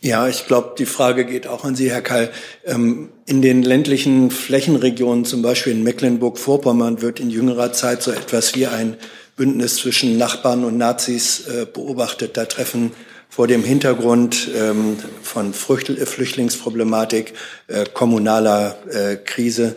Ja, 0.00 0.26
ich 0.26 0.46
glaube, 0.46 0.74
die 0.78 0.86
Frage 0.86 1.26
geht 1.26 1.46
auch 1.46 1.64
an 1.64 1.76
Sie, 1.76 1.90
Herr 1.90 2.00
Keil. 2.00 2.30
Ähm, 2.64 3.10
in 3.26 3.42
den 3.42 3.62
ländlichen 3.62 4.30
Flächenregionen, 4.30 5.26
zum 5.26 5.42
Beispiel 5.42 5.74
in 5.74 5.82
Mecklenburg-Vorpommern, 5.82 7.02
wird 7.02 7.20
in 7.20 7.28
jüngerer 7.28 7.72
Zeit 7.72 8.02
so 8.02 8.12
etwas 8.12 8.54
wie 8.54 8.66
ein 8.66 8.96
Bündnis 9.38 9.76
zwischen 9.76 10.18
Nachbarn 10.18 10.64
und 10.64 10.76
Nazis 10.76 11.46
äh, 11.46 11.64
beobachtet. 11.72 12.36
Da 12.36 12.44
treffen 12.44 12.92
vor 13.30 13.46
dem 13.46 13.62
Hintergrund 13.64 14.50
ähm, 14.54 14.96
von 15.22 15.54
Flüchtlingsproblematik, 15.54 17.32
äh, 17.68 17.84
kommunaler 17.94 18.76
äh, 18.90 19.16
Krise, 19.16 19.76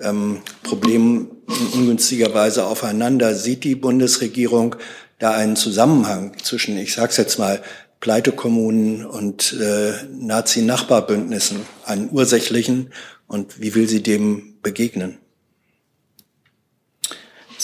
ähm, 0.00 0.40
Problemen 0.62 1.30
in 1.46 1.80
ungünstiger 1.80 2.32
Weise 2.34 2.64
aufeinander. 2.64 3.34
Sieht 3.34 3.64
die 3.64 3.74
Bundesregierung 3.74 4.76
da 5.18 5.32
einen 5.32 5.56
Zusammenhang 5.56 6.32
zwischen, 6.42 6.76
ich 6.78 6.94
sage 6.94 7.10
es 7.10 7.16
jetzt 7.18 7.38
mal, 7.38 7.62
Pleitekommunen 8.00 9.04
und 9.06 9.52
äh, 9.60 9.92
Nazi-Nachbarbündnissen, 10.10 11.60
einen 11.84 12.08
ursächlichen? 12.10 12.92
Und 13.28 13.60
wie 13.60 13.74
will 13.74 13.88
sie 13.88 14.02
dem 14.02 14.54
begegnen? 14.62 15.18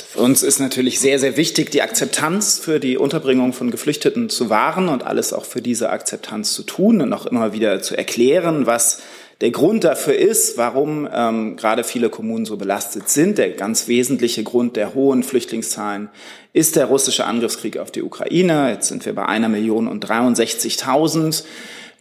Für 0.03 0.21
uns 0.21 0.43
ist 0.43 0.61
natürlich 0.61 1.01
sehr, 1.01 1.19
sehr 1.19 1.37
wichtig, 1.37 1.71
die 1.71 1.83
Akzeptanz 1.83 2.59
für 2.59 2.81
die 2.81 2.99
Unterbringung 2.99 3.53
von 3.53 3.71
Geflüchteten 3.71 4.29
zu 4.29 4.51
wahren 4.51 4.89
und 4.89 5.05
alles 5.05 5.33
auch 5.33 5.45
für 5.45 5.63
diese 5.63 5.91
Akzeptanz 5.91 6.53
zu 6.53 6.63
tun 6.63 7.01
und 7.01 7.13
auch 7.13 7.27
immer 7.27 7.53
wieder 7.53 7.81
zu 7.83 7.97
erklären, 7.97 8.67
was 8.67 9.01
der 9.41 9.51
Grund 9.51 9.85
dafür 9.85 10.17
ist, 10.17 10.59
warum 10.59 11.09
ähm, 11.13 11.57
gerade 11.57 11.85
viele 11.85 12.09
Kommunen 12.09 12.45
so 12.45 12.57
belastet 12.57 13.09
sind. 13.09 13.39
Der 13.39 13.51
ganz 13.51 13.87
wesentliche 13.87 14.43
Grund 14.43 14.77
der 14.77 14.95
hohen 14.95 15.23
Flüchtlingszahlen 15.23 16.09
ist 16.53 16.77
der 16.77 16.87
russische 16.87 17.25
Angriffskrieg 17.25 17.79
auf 17.79 17.93
die 17.93 18.03
Ukraine. 18.03 18.71
Jetzt 18.71 18.89
sind 18.89 19.07
wir 19.07 19.15
bei 19.15 19.27
einer 19.27 19.49
Million 19.49 19.87
und 19.87 20.05
63.000 20.05 21.45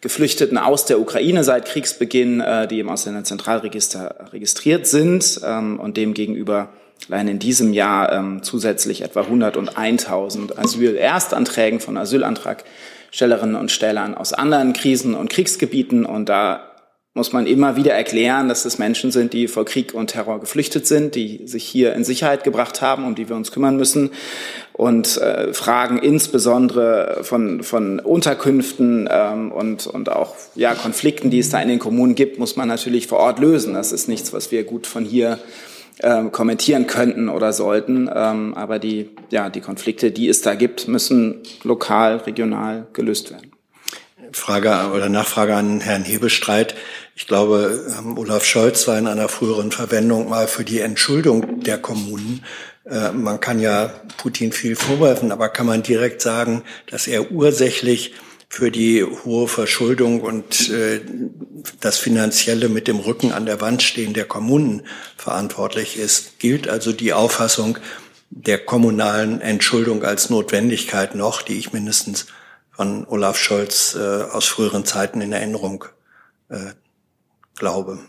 Geflüchteten 0.01 0.57
aus 0.57 0.85
der 0.85 0.99
Ukraine 0.99 1.43
seit 1.43 1.65
Kriegsbeginn, 1.65 2.41
äh, 2.41 2.67
die 2.67 2.79
im 2.79 2.89
Ausländerzentralregister 2.89 4.29
registriert 4.31 4.87
sind 4.87 5.41
ähm, 5.43 5.79
und 5.79 5.97
demgegenüber 5.97 6.69
allein 7.09 7.27
in 7.27 7.39
diesem 7.39 7.73
Jahr 7.73 8.11
ähm, 8.11 8.43
zusätzlich 8.43 9.01
etwa 9.01 9.21
101.000 9.21 10.57
Asylerstanträgen 10.57 11.79
von 11.79 11.97
Asylantragstellerinnen 11.97 13.55
und 13.55 13.71
Stellern 13.71 14.15
aus 14.15 14.33
anderen 14.33 14.73
Krisen- 14.73 15.15
und 15.15 15.29
Kriegsgebieten. 15.29 16.05
Und 16.05 16.29
da 16.29 16.67
muss 17.17 17.33
man 17.33 17.47
immer 17.47 17.75
wieder 17.75 17.93
erklären, 17.93 18.47
dass 18.47 18.63
es 18.63 18.77
Menschen 18.77 19.11
sind, 19.11 19.33
die 19.33 19.47
vor 19.47 19.65
Krieg 19.65 19.93
und 19.93 20.11
Terror 20.11 20.39
geflüchtet 20.39 20.85
sind, 20.85 21.15
die 21.15 21.41
sich 21.45 21.63
hier 21.63 21.93
in 21.93 22.03
Sicherheit 22.03 22.43
gebracht 22.43 22.81
haben, 22.81 23.05
um 23.05 23.15
die 23.15 23.27
wir 23.27 23.35
uns 23.35 23.51
kümmern 23.51 23.75
müssen. 23.75 24.11
Und 24.73 25.17
äh, 25.17 25.51
Fragen 25.51 25.97
insbesondere 25.97 27.21
von, 27.23 27.63
von 27.63 27.99
Unterkünften 27.99 29.09
ähm, 29.11 29.51
und, 29.51 29.87
und 29.87 30.09
auch 30.09 30.35
ja, 30.53 30.75
Konflikten, 30.75 31.31
die 31.31 31.39
es 31.39 31.49
da 31.49 31.59
in 31.59 31.69
den 31.69 31.79
Kommunen 31.79 32.13
gibt, 32.13 32.37
muss 32.37 32.55
man 32.55 32.67
natürlich 32.67 33.07
vor 33.07 33.17
Ort 33.17 33.39
lösen. 33.39 33.73
Das 33.73 33.91
ist 33.91 34.07
nichts, 34.07 34.31
was 34.31 34.51
wir 34.51 34.63
gut 34.63 34.85
von 34.85 35.03
hier 35.03 35.39
äh, 35.99 36.23
kommentieren 36.25 36.87
könnten 36.87 37.29
oder 37.29 37.53
sollten. 37.53 38.09
Ähm, 38.13 38.53
aber 38.55 38.79
die, 38.79 39.09
ja, 39.29 39.49
die 39.49 39.61
Konflikte, 39.61 40.11
die 40.11 40.29
es 40.29 40.41
da 40.41 40.55
gibt, 40.55 40.87
müssen 40.87 41.41
lokal, 41.63 42.17
regional 42.17 42.87
gelöst 42.93 43.31
werden. 43.31 43.51
Frage 44.31 44.91
oder 44.93 45.09
Nachfrage 45.09 45.55
an 45.55 45.79
Herrn 45.79 46.03
Hebestreit. 46.03 46.75
Ich 47.15 47.27
glaube, 47.27 47.85
ähm, 47.97 48.17
Olaf 48.17 48.45
Scholz 48.45 48.87
war 48.87 48.97
in 48.97 49.07
einer 49.07 49.29
früheren 49.29 49.71
Verwendung 49.71 50.29
mal 50.29 50.47
für 50.47 50.63
die 50.63 50.79
Entschuldung 50.79 51.61
der 51.61 51.77
Kommunen. 51.77 52.43
Äh, 52.85 53.11
man 53.11 53.39
kann 53.39 53.59
ja 53.59 53.89
Putin 54.17 54.51
viel 54.51 54.75
vorwerfen, 54.75 55.31
aber 55.31 55.49
kann 55.49 55.65
man 55.65 55.83
direkt 55.83 56.21
sagen, 56.21 56.63
dass 56.89 57.07
er 57.07 57.31
ursächlich 57.31 58.13
für 58.49 58.71
die 58.71 59.03
hohe 59.03 59.47
Verschuldung 59.47 60.21
und 60.21 60.69
äh, 60.69 61.01
das 61.81 61.97
Finanzielle 61.97 62.69
mit 62.69 62.87
dem 62.87 62.99
Rücken 62.99 63.31
an 63.31 63.45
der 63.45 63.61
Wand 63.61 63.83
stehen 63.83 64.13
der 64.13 64.25
Kommunen 64.25 64.83
verantwortlich 65.17 65.97
ist. 65.97 66.39
Gilt 66.39 66.67
also 66.67 66.93
die 66.93 67.13
Auffassung 67.13 67.77
der 68.29 68.57
kommunalen 68.59 69.41
Entschuldung 69.41 70.03
als 70.03 70.29
Notwendigkeit 70.29 71.15
noch, 71.15 71.41
die 71.41 71.57
ich 71.57 71.73
mindestens 71.73 72.27
von 72.71 73.05
Olaf 73.07 73.37
Scholz 73.37 73.95
äh, 73.95 73.99
aus 73.99 74.45
früheren 74.45 74.85
Zeiten 74.85 75.21
in 75.21 75.31
Erinnerung 75.33 75.85
äh, 76.49 76.73
glaube. 77.55 77.99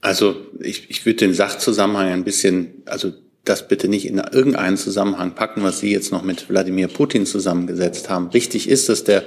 Also 0.00 0.36
ich, 0.60 0.90
ich 0.90 1.04
würde 1.04 1.16
den 1.16 1.34
Sachzusammenhang 1.34 2.08
ein 2.08 2.24
bisschen, 2.24 2.82
also 2.86 3.12
das 3.44 3.68
bitte 3.68 3.88
nicht 3.88 4.06
in 4.06 4.18
irgendeinen 4.18 4.76
Zusammenhang 4.76 5.34
packen, 5.34 5.62
was 5.62 5.80
Sie 5.80 5.92
jetzt 5.92 6.12
noch 6.12 6.22
mit 6.22 6.48
Wladimir 6.48 6.88
Putin 6.88 7.26
zusammengesetzt 7.26 8.10
haben. 8.10 8.28
Richtig 8.28 8.68
ist, 8.68 8.88
dass 8.88 9.04
der 9.04 9.24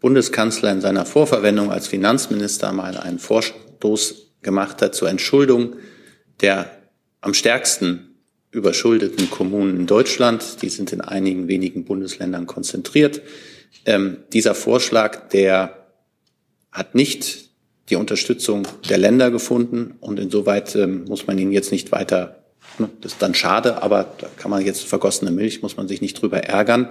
Bundeskanzler 0.00 0.70
in 0.70 0.80
seiner 0.80 1.06
Vorverwendung 1.06 1.70
als 1.70 1.88
Finanzminister 1.88 2.72
mal 2.72 2.96
einen 2.96 3.18
Vorstoß 3.18 4.32
gemacht 4.42 4.82
hat 4.82 4.94
zur 4.94 5.08
Entschuldung 5.08 5.74
der 6.40 6.70
am 7.20 7.34
stärksten 7.34 8.14
überschuldeten 8.50 9.30
Kommunen 9.30 9.76
in 9.76 9.86
Deutschland. 9.86 10.62
Die 10.62 10.68
sind 10.68 10.92
in 10.92 11.00
einigen 11.00 11.48
wenigen 11.48 11.84
Bundesländern 11.84 12.46
konzentriert. 12.46 13.20
Ähm, 13.84 14.18
dieser 14.32 14.54
Vorschlag, 14.54 15.28
der 15.28 15.88
hat 16.72 16.94
nicht 16.94 17.50
die 17.90 17.96
Unterstützung 17.96 18.66
der 18.88 18.98
Länder 18.98 19.30
gefunden 19.30 19.94
und 20.00 20.18
insoweit 20.18 20.74
ähm, 20.76 21.04
muss 21.04 21.26
man 21.26 21.38
ihn 21.38 21.52
jetzt 21.52 21.72
nicht 21.72 21.90
weiter, 21.92 22.37
das 23.00 23.12
ist 23.12 23.22
dann 23.22 23.34
schade, 23.34 23.82
aber 23.82 24.14
da 24.18 24.28
kann 24.36 24.50
man 24.50 24.64
jetzt 24.64 24.84
vergossene 24.84 25.30
Milch, 25.30 25.62
muss 25.62 25.76
man 25.76 25.88
sich 25.88 26.00
nicht 26.00 26.20
drüber 26.20 26.44
ärgern. 26.44 26.88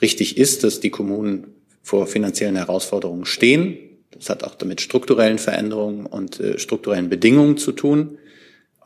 Richtig 0.00 0.36
ist, 0.36 0.64
dass 0.64 0.80
die 0.80 0.90
Kommunen 0.90 1.54
vor 1.82 2.06
finanziellen 2.06 2.56
Herausforderungen 2.56 3.24
stehen. 3.24 3.78
Das 4.10 4.30
hat 4.30 4.44
auch 4.44 4.54
damit 4.54 4.80
strukturellen 4.80 5.38
Veränderungen 5.38 6.06
und 6.06 6.40
äh, 6.40 6.58
strukturellen 6.58 7.08
Bedingungen 7.08 7.56
zu 7.56 7.72
tun. 7.72 8.18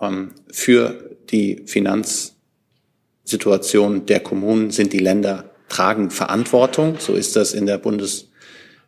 Ähm, 0.01 0.33
für 0.51 1.17
die 1.31 1.63
Finanzsituation 1.67 4.07
der 4.07 4.21
Kommunen 4.21 4.71
sind 4.71 4.93
die 4.93 4.99
Länder 4.99 5.51
tragen 5.69 6.11
Verantwortung. 6.11 6.97
So 6.99 7.15
ist 7.15 7.37
das 7.37 7.55
in 7.55 7.67
der 7.67 7.79
Bundes- 7.79 8.29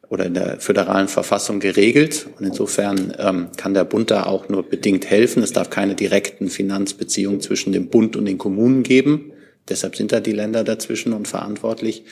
oder 0.09 0.26
in 0.26 0.34
der 0.34 0.61
föderalen 0.61 1.09
Verfassung 1.09 1.61
geregelt. 1.61 2.28
Und 2.38 2.46
insofern 2.46 3.14
ähm, 3.18 3.48
kann 3.57 3.74
der 3.74 3.84
Bund 3.84 4.11
da 4.11 4.24
auch 4.24 4.48
nur 4.48 4.62
bedingt 4.62 5.07
helfen. 5.07 5.42
Es 5.42 5.52
darf 5.52 5.70
keine 5.70 5.94
direkten 5.94 6.48
Finanzbeziehungen 6.48 7.40
zwischen 7.40 7.72
dem 7.72 7.88
Bund 7.88 8.16
und 8.16 8.24
den 8.26 8.38
Kommunen 8.38 8.82
geben. 8.82 9.32
Deshalb 9.68 9.96
sind 9.96 10.12
da 10.12 10.20
die 10.20 10.32
Länder 10.32 10.62
dazwischen 10.64 11.12
und 11.12 11.26
verantwortlich. 11.26 12.04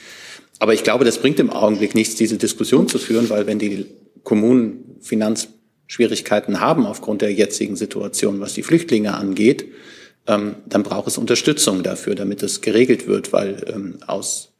Aber 0.59 0.73
ich 0.73 0.83
glaube, 0.83 1.05
das 1.05 1.19
bringt 1.19 1.39
im 1.39 1.49
Augenblick 1.49 1.95
nichts, 1.95 2.15
diese 2.15 2.37
Diskussion 2.37 2.87
zu 2.87 2.97
führen, 2.97 3.29
weil 3.29 3.47
wenn 3.47 3.59
die 3.59 3.85
Kommunen 4.23 4.97
Finanzschwierigkeiten 5.01 6.59
haben 6.59 6.85
aufgrund 6.85 7.21
der 7.21 7.33
jetzigen 7.33 7.75
Situation, 7.75 8.39
was 8.39 8.53
die 8.53 8.63
Flüchtlinge 8.63 9.13
angeht, 9.13 9.65
ähm, 10.27 10.55
dann 10.65 10.83
braucht 10.83 11.07
es 11.07 11.17
Unterstützung 11.17 11.83
dafür, 11.83 12.15
damit 12.15 12.41
es 12.43 12.61
geregelt 12.61 13.07
wird, 13.07 13.31
weil 13.31 13.63
ähm, 13.73 13.99
aus 14.07 14.54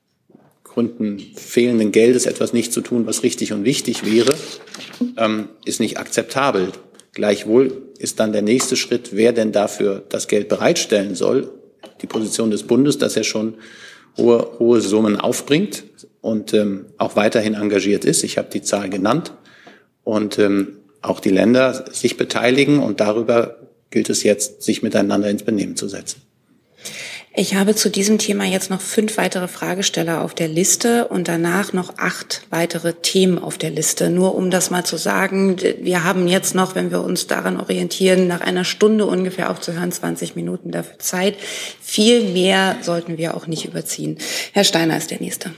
Gründen 0.76 1.20
fehlenden 1.36 1.94
Geldes 1.94 2.26
etwas 2.26 2.52
nicht 2.52 2.74
zu 2.74 2.82
tun, 2.82 3.08
was 3.08 3.24
richtig 3.24 3.54
und 3.54 3.64
wichtig 3.64 4.06
wäre, 4.06 4.36
ähm, 5.18 5.48
ist 5.64 5.80
nicht 5.80 5.98
akzeptabel. 5.98 6.74
Gleichwohl 7.14 7.82
ist 7.98 8.20
dann 8.20 8.34
der 8.34 8.42
nächste 8.42 8.76
Schritt, 8.76 9.12
wer 9.14 9.32
denn 9.32 9.54
dafür 9.54 10.04
das 10.10 10.28
Geld 10.28 10.50
bereitstellen 10.50 11.16
soll. 11.16 11.50
Die 12.02 12.08
Position 12.08 12.52
des 12.52 12.64
Bundes, 12.64 12.98
dass 12.98 13.16
er 13.16 13.24
schon 13.24 13.56
hohe, 14.18 14.52
hohe 14.60 14.82
Summen 14.82 15.18
aufbringt 15.18 15.86
und 16.20 16.54
ähm, 16.54 16.88
auch 16.98 17.16
weiterhin 17.16 17.54
engagiert 17.54 18.04
ist. 18.04 18.24
Ich 18.24 18.38
habe 18.38 18.50
die 18.52 18.62
Zahl 18.62 18.90
genannt. 18.90 19.32
Und 20.04 20.38
ähm, 20.40 20.80
auch 21.02 21.22
die 21.22 21.30
Länder 21.30 21.86
sich 21.90 22.18
beteiligen 22.18 22.80
und 22.80 23.00
darüber 23.00 23.60
gilt 23.92 24.10
es 24.10 24.24
jetzt, 24.24 24.62
sich 24.62 24.84
miteinander 24.84 25.30
ins 25.30 25.44
Benehmen 25.44 25.78
zu 25.78 25.88
setzen. 25.88 26.22
Ich 27.38 27.54
habe 27.54 27.76
zu 27.76 27.90
diesem 27.90 28.18
Thema 28.18 28.46
jetzt 28.46 28.70
noch 28.70 28.80
fünf 28.80 29.18
weitere 29.18 29.50
Fragesteller 29.50 30.22
auf 30.22 30.34
der 30.34 30.48
Liste 30.48 31.10
und 31.10 31.28
danach 31.28 31.74
noch 31.74 31.98
acht 31.98 32.44
weitere 32.50 32.94
Themen 32.94 33.38
auf 33.38 33.58
der 33.58 33.72
Liste. 33.72 34.10
Nur 34.10 34.36
um 34.36 34.50
das 34.50 34.70
mal 34.72 34.86
zu 34.86 34.96
sagen, 34.96 35.58
wir 35.82 36.06
haben 36.06 36.30
jetzt 36.30 36.56
noch, 36.56 36.76
wenn 36.76 36.92
wir 36.92 37.02
uns 37.02 37.28
daran 37.28 37.60
orientieren, 37.60 38.28
nach 38.28 38.40
einer 38.40 38.64
Stunde 38.64 39.06
ungefähr 39.06 39.50
aufzuhören, 39.50 39.92
20 39.92 40.38
Minuten 40.38 40.72
dafür 40.72 40.98
Zeit. 41.00 41.36
Viel 41.82 42.32
mehr 42.32 42.78
sollten 42.82 43.18
wir 43.18 43.36
auch 43.36 43.48
nicht 43.48 43.66
überziehen. 43.66 44.18
Herr 44.54 44.64
Steiner 44.64 44.96
ist 44.96 45.12
der 45.12 45.20
Nächste. 45.20 45.52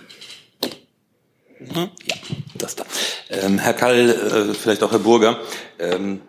Ja, 1.76 1.90
das 2.56 2.76
da. 2.76 2.86
Ähm, 3.30 3.60
Herr 3.60 3.74
Kall, 3.74 4.10
äh, 4.10 4.54
vielleicht 4.56 4.82
auch 4.82 4.92
Herr 4.92 5.00
Burger. 5.00 5.40
Ähm, 5.78 6.22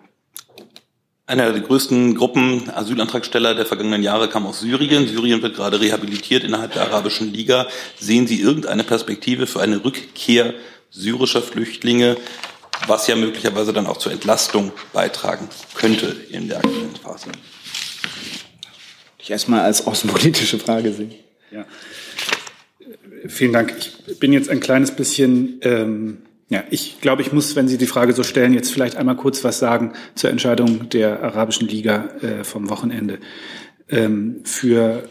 einer 1.28 1.52
der 1.52 1.60
größten 1.60 2.14
Gruppen 2.14 2.70
Asylantragsteller 2.70 3.54
der 3.54 3.66
vergangenen 3.66 4.02
Jahre 4.02 4.30
kam 4.30 4.46
aus 4.46 4.60
Syrien. 4.60 5.06
Syrien 5.06 5.42
wird 5.42 5.56
gerade 5.56 5.78
rehabilitiert 5.78 6.42
innerhalb 6.42 6.72
der 6.72 6.82
Arabischen 6.82 7.32
Liga. 7.32 7.68
Sehen 8.00 8.26
Sie 8.26 8.40
irgendeine 8.40 8.82
Perspektive 8.82 9.46
für 9.46 9.60
eine 9.60 9.84
Rückkehr 9.84 10.54
syrischer 10.90 11.42
Flüchtlinge, 11.42 12.16
was 12.86 13.06
ja 13.08 13.16
möglicherweise 13.16 13.74
dann 13.74 13.86
auch 13.86 13.98
zur 13.98 14.10
Entlastung 14.10 14.72
beitragen 14.94 15.50
könnte 15.74 16.16
in 16.30 16.48
der 16.48 16.58
aktuellen 16.58 16.96
Phase? 16.96 17.28
Ich 19.18 19.30
erstmal 19.30 19.60
als 19.60 19.86
außenpolitische 19.86 20.58
Frage 20.58 20.94
sehen. 20.94 21.12
Ja. 21.50 21.66
Vielen 23.26 23.52
Dank. 23.52 23.74
Ich 24.06 24.18
bin 24.18 24.32
jetzt 24.32 24.48
ein 24.48 24.60
kleines 24.60 24.92
bisschen 24.92 25.60
ähm, 25.60 26.22
ja, 26.48 26.64
ich 26.70 27.00
glaube, 27.00 27.22
ich 27.22 27.32
muss, 27.32 27.56
wenn 27.56 27.68
Sie 27.68 27.76
die 27.76 27.86
Frage 27.86 28.14
so 28.14 28.22
stellen, 28.22 28.54
jetzt 28.54 28.72
vielleicht 28.72 28.96
einmal 28.96 29.16
kurz 29.16 29.44
was 29.44 29.58
sagen 29.58 29.92
zur 30.14 30.30
Entscheidung 30.30 30.88
der 30.88 31.22
Arabischen 31.22 31.68
Liga 31.68 32.08
äh, 32.22 32.44
vom 32.44 32.70
Wochenende. 32.70 33.18
Ähm, 33.90 34.40
für 34.44 35.08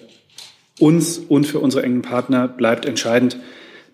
uns 0.79 1.19
und 1.19 1.45
für 1.45 1.59
unsere 1.59 1.83
engen 1.83 2.01
Partner 2.01 2.47
bleibt 2.47 2.85
entscheidend, 2.85 3.37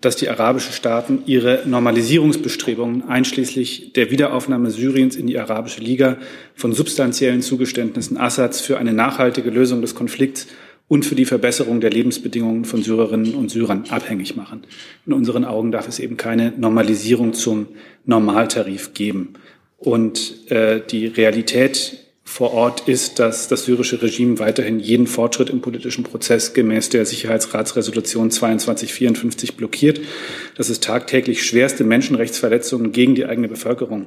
dass 0.00 0.16
die 0.16 0.28
arabischen 0.28 0.72
Staaten 0.72 1.22
ihre 1.24 1.62
Normalisierungsbestrebungen 1.64 3.08
einschließlich 3.08 3.92
der 3.94 4.10
Wiederaufnahme 4.10 4.70
Syriens 4.70 5.16
in 5.16 5.26
die 5.26 5.38
Arabische 5.38 5.80
Liga 5.80 6.18
von 6.54 6.74
substanziellen 6.74 7.40
Zugeständnissen 7.40 8.18
Assads 8.18 8.60
für 8.60 8.78
eine 8.78 8.92
nachhaltige 8.92 9.50
Lösung 9.50 9.80
des 9.80 9.94
Konflikts 9.94 10.46
und 10.88 11.04
für 11.04 11.14
die 11.14 11.24
Verbesserung 11.24 11.80
der 11.80 11.90
Lebensbedingungen 11.90 12.64
von 12.64 12.82
Syrerinnen 12.82 13.34
und 13.34 13.50
Syrern 13.50 13.84
abhängig 13.88 14.36
machen. 14.36 14.62
In 15.06 15.12
unseren 15.12 15.44
Augen 15.44 15.72
darf 15.72 15.88
es 15.88 15.98
eben 15.98 16.16
keine 16.16 16.52
Normalisierung 16.56 17.32
zum 17.32 17.68
Normaltarif 18.04 18.94
geben. 18.94 19.34
Und 19.78 20.50
äh, 20.50 20.80
die 20.86 21.06
Realität 21.06 21.98
vor 22.26 22.54
Ort 22.54 22.88
ist, 22.88 23.18
dass 23.18 23.48
das 23.48 23.66
syrische 23.66 24.00
Regime 24.00 24.38
weiterhin 24.38 24.80
jeden 24.80 25.06
Fortschritt 25.06 25.50
im 25.50 25.60
politischen 25.60 26.04
Prozess 26.04 26.54
gemäß 26.54 26.88
der 26.88 27.04
Sicherheitsratsresolution 27.04 28.30
2254 28.30 29.56
blockiert, 29.56 30.00
dass 30.56 30.70
es 30.70 30.80
tagtäglich 30.80 31.44
schwerste 31.44 31.84
Menschenrechtsverletzungen 31.84 32.92
gegen 32.92 33.14
die 33.14 33.26
eigene 33.26 33.48
Bevölkerung 33.48 34.06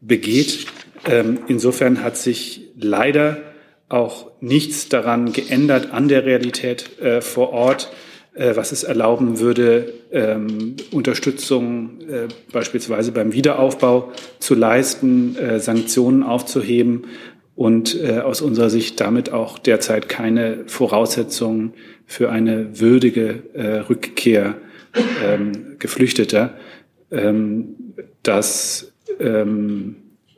begeht. 0.00 0.66
Ähm, 1.06 1.38
insofern 1.48 2.02
hat 2.02 2.18
sich 2.18 2.68
leider 2.76 3.53
auch 3.94 4.30
nichts 4.40 4.88
daran 4.88 5.32
geändert 5.32 5.92
an 5.92 6.08
der 6.08 6.24
Realität 6.24 6.98
äh, 7.00 7.20
vor 7.20 7.52
Ort, 7.52 7.90
äh, 8.34 8.56
was 8.56 8.72
es 8.72 8.82
erlauben 8.82 9.38
würde, 9.40 9.92
ähm, 10.10 10.76
Unterstützung 10.90 12.00
äh, 12.00 12.28
beispielsweise 12.52 13.12
beim 13.12 13.32
Wiederaufbau 13.32 14.12
zu 14.40 14.54
leisten, 14.54 15.36
äh, 15.36 15.60
Sanktionen 15.60 16.22
aufzuheben 16.22 17.06
und 17.54 17.96
äh, 18.02 18.18
aus 18.18 18.42
unserer 18.42 18.70
Sicht 18.70 19.00
damit 19.00 19.32
auch 19.32 19.58
derzeit 19.58 20.08
keine 20.08 20.64
Voraussetzungen 20.66 21.74
für 22.06 22.30
eine 22.30 22.80
würdige 22.80 23.44
äh, 23.54 23.78
Rückkehr 23.78 24.56
ähm, 25.24 25.76
Geflüchteter. 25.78 26.54
Ähm, 27.10 27.76
das 28.22 28.92
ähm, 29.20 29.96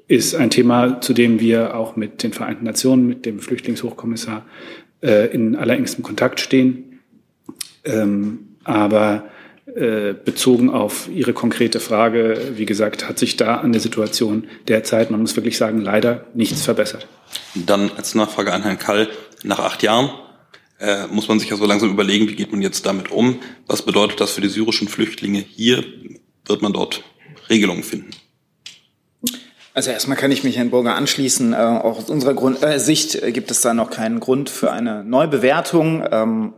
ist 0.08 0.34
ein 0.34 0.50
Thema, 0.50 1.00
zu 1.00 1.12
dem 1.12 1.40
wir 1.40 1.74
auch 1.74 1.96
mit 1.96 2.22
den 2.22 2.32
Vereinten 2.32 2.64
Nationen, 2.64 3.06
mit 3.06 3.26
dem 3.26 3.40
Flüchtlingshochkommissar 3.40 4.44
äh, 5.02 5.32
in 5.32 5.56
allerengstem 5.56 6.04
Kontakt 6.04 6.40
stehen. 6.40 7.00
Ähm, 7.84 8.56
aber 8.64 9.24
äh, 9.74 10.14
bezogen 10.14 10.70
auf 10.70 11.08
Ihre 11.12 11.32
konkrete 11.32 11.80
Frage, 11.80 12.52
wie 12.56 12.66
gesagt, 12.66 13.08
hat 13.08 13.18
sich 13.18 13.36
da 13.36 13.56
an 13.56 13.72
der 13.72 13.80
Situation 13.80 14.46
derzeit, 14.68 15.10
man 15.10 15.20
muss 15.20 15.36
wirklich 15.36 15.56
sagen, 15.56 15.80
leider 15.80 16.26
nichts 16.34 16.62
verbessert. 16.62 17.08
Dann 17.54 17.90
als 17.96 18.14
Nachfrage 18.14 18.52
an 18.52 18.62
Herrn 18.62 18.78
Kall, 18.78 19.08
nach 19.42 19.58
acht 19.58 19.82
Jahren 19.82 20.10
äh, 20.78 21.06
muss 21.08 21.28
man 21.28 21.40
sich 21.40 21.50
ja 21.50 21.56
so 21.56 21.66
langsam 21.66 21.90
überlegen, 21.90 22.28
wie 22.28 22.36
geht 22.36 22.52
man 22.52 22.62
jetzt 22.62 22.86
damit 22.86 23.10
um? 23.10 23.40
Was 23.66 23.82
bedeutet 23.82 24.20
das 24.20 24.32
für 24.32 24.40
die 24.40 24.48
syrischen 24.48 24.88
Flüchtlinge 24.88 25.40
hier? 25.40 25.84
Wird 26.44 26.62
man 26.62 26.72
dort 26.72 27.02
Regelungen 27.48 27.82
finden? 27.82 28.10
Also 29.76 29.90
erstmal 29.90 30.16
kann 30.16 30.32
ich 30.32 30.42
mich 30.42 30.56
Herrn 30.56 30.70
Burger 30.70 30.94
anschließen. 30.94 31.52
Äh, 31.52 31.56
auch 31.56 31.98
aus 31.98 32.08
unserer 32.08 32.32
Grund, 32.32 32.62
äh, 32.62 32.80
Sicht 32.80 33.20
gibt 33.34 33.50
es 33.50 33.60
da 33.60 33.74
noch 33.74 33.90
keinen 33.90 34.20
Grund 34.20 34.48
für 34.48 34.72
eine 34.72 35.04
Neubewertung. 35.04 36.02
Ähm, 36.10 36.54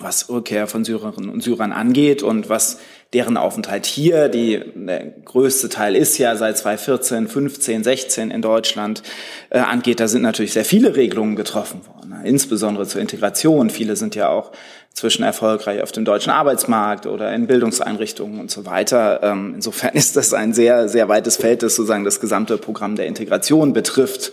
was 0.00 0.28
Rückkehr 0.28 0.68
von 0.68 0.84
Syrerinnen 0.84 1.28
und 1.28 1.42
Syrern 1.42 1.72
angeht 1.72 2.22
und 2.22 2.48
was 2.48 2.78
deren 3.12 3.36
Aufenthalt 3.36 3.84
hier, 3.84 4.28
die, 4.28 4.62
der 4.76 5.04
größte 5.24 5.68
Teil 5.68 5.96
ist 5.96 6.16
ja 6.18 6.36
seit 6.36 6.56
2014, 6.56 7.26
15, 7.26 7.82
16 7.82 8.30
in 8.30 8.40
Deutschland, 8.40 9.02
äh, 9.50 9.58
angeht, 9.58 9.98
da 9.98 10.06
sind 10.06 10.22
natürlich 10.22 10.52
sehr 10.52 10.64
viele 10.64 10.94
Regelungen 10.94 11.34
getroffen 11.34 11.80
worden, 11.88 12.14
insbesondere 12.24 12.86
zur 12.86 13.00
Integration. 13.00 13.70
Viele 13.70 13.96
sind 13.96 14.14
ja 14.14 14.28
auch 14.28 14.52
zwischen 14.92 15.22
erfolgreich 15.22 15.82
auf 15.82 15.92
dem 15.92 16.04
deutschen 16.04 16.30
Arbeitsmarkt 16.30 17.06
oder 17.06 17.32
in 17.32 17.46
Bildungseinrichtungen 17.46 18.40
und 18.40 18.50
so 18.50 18.66
weiter. 18.66 19.22
Ähm, 19.22 19.52
insofern 19.54 19.94
ist 19.94 20.16
das 20.16 20.34
ein 20.34 20.52
sehr, 20.52 20.88
sehr 20.88 21.08
weites 21.08 21.36
Feld, 21.36 21.62
das 21.62 21.76
sozusagen 21.76 22.04
das 22.04 22.20
gesamte 22.20 22.58
Programm 22.58 22.96
der 22.96 23.06
Integration 23.06 23.72
betrifft. 23.72 24.32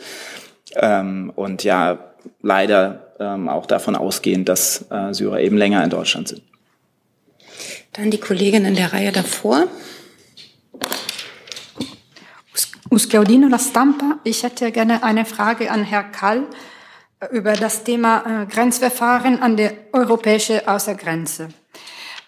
Ähm, 0.75 1.31
und 1.35 1.63
ja, 1.63 1.99
leider 2.41 3.13
ähm, 3.19 3.47
auch 3.47 3.65
davon 3.65 3.95
ausgehend, 3.95 4.49
dass 4.49 4.85
äh, 4.89 5.13
Syrer 5.13 5.39
eben 5.39 5.57
länger 5.57 5.83
in 5.83 5.89
Deutschland 5.89 6.27
sind. 6.27 6.41
Dann 7.93 8.11
die 8.11 8.19
Kollegin 8.19 8.65
in 8.65 8.75
der 8.75 8.91
Reihe 8.91 9.11
davor. 9.11 9.67
Usclaudino 12.89 13.47
La 13.47 13.59
Stampa. 13.59 14.19
Ich 14.23 14.43
hätte 14.43 14.71
gerne 14.71 15.03
eine 15.03 15.25
Frage 15.25 15.71
an 15.71 15.83
Herrn 15.83 16.11
Kall 16.11 16.43
über 17.31 17.53
das 17.53 17.83
Thema 17.83 18.43
äh, 18.43 18.45
Grenzverfahren 18.45 19.41
an 19.41 19.57
der 19.57 19.73
europäischen 19.93 20.67
Außergrenze. 20.67 21.49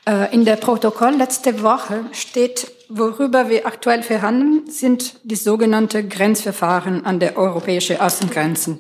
Äh, 0.08 0.34
in 0.34 0.46
der 0.46 0.56
Protokoll 0.56 1.16
letzte 1.16 1.62
Woche 1.62 2.06
steht, 2.14 2.72
worüber 2.90 3.50
wir 3.50 3.66
aktuell 3.66 4.04
verhandeln, 4.04 4.70
sind 4.70 5.20
die 5.24 5.36
sogenannten 5.36 6.08
Grenzverfahren 6.08 7.06
an 7.06 7.20
der 7.20 7.38
europäischen 7.38 8.00
Außengrenzen. 8.00 8.80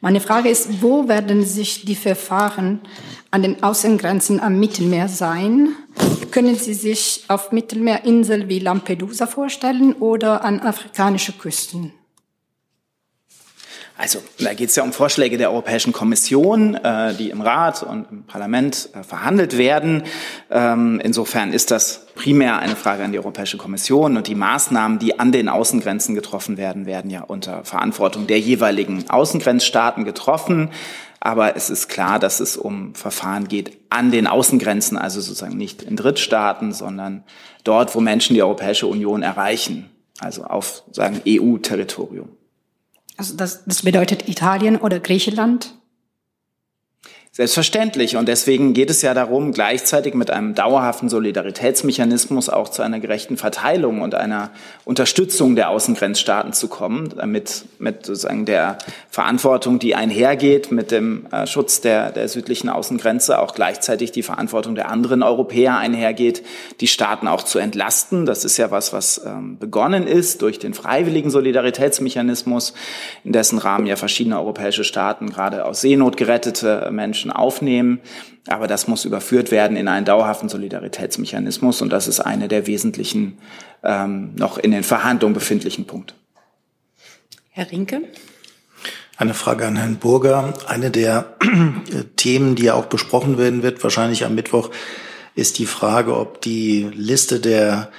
Meine 0.00 0.20
Frage 0.20 0.48
ist, 0.48 0.82
wo 0.82 1.06
werden 1.06 1.44
sich 1.44 1.84
die 1.84 1.94
Verfahren 1.94 2.80
an 3.30 3.42
den 3.42 3.62
Außengrenzen 3.62 4.40
am 4.40 4.58
Mittelmeer 4.58 5.08
sein? 5.08 5.76
Können 6.32 6.56
Sie 6.56 6.74
sich 6.74 7.24
auf 7.28 7.52
Mittelmeerinseln 7.52 8.48
wie 8.48 8.58
Lampedusa 8.58 9.28
vorstellen 9.28 9.92
oder 9.92 10.44
an 10.44 10.58
afrikanische 10.60 11.32
Küsten? 11.32 11.92
Also 13.96 14.20
da 14.38 14.54
geht 14.54 14.70
es 14.70 14.76
ja 14.76 14.82
um 14.82 14.92
Vorschläge 14.92 15.36
der 15.36 15.50
Europäischen 15.50 15.92
Kommission, 15.92 16.74
äh, 16.74 17.14
die 17.14 17.30
im 17.30 17.40
Rat 17.40 17.82
und 17.82 18.10
im 18.10 18.24
Parlament 18.24 18.88
äh, 18.94 19.02
verhandelt 19.02 19.58
werden. 19.58 20.04
Ähm, 20.50 20.98
insofern 21.02 21.52
ist 21.52 21.70
das 21.70 22.06
primär 22.14 22.58
eine 22.58 22.74
Frage 22.74 23.04
an 23.04 23.12
die 23.12 23.18
Europäische 23.18 23.58
Kommission 23.58 24.16
und 24.16 24.26
die 24.28 24.34
Maßnahmen, 24.34 24.98
die 24.98 25.20
an 25.20 25.30
den 25.30 25.48
Außengrenzen 25.48 26.14
getroffen 26.14 26.56
werden, 26.56 26.86
werden 26.86 27.10
ja 27.10 27.22
unter 27.22 27.64
Verantwortung 27.64 28.26
der 28.26 28.40
jeweiligen 28.40 29.08
Außengrenzstaaten 29.08 30.04
getroffen. 30.04 30.70
Aber 31.20 31.54
es 31.54 31.70
ist 31.70 31.88
klar, 31.88 32.18
dass 32.18 32.40
es 32.40 32.56
um 32.56 32.96
Verfahren 32.96 33.46
geht 33.46 33.78
an 33.90 34.10
den 34.10 34.26
Außengrenzen, 34.26 34.98
also 34.98 35.20
sozusagen 35.20 35.56
nicht 35.56 35.82
in 35.82 35.94
Drittstaaten, 35.94 36.72
sondern 36.72 37.22
dort, 37.62 37.94
wo 37.94 38.00
Menschen 38.00 38.34
die 38.34 38.42
Europäische 38.42 38.88
Union 38.88 39.22
erreichen, 39.22 39.90
also 40.18 40.42
auf 40.42 40.82
sagen 40.90 41.20
EU-Territorium. 41.26 42.30
Also 43.16 43.36
das, 43.36 43.64
das 43.64 43.82
bedeutet 43.82 44.28
Italien 44.28 44.76
oder 44.76 45.00
Griechenland? 45.00 45.74
Selbstverständlich. 47.34 48.18
Und 48.18 48.28
deswegen 48.28 48.74
geht 48.74 48.90
es 48.90 49.00
ja 49.00 49.14
darum, 49.14 49.52
gleichzeitig 49.52 50.12
mit 50.12 50.30
einem 50.30 50.54
dauerhaften 50.54 51.08
Solidaritätsmechanismus 51.08 52.50
auch 52.50 52.68
zu 52.68 52.82
einer 52.82 53.00
gerechten 53.00 53.38
Verteilung 53.38 54.02
und 54.02 54.14
einer 54.14 54.50
Unterstützung 54.84 55.56
der 55.56 55.70
Außengrenzstaaten 55.70 56.52
zu 56.52 56.68
kommen, 56.68 57.08
damit 57.16 57.64
mit 57.78 58.04
sozusagen 58.04 58.44
der 58.44 58.76
Verantwortung, 59.08 59.78
die 59.78 59.94
einhergeht 59.94 60.72
mit 60.72 60.90
dem 60.90 61.24
äh, 61.32 61.46
Schutz 61.46 61.80
der, 61.80 62.12
der 62.12 62.28
südlichen 62.28 62.68
Außengrenze, 62.68 63.38
auch 63.38 63.54
gleichzeitig 63.54 64.12
die 64.12 64.22
Verantwortung 64.22 64.74
der 64.74 64.90
anderen 64.90 65.22
Europäer 65.22 65.78
einhergeht, 65.78 66.42
die 66.82 66.86
Staaten 66.86 67.28
auch 67.28 67.44
zu 67.44 67.58
entlasten. 67.58 68.26
Das 68.26 68.44
ist 68.44 68.58
ja 68.58 68.70
was, 68.70 68.92
was 68.92 69.22
ähm, 69.24 69.56
begonnen 69.56 70.06
ist 70.06 70.42
durch 70.42 70.58
den 70.58 70.74
freiwilligen 70.74 71.30
Solidaritätsmechanismus, 71.30 72.74
in 73.24 73.32
dessen 73.32 73.56
Rahmen 73.56 73.86
ja 73.86 73.96
verschiedene 73.96 74.38
europäische 74.38 74.84
Staaten 74.84 75.30
gerade 75.30 75.64
aus 75.64 75.80
Seenot 75.80 76.18
gerettete 76.18 76.90
Menschen 76.92 77.21
Menschen 77.22 77.30
aufnehmen. 77.30 78.00
Aber 78.48 78.66
das 78.66 78.88
muss 78.88 79.04
überführt 79.04 79.50
werden 79.50 79.76
in 79.76 79.88
einen 79.88 80.04
dauerhaften 80.04 80.48
Solidaritätsmechanismus. 80.48 81.80
Und 81.80 81.90
das 81.90 82.08
ist 82.08 82.20
eine 82.20 82.48
der 82.48 82.66
wesentlichen 82.66 83.38
ähm, 83.84 84.34
noch 84.34 84.58
in 84.58 84.72
den 84.72 84.82
Verhandlungen 84.82 85.34
befindlichen 85.34 85.86
Punkte. 85.86 86.14
Herr 87.50 87.70
Rinke. 87.70 88.02
Eine 89.16 89.34
Frage 89.34 89.66
an 89.66 89.76
Herrn 89.76 89.96
Burger. 89.96 90.54
Eine 90.66 90.90
der 90.90 91.36
äh, 91.40 92.04
Themen, 92.16 92.56
die 92.56 92.64
ja 92.64 92.74
auch 92.74 92.86
besprochen 92.86 93.38
werden 93.38 93.62
wird, 93.62 93.82
wahrscheinlich 93.82 94.24
am 94.24 94.34
Mittwoch, 94.34 94.70
ist 95.34 95.58
die 95.58 95.66
Frage, 95.66 96.16
ob 96.16 96.40
die 96.40 96.90
Liste 96.92 97.40
der 97.40 97.90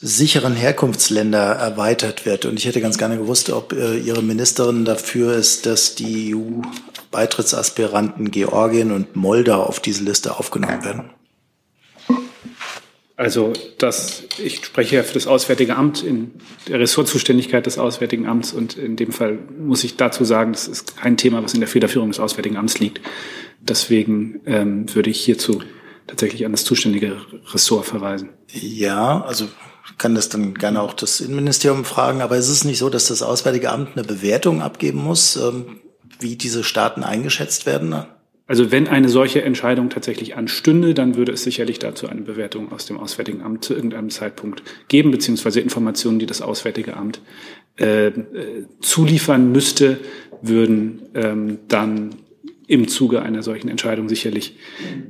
sicheren 0.00 0.54
Herkunftsländer 0.54 1.56
erweitert 1.56 2.24
wird. 2.24 2.46
Und 2.46 2.58
ich 2.58 2.64
hätte 2.64 2.80
ganz 2.80 2.96
gerne 2.96 3.18
gewusst, 3.18 3.50
ob 3.50 3.74
äh, 3.74 3.98
Ihre 3.98 4.22
Ministerin 4.22 4.86
dafür 4.86 5.34
ist, 5.34 5.66
dass 5.66 5.94
die 5.94 6.34
EU-Beitrittsaspiranten 7.10 8.30
Georgien 8.30 8.92
und 8.92 9.16
Moldau 9.16 9.62
auf 9.62 9.80
diese 9.80 10.04
Liste 10.04 10.38
aufgenommen 10.38 10.84
werden. 10.84 11.10
Also 13.16 13.52
das, 13.76 14.22
ich 14.42 14.64
spreche 14.64 14.96
ja 14.96 15.02
für 15.02 15.12
das 15.12 15.26
Auswärtige 15.26 15.76
Amt 15.76 16.02
in 16.02 16.30
der 16.68 16.80
Ressortzuständigkeit 16.80 17.66
des 17.66 17.76
Auswärtigen 17.76 18.26
Amts 18.26 18.54
und 18.54 18.78
in 18.78 18.96
dem 18.96 19.12
Fall 19.12 19.38
muss 19.58 19.84
ich 19.84 19.96
dazu 19.96 20.24
sagen, 20.24 20.52
das 20.52 20.66
ist 20.66 20.96
kein 20.96 21.18
Thema, 21.18 21.42
was 21.42 21.52
in 21.52 21.60
der 21.60 21.68
Federführung 21.68 22.08
des 22.08 22.18
Auswärtigen 22.18 22.56
Amts 22.56 22.78
liegt. 22.78 23.02
Deswegen 23.60 24.40
ähm, 24.46 24.94
würde 24.94 25.10
ich 25.10 25.20
hierzu 25.20 25.62
tatsächlich 26.06 26.46
an 26.46 26.52
das 26.52 26.64
zuständige 26.64 27.18
Ressort 27.52 27.84
verweisen. 27.84 28.30
Ja, 28.52 29.20
also 29.20 29.48
kann 29.98 30.14
das 30.14 30.30
dann 30.30 30.54
gerne 30.54 30.80
auch 30.80 30.94
das 30.94 31.20
Innenministerium 31.20 31.84
fragen, 31.84 32.22
aber 32.22 32.38
es 32.38 32.48
ist 32.48 32.64
nicht 32.64 32.78
so, 32.78 32.88
dass 32.88 33.08
das 33.08 33.20
Auswärtige 33.20 33.70
Amt 33.70 33.98
eine 33.98 34.04
Bewertung 34.04 34.62
abgeben 34.62 35.04
muss, 35.04 35.36
ähm, 35.36 35.80
wie 36.20 36.36
diese 36.36 36.64
Staaten 36.64 37.02
eingeschätzt 37.02 37.66
werden? 37.66 37.94
Also 38.46 38.72
wenn 38.72 38.88
eine 38.88 39.08
solche 39.08 39.42
Entscheidung 39.42 39.90
tatsächlich 39.90 40.34
anstünde, 40.36 40.92
dann 40.92 41.14
würde 41.14 41.30
es 41.30 41.44
sicherlich 41.44 41.78
dazu 41.78 42.08
eine 42.08 42.22
Bewertung 42.22 42.72
aus 42.72 42.84
dem 42.84 42.98
Auswärtigen 42.98 43.42
Amt 43.42 43.64
zu 43.64 43.74
irgendeinem 43.74 44.10
Zeitpunkt 44.10 44.62
geben, 44.88 45.12
beziehungsweise 45.12 45.60
Informationen, 45.60 46.18
die 46.18 46.26
das 46.26 46.42
Auswärtige 46.42 46.96
Amt 46.96 47.20
äh, 47.78 48.08
äh 48.08 48.12
zuliefern 48.80 49.52
müsste, 49.52 49.98
würden 50.42 51.02
ähm, 51.14 51.58
dann 51.68 52.16
im 52.70 52.86
Zuge 52.86 53.22
einer 53.22 53.42
solchen 53.42 53.68
Entscheidung 53.68 54.08
sicherlich 54.08 54.56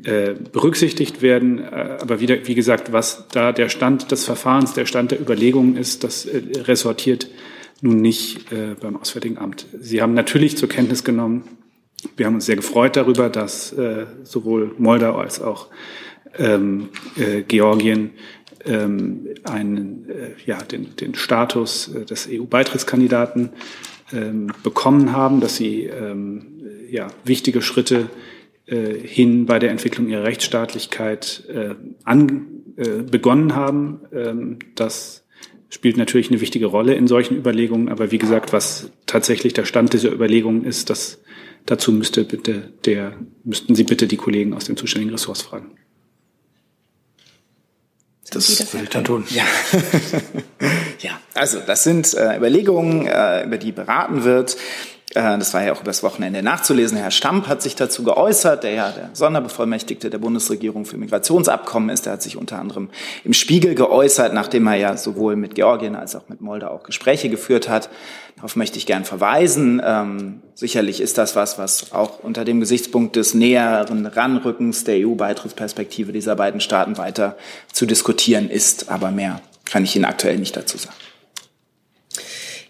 äh, 0.05 0.35
berücksichtigt 0.53 1.21
werden. 1.21 1.59
Äh, 1.59 1.99
aber 2.01 2.21
wieder, 2.21 2.47
wie 2.47 2.55
gesagt, 2.55 2.93
was 2.93 3.27
da 3.33 3.53
der 3.53 3.69
Stand 3.69 4.11
des 4.11 4.25
Verfahrens, 4.25 4.73
der 4.73 4.87
Stand 4.87 5.11
der 5.11 5.21
Überlegungen 5.21 5.77
ist, 5.77 6.03
das 6.03 6.25
äh, 6.25 6.41
ressortiert 6.65 7.29
nun 7.83 8.01
nicht 8.01 8.53
äh, 8.53 8.75
beim 8.81 8.97
Auswärtigen 8.97 9.39
Amt. 9.39 9.67
Sie 9.79 10.03
haben 10.03 10.15
natürlich 10.15 10.57
zur 10.57 10.69
Kenntnis 10.69 11.05
genommen, 11.05 11.45
wir 12.17 12.27
haben 12.27 12.35
uns 12.35 12.47
sehr 12.47 12.57
gefreut 12.57 12.97
darüber, 12.97 13.29
dass 13.29 13.73
äh, 13.73 14.07
sowohl 14.23 14.75
Moldau 14.79 15.17
als 15.17 15.41
auch 15.41 15.69
ähm, 16.39 16.89
äh, 17.17 17.43
Georgien 17.43 18.11
ähm, 18.65 19.27
einen, 19.45 20.09
äh, 20.09 20.31
ja, 20.47 20.59
den, 20.59 20.97
den 20.97 21.15
Status 21.15 21.95
äh, 21.95 22.05
des 22.05 22.29
EU-Beitrittskandidaten 22.31 23.51
ähm, 24.13 24.53
bekommen 24.63 25.13
haben, 25.13 25.41
dass 25.41 25.57
sie 25.57 25.85
ähm, 25.85 26.61
ja, 26.91 27.09
wichtige 27.25 27.63
Schritte 27.63 28.09
äh, 28.67 28.95
hin 28.95 29.47
bei 29.47 29.59
der 29.59 29.71
Entwicklung 29.71 30.09
ihrer 30.09 30.25
Rechtsstaatlichkeit 30.25 31.45
äh, 31.49 31.75
an, 32.05 32.47
äh, 32.77 33.03
begonnen 33.03 33.55
haben. 33.55 34.01
Ähm, 34.13 34.59
das 34.75 35.20
spielt 35.71 35.97
natürlich 35.97 36.31
eine 36.31 36.41
wichtige 36.41 36.67
Rolle 36.67 36.95
in 36.95 37.07
solchen 37.07 37.37
Überlegungen. 37.37 37.89
Aber 37.89 38.11
wie 38.11 38.19
gesagt, 38.19 38.53
was 38.53 38.91
tatsächlich 39.07 39.55
der 39.55 39.65
Stand 39.65 39.93
dieser 39.93 40.13
Überlegungen 40.13 40.65
ist, 40.65 40.91
das 40.91 41.21
dazu 41.67 41.93
müsste 41.93 42.25
bitte 42.25 42.73
der, 42.85 43.17
müssten 43.45 43.75
Sie 43.75 43.85
bitte 43.85 44.07
die 44.07 44.17
Kollegen 44.17 44.53
aus 44.53 44.65
den 44.65 44.77
zuständigen 44.77 45.13
Ressorts 45.13 45.43
fragen. 45.43 45.71
Das, 48.31 48.57
das 48.57 48.75
will 48.75 48.85
ich 48.85 48.89
dann 48.91 49.05
tun. 49.05 49.25
Ja. 49.31 49.45
ja, 51.01 51.21
also 51.35 51.59
das 51.67 51.83
sind 51.83 52.15
äh, 52.15 52.37
Überlegungen, 52.37 53.07
äh, 53.07 53.45
über 53.45 53.59
die 53.59 53.73
beraten 53.73 54.25
wird. 54.25 54.57
Äh, 55.15 55.39
das 55.39 55.55
war 55.55 55.65
ja 55.65 55.73
auch 55.73 55.81
übers 55.81 56.03
Wochenende 56.03 56.43
nachzulesen. 56.43 56.97
Herr 56.97 57.11
Stamp 57.11 57.49
hat 57.49 57.63
sich 57.63 57.75
dazu 57.75 58.05
geäußert, 58.05 58.63
der 58.63 58.73
ja 58.73 58.91
der 58.91 59.11
Sonderbevollmächtigte 59.13 60.09
der 60.09 60.19
Bundesregierung 60.19 60.85
für 60.85 60.97
Migrationsabkommen 60.97 61.91
ist. 61.91 62.07
Der 62.07 62.15
hat 62.15 62.23
sich 62.23 62.37
unter 62.37 62.59
anderem 62.59 62.91
im 63.25 63.33
Spiegel 63.33 63.75
geäußert, 63.75 64.33
nachdem 64.33 64.67
er 64.69 64.77
ja 64.77 64.97
sowohl 64.97 65.37
mit 65.37 65.55
Georgien 65.55 65.97
als 65.97 66.15
auch 66.15 66.29
mit 66.29 66.41
Moldau 66.41 66.69
auch 66.69 66.83
Gespräche 66.85 67.29
geführt 67.29 67.69
hat. 67.69 67.91
Darauf 68.37 68.57
möchte 68.57 68.79
ich 68.79 68.87
gern 68.87 69.05
verweisen. 69.05 69.83
Ähm, 69.85 70.43
sicherlich 70.55 71.01
ist 71.01 71.19
das 71.19 71.35
was, 71.35 71.59
was 71.59 71.93
auch 71.93 72.21
unter 72.23 72.45
dem 72.45 72.61
Gesichtspunkt 72.61 73.17
des 73.17 73.35
näheren 73.35 74.07
Ranrückens 74.07 74.85
der 74.85 75.07
EU-Beitrittsperspektive 75.07 76.13
dieser 76.13 76.37
beiden 76.37 76.61
Staaten 76.61 76.97
weiter 76.99 77.37
zu 77.73 77.85
diskutieren 77.85 78.49
ist. 78.49 78.91
Aber 78.91 79.11
mehr 79.11 79.41
kann 79.65 79.85
ich 79.85 79.97
Ihnen 79.97 80.05
aktuell 80.05 80.39
nicht 80.39 80.57
dazu 80.57 80.79
sagen. 80.79 80.95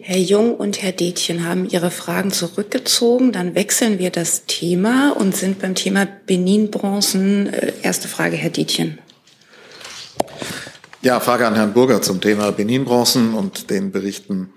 Herr 0.02 0.18
Jung 0.18 0.54
und 0.54 0.80
Herr 0.80 0.92
Detjen 0.92 1.44
haben 1.44 1.68
ihre 1.68 1.90
Fragen 1.90 2.32
zurückgezogen. 2.32 3.32
Dann 3.32 3.54
wechseln 3.54 3.98
wir 3.98 4.08
das 4.08 4.46
Thema 4.46 5.10
und 5.10 5.36
sind 5.36 5.58
beim 5.58 5.74
Thema 5.74 6.08
Benin-Bronzen. 6.26 7.52
Äh, 7.52 7.72
erste 7.82 8.08
Frage, 8.08 8.36
Herr 8.36 8.48
Detjen. 8.48 8.98
Ja, 11.02 11.20
Frage 11.20 11.46
an 11.46 11.54
Herrn 11.54 11.74
Burger 11.74 12.00
zum 12.00 12.22
Thema 12.22 12.50
Benin-Bronzen 12.50 13.34
und 13.34 13.68
den 13.68 13.92
Berichten, 13.92 14.54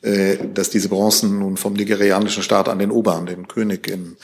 äh, 0.00 0.38
dass 0.54 0.70
diese 0.70 0.88
Bronzen 0.88 1.38
nun 1.38 1.58
vom 1.58 1.74
nigerianischen 1.74 2.42
Staat 2.42 2.70
an 2.70 2.78
den 2.78 2.90
Ober, 2.90 3.22
den 3.28 3.46
König 3.46 3.88
in 3.88 4.16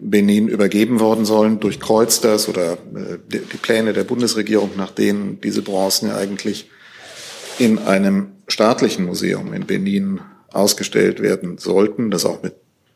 Benin 0.00 0.48
übergeben 0.48 0.98
worden 0.98 1.26
sollen. 1.26 1.60
Durchkreuzt 1.60 2.24
das 2.24 2.48
oder 2.48 2.72
äh, 2.72 3.18
die 3.30 3.56
Pläne 3.56 3.92
der 3.92 4.04
Bundesregierung, 4.04 4.72
nach 4.76 4.90
denen 4.90 5.40
diese 5.40 5.62
Bronzen 5.62 6.08
ja 6.08 6.16
eigentlich 6.16 6.68
in 7.60 7.78
einem 7.78 8.32
staatlichen 8.48 9.04
Museum 9.04 9.52
in 9.52 9.66
Benin 9.66 10.20
ausgestellt 10.52 11.20
werden 11.20 11.58
sollten, 11.58 12.10
das 12.10 12.24
auch 12.24 12.42
mit 12.42 12.54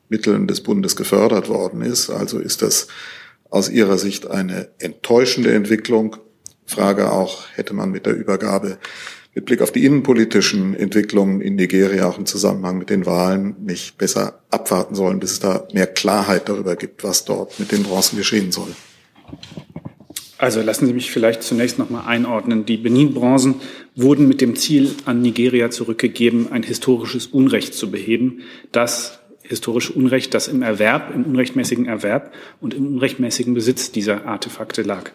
Mitteln 0.09 0.47
des 0.47 0.63
Bundes 0.63 0.97
gefördert 0.97 1.49
worden 1.49 1.83
ist. 1.83 2.11
Also 2.11 2.39
ist 2.39 2.63
das 2.63 2.89
aus 3.51 3.69
Ihrer 3.69 3.99
Sicht 3.99 4.31
eine 4.31 4.69
enttäuschende 4.79 5.53
Entwicklung. 5.53 6.17
Frage 6.67 7.13
auch, 7.13 7.45
hätte 7.55 7.75
man 7.75 7.91
mit 7.91 8.07
der 8.07 8.15
Übergabe 8.15 8.79
mit 9.35 9.47
Blick 9.47 9.63
auf 9.63 9.73
die 9.73 9.85
innenpolitischen 9.87 10.75
Entwicklungen 10.75 11.41
in 11.41 11.55
Nigeria 11.55 12.07
auch 12.07 12.19
im 12.19 12.27
Zusammenhang 12.27 12.79
mit 12.79 12.91
den 12.91 13.07
Wahlen 13.07 13.57
nicht 13.61 13.97
besser 13.97 14.43
abwarten 14.51 14.95
sollen, 14.95 15.21
bis 15.21 15.33
es 15.33 15.41
da 15.41 15.67
mehr 15.73 15.87
Klarheit 15.87 16.49
darüber 16.49 16.77
gibt, 16.77 17.03
was 17.03 17.25
dort 17.25 17.59
mit 17.59 17.73
den 17.73 17.83
Bronzen 17.83 18.19
geschehen 18.19 18.53
soll? 18.53 18.75
Also 20.43 20.61
lassen 20.61 20.86
Sie 20.86 20.93
mich 20.93 21.12
vielleicht 21.12 21.45
zunächst 21.45 21.78
noch 21.78 21.88
mal 21.88 22.05
einordnen. 22.05 22.66
Die 22.66 22.76
Benin-Bronzen 22.76 23.61
wurden 23.95 24.26
mit 24.26 24.40
dem 24.40 24.57
Ziel 24.57 24.90
an 25.05 25.22
Nigeria 25.22 25.70
zurückgegeben, 25.70 26.51
ein 26.51 26.64
historisches 26.64 27.28
Unrecht 27.28 27.74
zu 27.74 27.93
beheben, 27.93 28.40
das 28.72 29.20
historische 29.43 29.93
Unrecht, 29.93 30.34
das 30.34 30.49
im 30.49 30.62
Erwerb, 30.62 31.14
im 31.14 31.22
unrechtmäßigen 31.26 31.86
Erwerb 31.86 32.32
und 32.61 32.74
im 32.74 32.88
unrechtmäßigen 32.88 33.55
Besitz 33.55 33.93
dieser 33.93 34.26
Artefakte 34.26 34.82
lag. 34.82 35.12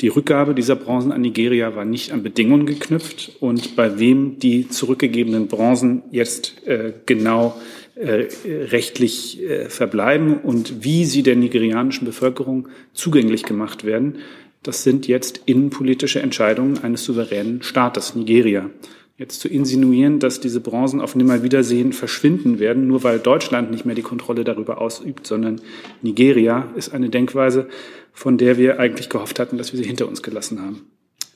Die 0.00 0.08
Rückgabe 0.08 0.56
dieser 0.56 0.74
Bronzen 0.74 1.12
an 1.12 1.20
Nigeria 1.20 1.76
war 1.76 1.84
nicht 1.84 2.10
an 2.10 2.24
Bedingungen 2.24 2.66
geknüpft 2.66 3.36
und 3.38 3.76
bei 3.76 4.00
wem 4.00 4.40
die 4.40 4.68
zurückgegebenen 4.68 5.46
Bronzen 5.46 6.02
jetzt 6.10 6.66
äh, 6.66 6.94
genau 7.06 7.60
äh, 7.94 8.26
rechtlich 8.48 9.40
äh, 9.40 9.68
verbleiben 9.68 10.38
und 10.38 10.82
wie 10.82 11.04
sie 11.04 11.22
der 11.22 11.36
nigerianischen 11.36 12.04
Bevölkerung 12.04 12.68
zugänglich 12.92 13.44
gemacht 13.44 13.84
werden, 13.84 14.18
das 14.62 14.82
sind 14.82 15.06
jetzt 15.06 15.42
innenpolitische 15.46 16.20
Entscheidungen 16.20 16.82
eines 16.82 17.04
souveränen 17.04 17.62
Staates, 17.62 18.14
Nigeria. 18.14 18.70
Jetzt 19.16 19.40
zu 19.40 19.48
insinuieren, 19.48 20.20
dass 20.20 20.38
diese 20.38 20.60
Bronzen 20.60 21.00
auf 21.00 21.16
Nimmerwiedersehen 21.16 21.92
verschwinden 21.92 22.60
werden, 22.60 22.86
nur 22.86 23.02
weil 23.02 23.18
Deutschland 23.18 23.70
nicht 23.70 23.84
mehr 23.84 23.96
die 23.96 24.02
Kontrolle 24.02 24.44
darüber 24.44 24.80
ausübt, 24.80 25.26
sondern 25.26 25.60
Nigeria, 26.02 26.72
ist 26.76 26.94
eine 26.94 27.10
Denkweise, 27.10 27.68
von 28.12 28.38
der 28.38 28.58
wir 28.58 28.78
eigentlich 28.78 29.08
gehofft 29.08 29.40
hatten, 29.40 29.58
dass 29.58 29.72
wir 29.72 29.78
sie 29.78 29.86
hinter 29.86 30.06
uns 30.06 30.22
gelassen 30.22 30.60
haben. 30.60 30.82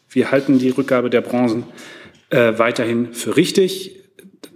Wir 0.09 0.31
halten 0.31 0.59
die 0.59 0.71
Rückgabe 0.71 1.11
der 1.11 1.23
Bronzen 1.23 1.65
äh, 2.31 2.57
weiterhin 2.57 3.15
für 3.15 3.37
richtig. 3.37 3.99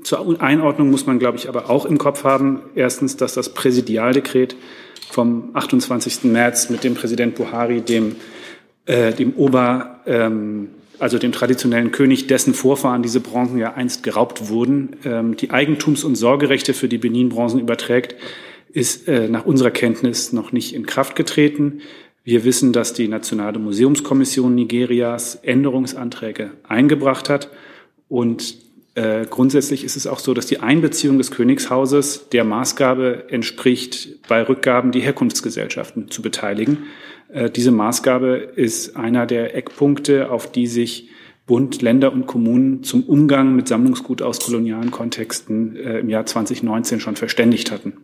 Zur 0.02 0.40
Einordnung 0.40 0.90
muss 0.90 1.06
man, 1.06 1.18
glaube 1.18 1.38
ich, 1.38 1.48
aber 1.48 1.68
auch 1.68 1.84
im 1.84 1.98
Kopf 1.98 2.22
haben, 2.22 2.60
erstens, 2.76 3.16
dass 3.16 3.34
das 3.34 3.54
Präsidialdekret 3.54 4.54
vom 5.10 5.50
28. 5.54 6.24
März 6.24 6.70
mit 6.70 6.84
dem 6.84 6.94
Präsident 6.94 7.34
Buhari, 7.34 7.80
dem 7.80 8.16
äh, 8.87 9.12
dem 9.12 9.34
Ober, 9.34 10.01
ähm, 10.07 10.68
also 10.99 11.18
dem 11.18 11.32
traditionellen 11.32 11.93
König, 11.93 12.26
dessen 12.26 12.55
Vorfahren 12.55 13.03
diese 13.03 13.20
Bronzen 13.20 13.59
ja 13.59 13.74
einst 13.74 14.03
geraubt 14.03 14.49
wurden, 14.49 14.97
ähm, 15.05 15.37
die 15.37 15.51
Eigentums- 15.51 16.05
und 16.05 16.14
Sorgerechte 16.14 16.72
für 16.72 16.89
die 16.89 16.99
Benin-Bronzen 16.99 17.61
überträgt, 17.61 18.16
ist 18.72 19.09
äh, 19.09 19.28
nach 19.28 19.45
unserer 19.45 19.70
Kenntnis 19.70 20.32
noch 20.32 20.53
nicht 20.53 20.74
in 20.74 20.87
Kraft 20.87 21.16
getreten. 21.16 21.80
Wir 22.24 22.45
wissen, 22.45 22.72
dass 22.72 22.93
die 22.93 23.09
Nationale 23.09 23.59
Museumskommission 23.59 24.55
Nigerias 24.55 25.37
Änderungsanträge 25.37 26.51
eingebracht 26.64 27.28
hat. 27.28 27.51
Und 28.09 28.57
äh, 28.97 29.26
grundsätzlich 29.28 29.84
ist 29.84 29.97
es 29.97 30.07
auch 30.07 30.18
so, 30.18 30.34
dass 30.34 30.47
die 30.47 30.61
Einbeziehung 30.61 31.18
des 31.18 31.30
Königshauses 31.30 32.28
der 32.30 32.45
Maßgabe 32.45 33.26
entspricht, 33.28 34.26
bei 34.28 34.43
Rückgaben 34.43 34.91
die 34.91 35.01
Herkunftsgesellschaften 35.01 36.11
zu 36.11 36.22
beteiligen. 36.22 36.84
Äh, 37.29 37.51
diese 37.51 37.70
Maßgabe 37.70 38.37
ist 38.57 38.97
einer 38.97 39.27
der 39.27 39.55
Eckpunkte, 39.55 40.31
auf 40.31 40.51
die 40.51 40.66
sich 40.66 41.11
Bund, 41.47 41.81
Länder 41.81 42.12
und 42.12 42.27
Kommunen 42.27 42.83
zum 42.83 43.05
Umgang 43.05 43.55
mit 43.55 43.68
Sammlungsgut 43.68 44.20
aus 44.20 44.41
kolonialen 44.41 44.91
Kontexten 44.91 45.77
äh, 45.77 46.01
im 46.01 46.09
Jahr 46.09 46.27
2019 46.27 47.01
schon 47.01 47.16
verständigt 47.16 47.70
hatten. 47.70 47.95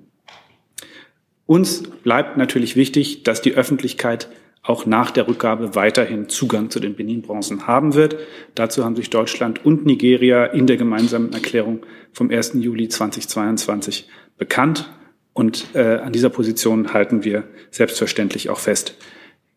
Uns 1.47 1.83
bleibt 1.83 2.37
natürlich 2.37 2.77
wichtig, 2.77 3.25
dass 3.25 3.43
die 3.43 3.55
Öffentlichkeit 3.55 4.29
auch 4.63 4.87
nach 4.87 5.11
der 5.11 5.27
Rückgabe 5.27 5.75
weiterhin 5.75 6.29
Zugang 6.29 6.71
zu 6.71 6.79
den 6.79 6.95
Benin-Bronzen 6.95 7.67
haben 7.67 7.95
wird. 7.95 8.17
Dazu 8.55 8.85
haben 8.85 8.95
sich 8.95 9.11
Deutschland 9.11 9.65
und 9.65 9.85
Nigeria 9.85 10.45
in 10.45 10.69
der 10.69 10.77
gemeinsamen 10.77 11.33
Erklärung 11.33 11.85
vom 12.13 12.31
1. 12.31 12.53
Juli 12.55 12.89
2022 12.89 14.09
bekannt. 14.39 14.89
Und 15.35 15.67
äh, 15.75 15.97
an 15.97 16.13
dieser 16.13 16.31
Position 16.31 16.93
halten 16.93 17.25
wir 17.25 17.45
selbstverständlich 17.71 18.51
auch 18.51 18.59
fest. 18.59 18.95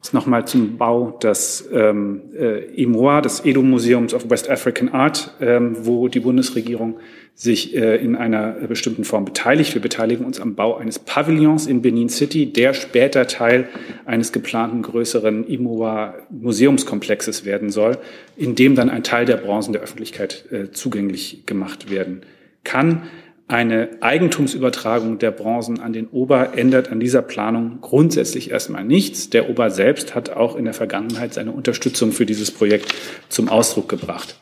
Jetzt 0.05 0.13
nochmal 0.13 0.45
zum 0.45 0.78
Bau 0.78 1.17
des 1.21 1.67
ähm, 1.73 2.21
äh, 2.38 2.63
IMOA, 2.76 3.21
des 3.21 3.43
Edo-Museums 3.43 4.13
of 4.13 4.30
West 4.30 4.49
African 4.49 4.89
Art, 4.89 5.34
ähm, 5.41 5.76
wo 5.80 6.07
die 6.07 6.19
Bundesregierung 6.19 6.99
sich 7.34 7.76
äh, 7.76 7.95
in 7.97 8.15
einer 8.15 8.51
bestimmten 8.67 9.03
Form 9.03 9.26
beteiligt. 9.26 9.73
Wir 9.73 9.82
beteiligen 9.82 10.23
uns 10.23 10.39
am 10.39 10.53
Bau 10.53 10.78
eines 10.78 10.99
Pavillons 10.99 11.65
in 11.65 11.82
Benin 11.82 12.09
City, 12.09 12.45
der 12.45 12.76
später 12.76 13.26
Teil 13.26 13.67
eines 14.05 14.32
geplanten 14.32 14.84
größeren 14.84 15.47
IMOA-Museumskomplexes 15.47 17.43
werden 17.43 17.71
soll, 17.71 17.97
in 18.38 18.53
dem 18.53 18.76
dann 18.76 18.91
ein 18.91 19.01
Teil 19.01 19.26
der 19.26 19.38
Bronzen 19.38 19.73
der 19.73 19.82
Öffentlichkeit 19.82 20.45
äh, 20.51 20.69
zugänglich 20.71 21.47
gemacht 21.47 21.89
werden 21.89 22.21
kann. 22.63 23.03
Eine 23.47 24.01
Eigentumsübertragung 24.01 25.19
der 25.19 25.29
Bronzen 25.29 25.79
an 25.79 25.93
den 25.93 26.07
Ober 26.07 26.57
ändert 26.57 26.91
an 26.91 26.99
dieser 26.99 27.21
Planung 27.21 27.79
grundsätzlich 27.79 28.49
erstmal 28.49 28.83
nichts. 28.83 29.29
Der 29.29 29.49
Ober 29.49 29.69
selbst 29.69 30.15
hat 30.15 30.31
auch 30.31 30.55
in 30.55 30.65
der 30.65 30.73
Vergangenheit 30.73 31.35
seine 31.35 31.51
Unterstützung 31.51 32.11
für 32.11 32.25
dieses 32.25 32.49
Projekt 32.49 32.95
zum 33.29 33.47
Ausdruck 33.47 33.87
gebracht. 33.87 34.39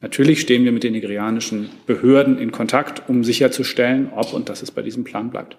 Natürlich 0.00 0.40
stehen 0.40 0.64
wir 0.64 0.70
mit 0.70 0.84
den 0.84 0.92
nigerianischen 0.92 1.70
Behörden 1.86 2.38
in 2.38 2.52
Kontakt, 2.52 3.08
um 3.08 3.24
sicherzustellen, 3.24 4.10
ob 4.14 4.32
und 4.32 4.48
dass 4.48 4.62
es 4.62 4.70
bei 4.70 4.82
diesem 4.82 5.02
Plan 5.02 5.30
bleibt. 5.30 5.56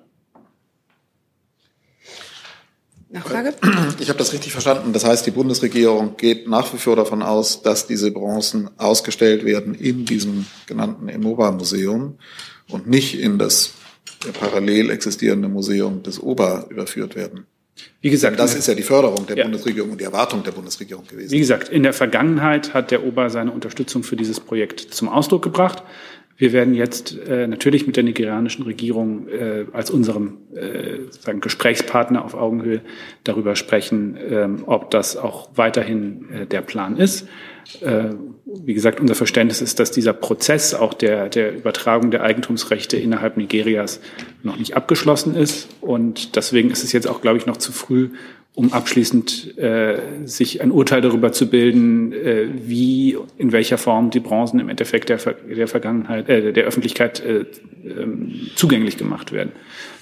Nachfrage? 3.09 3.53
Ich 3.99 4.09
habe 4.09 4.19
das 4.19 4.33
richtig 4.33 4.51
verstanden. 4.51 4.93
Das 4.93 5.03
heißt, 5.03 5.25
die 5.25 5.31
Bundesregierung 5.31 6.15
geht 6.17 6.47
nach 6.47 6.73
wie 6.73 6.77
vor 6.77 6.95
davon 6.95 7.23
aus, 7.23 7.61
dass 7.61 7.87
diese 7.87 8.11
Bronzen 8.11 8.69
ausgestellt 8.77 9.45
werden 9.45 9.73
in 9.73 10.05
diesem 10.05 10.45
genannten 10.65 11.09
Emoba-Museum 11.09 12.17
und 12.70 12.88
nicht 12.88 13.20
in 13.20 13.38
das 13.38 13.74
parallel 14.39 14.89
existierende 14.89 15.47
Museum 15.47 16.03
des 16.03 16.22
Ober 16.22 16.68
überführt 16.70 17.16
werden. 17.16 17.45
Wie 18.01 18.09
gesagt, 18.09 18.39
das 18.39 18.55
ist 18.55 18.68
ja 18.68 18.74
die 18.74 18.84
Förderung 18.84 19.26
der 19.28 19.36
ja. 19.36 19.43
Bundesregierung 19.43 19.91
und 19.91 19.99
die 19.99 20.05
Erwartung 20.05 20.43
der 20.43 20.51
Bundesregierung 20.51 21.05
gewesen. 21.07 21.32
Wie 21.32 21.39
gesagt, 21.39 21.70
in 21.70 21.84
der 21.84 21.91
Vergangenheit 21.91 22.74
hat 22.74 22.91
der 22.91 23.03
Ober 23.03 23.30
seine 23.30 23.51
Unterstützung 23.51 24.03
für 24.03 24.16
dieses 24.16 24.39
Projekt 24.39 24.80
zum 24.80 25.09
Ausdruck 25.09 25.43
gebracht. 25.43 25.84
Wir 26.38 26.51
werden 26.51 26.73
jetzt 26.73 27.17
äh, 27.27 27.47
natürlich 27.47 27.88
mit 27.88 27.95
der 27.95 28.03
nigerianischen 28.03 28.63
Regierung 28.63 29.29
äh, 29.29 29.65
als 29.71 29.89
unserem 29.89 30.38
äh, 30.53 31.09
sagen 31.09 31.39
Gesprächspartner 31.39 32.25
auf 32.25 32.33
Augenhöhe 32.33 32.81
darüber 33.23 33.55
sprechen, 33.55 34.17
ähm, 34.29 34.63
ob 34.65 34.91
das 34.91 35.15
auch 35.15 35.49
weiterhin 35.55 36.29
äh, 36.31 36.45
der 36.45 36.61
Plan 36.61 36.97
ist. 36.97 37.27
Äh, 37.79 38.09
wie 38.45 38.73
gesagt, 38.73 38.99
unser 38.99 39.15
Verständnis 39.15 39.61
ist, 39.61 39.79
dass 39.79 39.91
dieser 39.91 40.11
Prozess 40.11 40.73
auch 40.73 40.93
der, 40.93 41.29
der 41.29 41.55
Übertragung 41.55 42.11
der 42.11 42.23
Eigentumsrechte 42.23 42.97
innerhalb 42.97 43.38
Nigerias 43.38 44.01
noch 44.43 44.57
nicht 44.57 44.75
abgeschlossen 44.75 45.36
ist. 45.36 45.69
Und 45.79 46.36
deswegen 46.36 46.69
ist 46.69 46.83
es 46.83 46.91
jetzt 46.91 47.07
auch, 47.07 47.21
glaube 47.21 47.38
ich, 47.38 47.45
noch 47.45 47.57
zu 47.57 47.71
früh, 47.71 48.09
um 48.55 48.71
abschließend 48.71 49.57
äh, 49.57 49.97
sich 50.23 50.61
ein 50.61 50.71
Urteil 50.71 51.01
darüber 51.01 51.33
zu 51.33 51.49
bilden, 51.49 52.13
äh, 52.13 52.47
wie, 52.55 53.17
in 53.37 53.51
welcher 53.51 53.77
Form 53.77 54.11
die 54.11 54.21
Bronzen 54.21 54.59
im 54.59 54.69
Endeffekt 54.69 55.09
der, 55.09 55.17
der 55.17 55.67
Vergangenheit, 55.67 56.29
äh, 56.29 56.53
der 56.53 56.63
Öffentlichkeit 56.63 57.19
äh, 57.19 57.45
ähm, 57.83 58.49
zugänglich 58.55 58.97
gemacht 58.97 59.33
werden. 59.33 59.51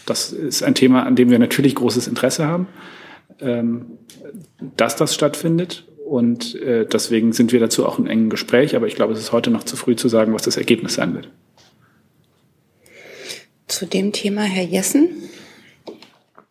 Das 0.06 0.32
ist 0.32 0.62
ein 0.64 0.76
Thema, 0.76 1.04
an 1.04 1.16
dem 1.16 1.32
wir 1.32 1.40
natürlich 1.40 1.74
großes 1.74 2.08
Interesse 2.08 2.46
haben, 2.46 2.68
ähm, 3.42 3.86
dass 4.78 4.96
das 4.96 5.16
stattfindet. 5.16 5.86
Und 6.06 6.54
äh, 6.62 6.86
deswegen 6.86 7.34
sind 7.34 7.54
wir 7.54 7.60
dazu 7.60 7.88
auch 7.88 7.98
in 7.98 8.06
engem 8.06 8.30
Gespräch. 8.30 8.76
Aber 8.76 8.86
ich 8.86 8.96
glaube, 8.96 9.14
es 9.14 9.20
ist 9.20 9.32
heute 9.32 9.50
noch 9.50 9.64
zu 9.64 9.76
früh 9.76 9.96
zu 9.96 10.10
sagen, 10.10 10.34
was 10.34 10.44
das 10.44 10.58
Ergebnis 10.58 10.94
sein 10.94 11.16
wird. 11.16 11.30
Zu 13.68 13.88
dem 13.88 14.12
Thema, 14.12 14.44
Herr 14.44 14.66
Jessen. 14.66 15.10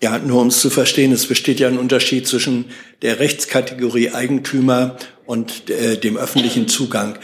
Ja, 0.03 0.19
nur 0.19 0.41
um 0.41 0.49
es 0.49 0.59
zu 0.59 0.69
verstehen, 0.69 1.13
es 1.13 1.27
besteht 1.29 1.61
ja 1.61 1.69
ein 1.69 1.79
Unterschied 1.79 2.27
zwischen 2.27 2.65
der 3.03 3.21
Rechtskategorie 3.21 4.11
Eigentümer 4.11 4.97
und 5.27 5.71
äh, 5.71 5.97
dem 5.97 6.17
öffentlichen 6.17 6.67
Zugang. 6.67 7.21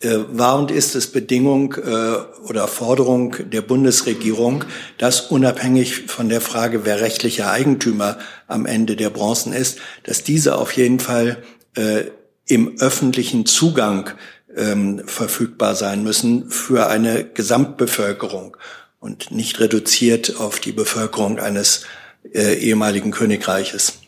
äh, 0.00 0.16
war 0.32 0.58
und 0.58 0.70
ist 0.70 0.94
es 0.94 1.08
Bedingung 1.08 1.74
äh, 1.74 2.48
oder 2.48 2.68
Forderung 2.68 3.36
der 3.50 3.60
Bundesregierung, 3.60 4.64
dass 4.96 5.20
unabhängig 5.20 6.06
von 6.06 6.30
der 6.30 6.40
Frage, 6.40 6.86
wer 6.86 7.02
rechtlicher 7.02 7.50
Eigentümer 7.50 8.16
am 8.48 8.64
Ende 8.64 8.96
der 8.96 9.10
Bronzen 9.10 9.52
ist, 9.52 9.78
dass 10.04 10.24
diese 10.24 10.56
auf 10.56 10.72
jeden 10.72 11.00
Fall 11.00 11.42
äh, 11.76 12.04
im 12.46 12.78
öffentlichen 12.78 13.44
Zugang 13.44 14.10
ähm, 14.56 15.02
verfügbar 15.04 15.74
sein 15.74 16.02
müssen 16.02 16.48
für 16.48 16.88
eine 16.88 17.24
Gesamtbevölkerung 17.24 18.56
und 19.00 19.32
nicht 19.32 19.60
reduziert 19.60 20.36
auf 20.40 20.60
die 20.60 20.72
Bevölkerung 20.72 21.38
eines 21.38 21.84
äh, 22.32 22.54
ehemaligen 22.54 23.10
Königreiches. 23.10 24.00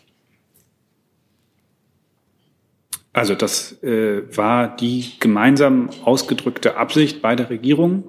Also 3.13 3.37
das 3.37 3.81
äh, 3.85 4.23
war 4.37 4.77
die 4.77 5.13
gemeinsam 5.21 5.89
ausgedrückte 6.03 6.77
Absicht 6.77 7.23
beider 7.23 7.49
Regierungen, 7.49 8.03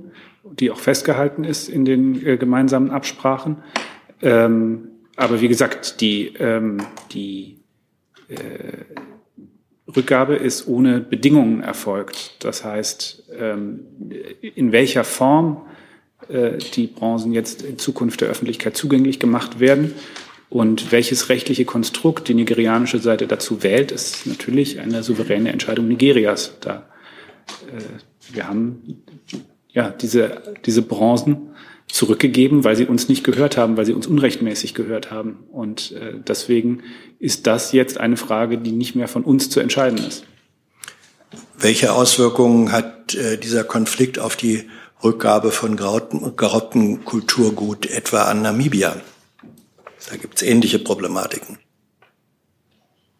die 0.43 0.71
auch 0.71 0.79
festgehalten 0.79 1.43
ist 1.43 1.69
in 1.69 1.85
den 1.85 2.25
äh, 2.25 2.37
gemeinsamen 2.37 2.89
Absprachen. 2.89 3.57
Ähm, 4.21 4.89
aber 5.15 5.41
wie 5.41 5.47
gesagt, 5.47 6.01
die, 6.01 6.33
ähm, 6.39 6.79
die 7.11 7.59
äh, 8.29 8.85
Rückgabe 9.95 10.35
ist 10.35 10.67
ohne 10.67 10.99
Bedingungen 10.99 11.61
erfolgt. 11.61 12.43
Das 12.43 12.65
heißt, 12.65 13.29
ähm, 13.37 13.81
in 14.41 14.71
welcher 14.71 15.03
Form 15.03 15.67
die 16.29 16.87
Bronzen 16.87 17.33
jetzt 17.33 17.61
in 17.61 17.77
Zukunft 17.77 18.21
der 18.21 18.29
Öffentlichkeit 18.29 18.75
zugänglich 18.75 19.19
gemacht 19.19 19.59
werden, 19.59 19.93
und 20.49 20.91
welches 20.91 21.29
rechtliche 21.29 21.65
Konstrukt 21.65 22.27
die 22.27 22.33
nigerianische 22.33 22.99
Seite 22.99 23.27
dazu 23.27 23.63
wählt, 23.63 23.91
ist 23.91 24.25
natürlich 24.25 24.79
eine 24.79 25.03
souveräne 25.03 25.51
Entscheidung 25.51 25.87
Nigerias. 25.87 26.53
Da, 26.61 26.87
äh, 27.67 28.33
wir 28.33 28.47
haben 28.47 29.03
ja 29.69 29.89
diese, 29.89 30.55
diese 30.65 30.81
Bronzen 30.81 31.49
zurückgegeben, 31.87 32.63
weil 32.63 32.75
sie 32.75 32.85
uns 32.85 33.09
nicht 33.09 33.23
gehört 33.23 33.57
haben, 33.57 33.77
weil 33.77 33.85
sie 33.85 33.93
uns 33.93 34.07
unrechtmäßig 34.07 34.73
gehört 34.73 35.11
haben. 35.11 35.39
Und 35.51 35.91
äh, 35.93 36.13
deswegen 36.25 36.83
ist 37.19 37.47
das 37.47 37.71
jetzt 37.71 37.99
eine 37.99 38.17
Frage, 38.17 38.57
die 38.57 38.71
nicht 38.71 38.95
mehr 38.95 39.07
von 39.07 39.23
uns 39.23 39.49
zu 39.49 39.59
entscheiden 39.59 39.97
ist. 39.97 40.25
Welche 41.57 41.93
Auswirkungen 41.93 42.71
hat 42.71 43.15
äh, 43.15 43.37
dieser 43.37 43.63
Konflikt 43.63 44.19
auf 44.19 44.35
die 44.35 44.69
Rückgabe 45.05 45.51
von 45.51 45.77
geraubtem 45.77 47.05
Kulturgut 47.05 47.85
etwa 47.85 48.23
an 48.23 48.41
Namibia? 48.41 49.01
Da 50.09 50.17
gibt 50.17 50.35
es 50.35 50.41
ähnliche 50.41 50.79
Problematiken. 50.79 51.57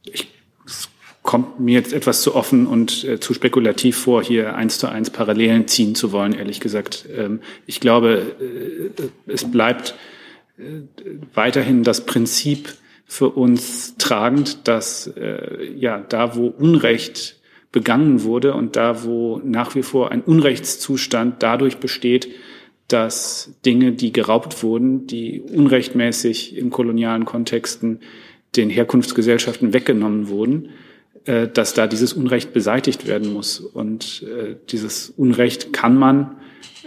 Es 0.06 0.90
kommt 1.22 1.60
mir 1.60 1.74
jetzt 1.74 1.94
etwas 1.94 2.22
zu 2.22 2.36
offen 2.36 2.68
und 2.68 3.04
äh, 3.04 3.20
zu 3.20 3.34
spekulativ 3.34 3.98
vor, 3.98 4.24
hier 4.24 4.56
eins 4.56 4.78
zu 4.78 4.88
eins 4.88 5.10
Parallelen 5.10 5.68
ziehen 5.68 5.96
zu 5.96 6.12
wollen, 6.12 6.34
ehrlich 6.34 6.60
gesagt. 6.60 7.06
Ähm, 7.16 7.42
ich 7.66 7.80
glaube, 7.80 8.36
äh, 8.40 9.32
es 9.32 9.50
bleibt 9.50 9.96
äh, 10.58 10.82
weiterhin 11.34 11.84
das 11.84 12.06
Prinzip 12.06 12.76
für 13.06 13.30
uns 13.30 13.96
tragend, 13.98 14.68
dass 14.68 15.08
äh, 15.08 15.72
ja 15.76 16.00
da, 16.00 16.36
wo 16.36 16.48
Unrecht 16.48 17.38
begangen 17.76 18.24
wurde 18.24 18.54
und 18.54 18.78
da, 18.78 19.04
wo 19.04 19.42
nach 19.44 19.76
wie 19.76 19.84
vor 19.84 20.10
ein 20.10 20.22
Unrechtszustand 20.22 21.44
dadurch 21.44 21.78
besteht, 21.78 22.30
dass 22.88 23.54
Dinge, 23.66 23.92
die 23.92 24.14
geraubt 24.14 24.64
wurden, 24.64 25.08
die 25.08 25.42
unrechtmäßig 25.42 26.58
in 26.58 26.70
kolonialen 26.70 27.26
Kontexten 27.26 28.00
den 28.56 28.70
Herkunftsgesellschaften 28.70 29.74
weggenommen 29.74 30.30
wurden, 30.30 30.70
äh, 31.26 31.50
dass 31.50 31.74
da 31.74 31.86
dieses 31.86 32.14
Unrecht 32.14 32.54
beseitigt 32.54 33.08
werden 33.08 33.34
muss. 33.34 33.60
Und 33.60 34.24
äh, 34.24 34.56
dieses 34.70 35.10
Unrecht 35.10 35.74
kann 35.74 35.98
man, 35.98 36.38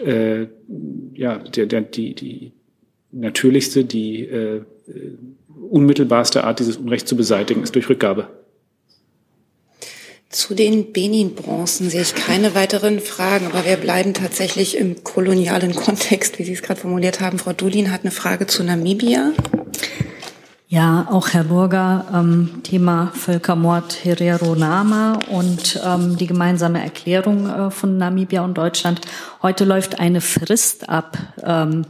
äh, 0.03 0.47
ja, 1.12 1.36
der, 1.36 1.66
der, 1.66 1.82
die, 1.82 2.14
die 2.14 2.53
natürlichste, 3.12 3.84
die 3.84 4.28
unmittelbarste 5.70 6.45
Art, 6.45 6.61
dieses 6.61 6.76
Unrecht 6.76 7.09
zu 7.09 7.16
beseitigen, 7.16 7.62
ist 7.62 7.74
durch 7.74 7.89
Rückgabe. 7.89 8.28
Zu 10.31 10.55
den 10.55 10.93
Benin-Bronzen 10.93 11.89
sehe 11.89 12.03
ich 12.03 12.14
keine 12.14 12.55
weiteren 12.55 13.01
Fragen, 13.01 13.47
aber 13.47 13.64
wir 13.64 13.79
bleiben 13.79 14.12
tatsächlich 14.12 14.76
im 14.76 15.03
kolonialen 15.03 15.74
Kontext, 15.74 16.39
wie 16.39 16.45
Sie 16.45 16.53
es 16.53 16.61
gerade 16.61 16.79
formuliert 16.79 17.22
haben. 17.22 17.39
Frau 17.39 17.55
Dulin 17.55 17.91
hat 17.91 18.03
eine 18.03 18.11
Frage 18.11 18.47
zu 18.47 18.62
Namibia. 18.62 19.33
Ja, 20.68 21.09
auch 21.11 21.31
Herr 21.31 21.45
Burger, 21.45 22.05
ähm, 22.12 22.61
Thema 22.62 23.11
Völkermord 23.14 24.05
Herero 24.05 24.55
Nama 24.55 25.18
und 25.31 25.81
ähm, 25.83 26.18
die 26.18 26.26
gemeinsame 26.26 26.83
Erklärung 26.83 27.49
äh, 27.49 27.70
von 27.70 27.97
Namibia 27.97 28.45
und 28.45 28.59
Deutschland. 28.59 29.01
Heute 29.41 29.64
läuft 29.64 29.99
eine 29.99 30.20
Frist 30.20 30.91
ab. 30.91 31.16
Ähm, 31.43 31.87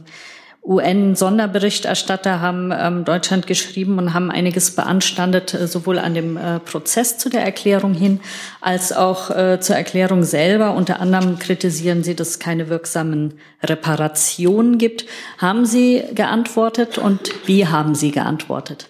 UN-Sonderberichterstatter 0.69 2.41
haben 2.41 2.71
ähm, 2.71 3.03
Deutschland 3.03 3.47
geschrieben 3.47 3.97
und 3.97 4.13
haben 4.13 4.29
einiges 4.29 4.75
beanstandet, 4.75 5.55
äh, 5.55 5.67
sowohl 5.67 5.97
an 5.97 6.13
dem 6.13 6.37
äh, 6.37 6.59
Prozess 6.59 7.17
zu 7.17 7.29
der 7.29 7.41
Erklärung 7.41 7.95
hin 7.95 8.19
als 8.61 8.93
auch 8.93 9.31
äh, 9.31 9.59
zur 9.59 9.75
Erklärung 9.75 10.21
selber. 10.21 10.75
Unter 10.75 10.99
anderem 10.99 11.39
kritisieren 11.39 12.03
sie, 12.03 12.15
dass 12.15 12.29
es 12.29 12.39
keine 12.39 12.69
wirksamen 12.69 13.33
Reparationen 13.63 14.77
gibt. 14.77 15.05
Haben 15.39 15.65
Sie 15.65 16.03
geantwortet 16.13 16.99
und 16.99 17.47
wie 17.47 17.65
haben 17.65 17.95
Sie 17.95 18.11
geantwortet? 18.11 18.89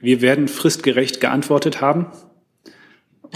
Wir 0.00 0.22
werden 0.22 0.48
fristgerecht 0.48 1.20
geantwortet 1.20 1.82
haben. 1.82 2.06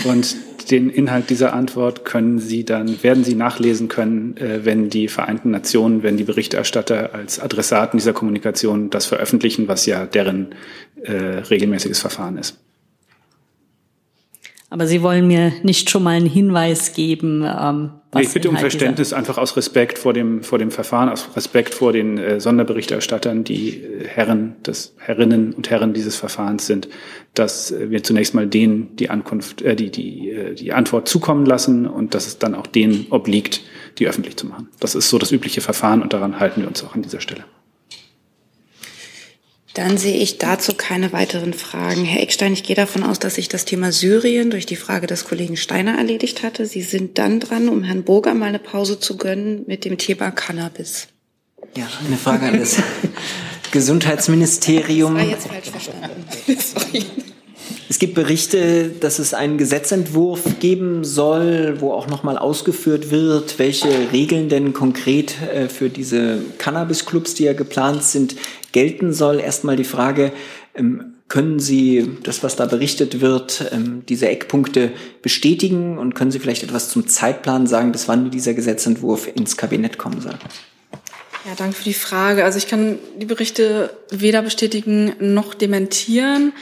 Und 0.04 0.34
den 0.70 0.90
Inhalt 0.90 1.30
dieser 1.30 1.52
Antwort 1.52 2.04
können 2.04 2.38
Sie 2.38 2.64
dann, 2.64 3.02
werden 3.02 3.24
Sie 3.24 3.34
nachlesen 3.34 3.88
können, 3.88 4.36
äh, 4.36 4.64
wenn 4.64 4.90
die 4.90 5.08
Vereinten 5.08 5.50
Nationen, 5.50 6.02
wenn 6.02 6.16
die 6.16 6.24
Berichterstatter 6.24 7.14
als 7.14 7.40
Adressaten 7.40 7.98
dieser 7.98 8.12
Kommunikation 8.12 8.90
das 8.90 9.06
veröffentlichen, 9.06 9.68
was 9.68 9.86
ja 9.86 10.06
deren 10.06 10.54
äh, 11.02 11.12
regelmäßiges 11.12 12.00
Verfahren 12.00 12.38
ist. 12.38 12.58
Aber 14.68 14.88
Sie 14.88 15.00
wollen 15.00 15.28
mir 15.28 15.52
nicht 15.62 15.90
schon 15.90 16.02
mal 16.02 16.16
einen 16.16 16.26
Hinweis 16.26 16.92
geben. 16.92 17.44
Ähm, 17.44 17.92
was 18.10 18.26
ich 18.26 18.32
bitte 18.32 18.48
um 18.48 18.56
Verständnis 18.56 19.12
einfach 19.12 19.38
aus 19.38 19.56
Respekt 19.56 19.96
vor 19.98 20.12
dem, 20.12 20.42
vor 20.42 20.58
dem 20.58 20.72
Verfahren, 20.72 21.08
aus 21.08 21.28
Respekt 21.36 21.74
vor 21.74 21.92
den 21.92 22.18
äh, 22.18 22.40
Sonderberichterstattern, 22.40 23.44
die 23.44 23.80
äh, 23.80 24.08
Herren 24.08 24.56
des, 24.64 24.94
Herrinnen 24.98 25.52
und 25.52 25.70
Herren 25.70 25.92
dieses 25.94 26.16
Verfahrens 26.16 26.66
sind, 26.66 26.88
dass 27.34 27.70
äh, 27.70 27.90
wir 27.90 28.02
zunächst 28.02 28.34
mal 28.34 28.48
denen 28.48 28.96
die 28.96 29.08
Ankunft, 29.08 29.62
äh, 29.62 29.76
die, 29.76 29.90
die, 29.90 30.30
äh, 30.30 30.54
die 30.54 30.72
Antwort 30.72 31.06
zukommen 31.06 31.46
lassen 31.46 31.86
und 31.86 32.14
dass 32.14 32.26
es 32.26 32.38
dann 32.38 32.56
auch 32.56 32.66
denen 32.66 33.06
obliegt, 33.10 33.60
die 33.98 34.08
öffentlich 34.08 34.36
zu 34.36 34.46
machen. 34.46 34.68
Das 34.80 34.96
ist 34.96 35.10
so 35.10 35.18
das 35.18 35.30
übliche 35.30 35.60
Verfahren 35.60 36.02
und 36.02 36.12
daran 36.12 36.40
halten 36.40 36.62
wir 36.62 36.68
uns 36.68 36.82
auch 36.82 36.94
an 36.94 37.02
dieser 37.02 37.20
Stelle. 37.20 37.44
Dann 39.76 39.98
sehe 39.98 40.16
ich 40.16 40.38
dazu 40.38 40.72
keine 40.72 41.12
weiteren 41.12 41.52
Fragen. 41.52 42.06
Herr 42.06 42.22
Eckstein, 42.22 42.54
ich 42.54 42.62
gehe 42.62 42.74
davon 42.74 43.02
aus, 43.02 43.18
dass 43.18 43.34
sich 43.34 43.50
das 43.50 43.66
Thema 43.66 43.92
Syrien 43.92 44.48
durch 44.48 44.64
die 44.64 44.74
Frage 44.74 45.06
des 45.06 45.26
Kollegen 45.26 45.58
Steiner 45.58 45.98
erledigt 45.98 46.42
hatte. 46.42 46.64
Sie 46.64 46.80
sind 46.80 47.18
dann 47.18 47.40
dran, 47.40 47.68
um 47.68 47.82
Herrn 47.82 48.02
Burger 48.02 48.32
mal 48.32 48.46
eine 48.46 48.58
Pause 48.58 48.98
zu 48.98 49.18
gönnen 49.18 49.64
mit 49.66 49.84
dem 49.84 49.98
Thema 49.98 50.30
Cannabis. 50.30 51.08
Ja, 51.76 51.86
eine 52.06 52.16
Frage 52.16 52.46
an 52.46 52.58
das 52.58 52.78
Gesundheitsministerium. 53.70 55.14
Das 55.14 55.24
war 55.24 55.30
jetzt 55.30 55.46
falsch 55.46 55.68
verstanden. 55.68 56.24
Sorry. 56.58 57.04
Es 57.88 58.00
gibt 58.00 58.14
Berichte, 58.14 58.88
dass 58.88 59.20
es 59.20 59.32
einen 59.32 59.58
Gesetzentwurf 59.58 60.58
geben 60.58 61.04
soll, 61.04 61.80
wo 61.80 61.92
auch 61.92 62.08
nochmal 62.08 62.36
ausgeführt 62.36 63.10
wird, 63.12 63.58
welche 63.58 63.88
Regeln 64.12 64.48
denn 64.48 64.72
konkret 64.72 65.40
äh, 65.42 65.68
für 65.68 65.88
diese 65.88 66.38
Cannabis-Clubs, 66.58 67.34
die 67.34 67.44
ja 67.44 67.52
geplant 67.52 68.02
sind, 68.02 68.34
gelten 68.72 69.12
soll. 69.12 69.38
Erstmal 69.38 69.76
die 69.76 69.84
Frage, 69.84 70.32
ähm, 70.74 71.12
können 71.28 71.58
Sie 71.58 72.18
das, 72.22 72.42
was 72.42 72.56
da 72.56 72.66
berichtet 72.66 73.20
wird, 73.20 73.70
ähm, 73.72 74.02
diese 74.08 74.28
Eckpunkte 74.28 74.92
bestätigen 75.22 75.98
und 75.98 76.14
können 76.14 76.30
Sie 76.30 76.38
vielleicht 76.38 76.64
etwas 76.64 76.88
zum 76.88 77.06
Zeitplan 77.06 77.66
sagen, 77.66 77.92
bis 77.92 78.08
wann 78.08 78.30
dieser 78.30 78.54
Gesetzentwurf 78.54 79.28
ins 79.32 79.56
Kabinett 79.56 79.98
kommen 79.98 80.20
soll? 80.20 80.34
Ja, 81.46 81.52
danke 81.56 81.76
für 81.76 81.84
die 81.84 81.94
Frage. 81.94 82.44
Also 82.44 82.58
ich 82.58 82.66
kann 82.66 82.98
die 83.16 83.26
Berichte 83.26 83.90
weder 84.10 84.42
bestätigen 84.42 85.12
noch 85.20 85.54
dementieren. 85.54 86.52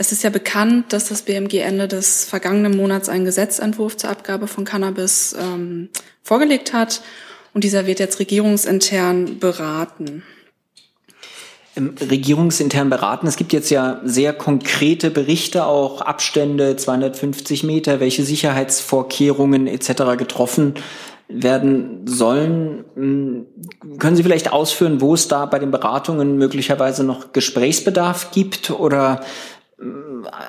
Es 0.00 0.12
ist 0.12 0.24
ja 0.24 0.30
bekannt, 0.30 0.94
dass 0.94 1.10
das 1.10 1.20
BMG 1.20 1.58
Ende 1.58 1.86
des 1.86 2.24
vergangenen 2.24 2.74
Monats 2.74 3.10
einen 3.10 3.26
Gesetzentwurf 3.26 3.98
zur 3.98 4.08
Abgabe 4.08 4.46
von 4.46 4.64
Cannabis 4.64 5.36
ähm, 5.38 5.90
vorgelegt 6.22 6.72
hat 6.72 7.02
und 7.52 7.64
dieser 7.64 7.86
wird 7.86 8.00
jetzt 8.00 8.18
regierungsintern 8.18 9.38
beraten. 9.40 10.22
Regierungsintern 11.76 12.88
beraten. 12.88 13.26
Es 13.26 13.36
gibt 13.36 13.52
jetzt 13.52 13.68
ja 13.68 14.00
sehr 14.02 14.32
konkrete 14.32 15.10
Berichte, 15.10 15.66
auch 15.66 16.00
Abstände 16.00 16.76
250 16.76 17.64
Meter, 17.64 18.00
welche 18.00 18.24
Sicherheitsvorkehrungen 18.24 19.66
etc. 19.66 20.16
getroffen 20.16 20.76
werden 21.28 22.06
sollen. 22.06 22.86
Hm, 22.94 23.46
können 23.98 24.16
Sie 24.16 24.22
vielleicht 24.22 24.50
ausführen, 24.50 25.02
wo 25.02 25.12
es 25.12 25.28
da 25.28 25.44
bei 25.44 25.58
den 25.58 25.70
Beratungen 25.70 26.38
möglicherweise 26.38 27.04
noch 27.04 27.32
Gesprächsbedarf 27.32 28.30
gibt 28.30 28.70
oder 28.70 29.20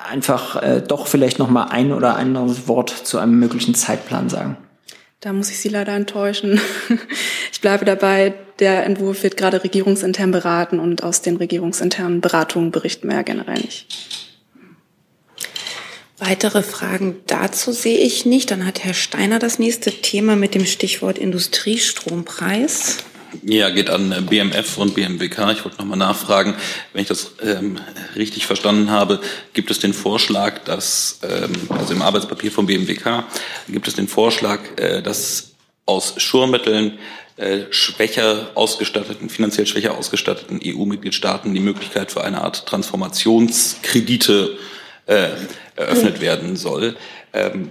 einfach 0.08 0.62
äh, 0.62 0.82
doch 0.86 1.06
vielleicht 1.06 1.38
noch 1.38 1.48
mal 1.48 1.64
ein 1.64 1.92
oder 1.92 2.16
anderes 2.16 2.68
Wort 2.68 2.90
zu 2.90 3.18
einem 3.18 3.38
möglichen 3.38 3.74
Zeitplan 3.74 4.28
sagen? 4.28 4.56
Da 5.20 5.32
muss 5.32 5.50
ich 5.50 5.60
Sie 5.60 5.68
leider 5.68 5.94
enttäuschen. 5.94 6.60
Ich 7.52 7.60
bleibe 7.62 7.84
dabei, 7.84 8.34
der 8.58 8.84
Entwurf 8.84 9.22
wird 9.22 9.36
gerade 9.36 9.62
regierungsintern 9.62 10.32
beraten 10.32 10.80
und 10.80 11.04
aus 11.04 11.22
den 11.22 11.36
regierungsinternen 11.36 12.20
Beratungen 12.20 12.72
berichten 12.72 13.06
wir 13.06 13.14
ja 13.14 13.22
generell 13.22 13.60
nicht. 13.60 13.86
Weitere 16.18 16.64
Fragen 16.64 17.20
dazu 17.28 17.70
sehe 17.70 17.98
ich 17.98 18.26
nicht. 18.26 18.50
Dann 18.50 18.66
hat 18.66 18.82
Herr 18.82 18.94
Steiner 18.94 19.38
das 19.38 19.60
nächste 19.60 19.92
Thema 19.92 20.34
mit 20.34 20.56
dem 20.56 20.66
Stichwort 20.66 21.18
Industriestrompreis. 21.18 22.98
Ja, 23.40 23.70
geht 23.70 23.88
an 23.88 24.26
BMF 24.28 24.76
und 24.76 24.94
BMWK. 24.94 25.52
Ich 25.52 25.64
wollte 25.64 25.78
nochmal 25.78 25.96
nachfragen, 25.96 26.54
wenn 26.92 27.02
ich 27.02 27.08
das 27.08 27.32
ähm, 27.42 27.78
richtig 28.14 28.46
verstanden 28.46 28.90
habe, 28.90 29.20
gibt 29.54 29.70
es 29.70 29.78
den 29.78 29.94
Vorschlag, 29.94 30.58
dass, 30.64 31.20
ähm, 31.22 31.52
also 31.70 31.94
im 31.94 32.02
Arbeitspapier 32.02 32.52
von 32.52 32.66
BMWK, 32.66 33.24
gibt 33.68 33.88
es 33.88 33.94
den 33.94 34.06
Vorschlag, 34.06 34.60
äh, 34.76 35.02
dass 35.02 35.52
aus 35.86 36.14
Schurmitteln 36.18 36.98
äh, 37.36 37.62
schwächer 37.70 38.50
ausgestatteten, 38.54 39.30
finanziell 39.30 39.66
schwächer 39.66 39.96
ausgestatteten 39.96 40.60
EU-Mitgliedstaaten 40.62 41.54
die 41.54 41.60
Möglichkeit 41.60 42.12
für 42.12 42.22
eine 42.22 42.42
Art 42.42 42.66
Transformationskredite 42.66 44.58
äh, 45.06 45.28
eröffnet 45.74 46.20
werden 46.20 46.56
soll. 46.56 46.96
Ähm, 47.32 47.70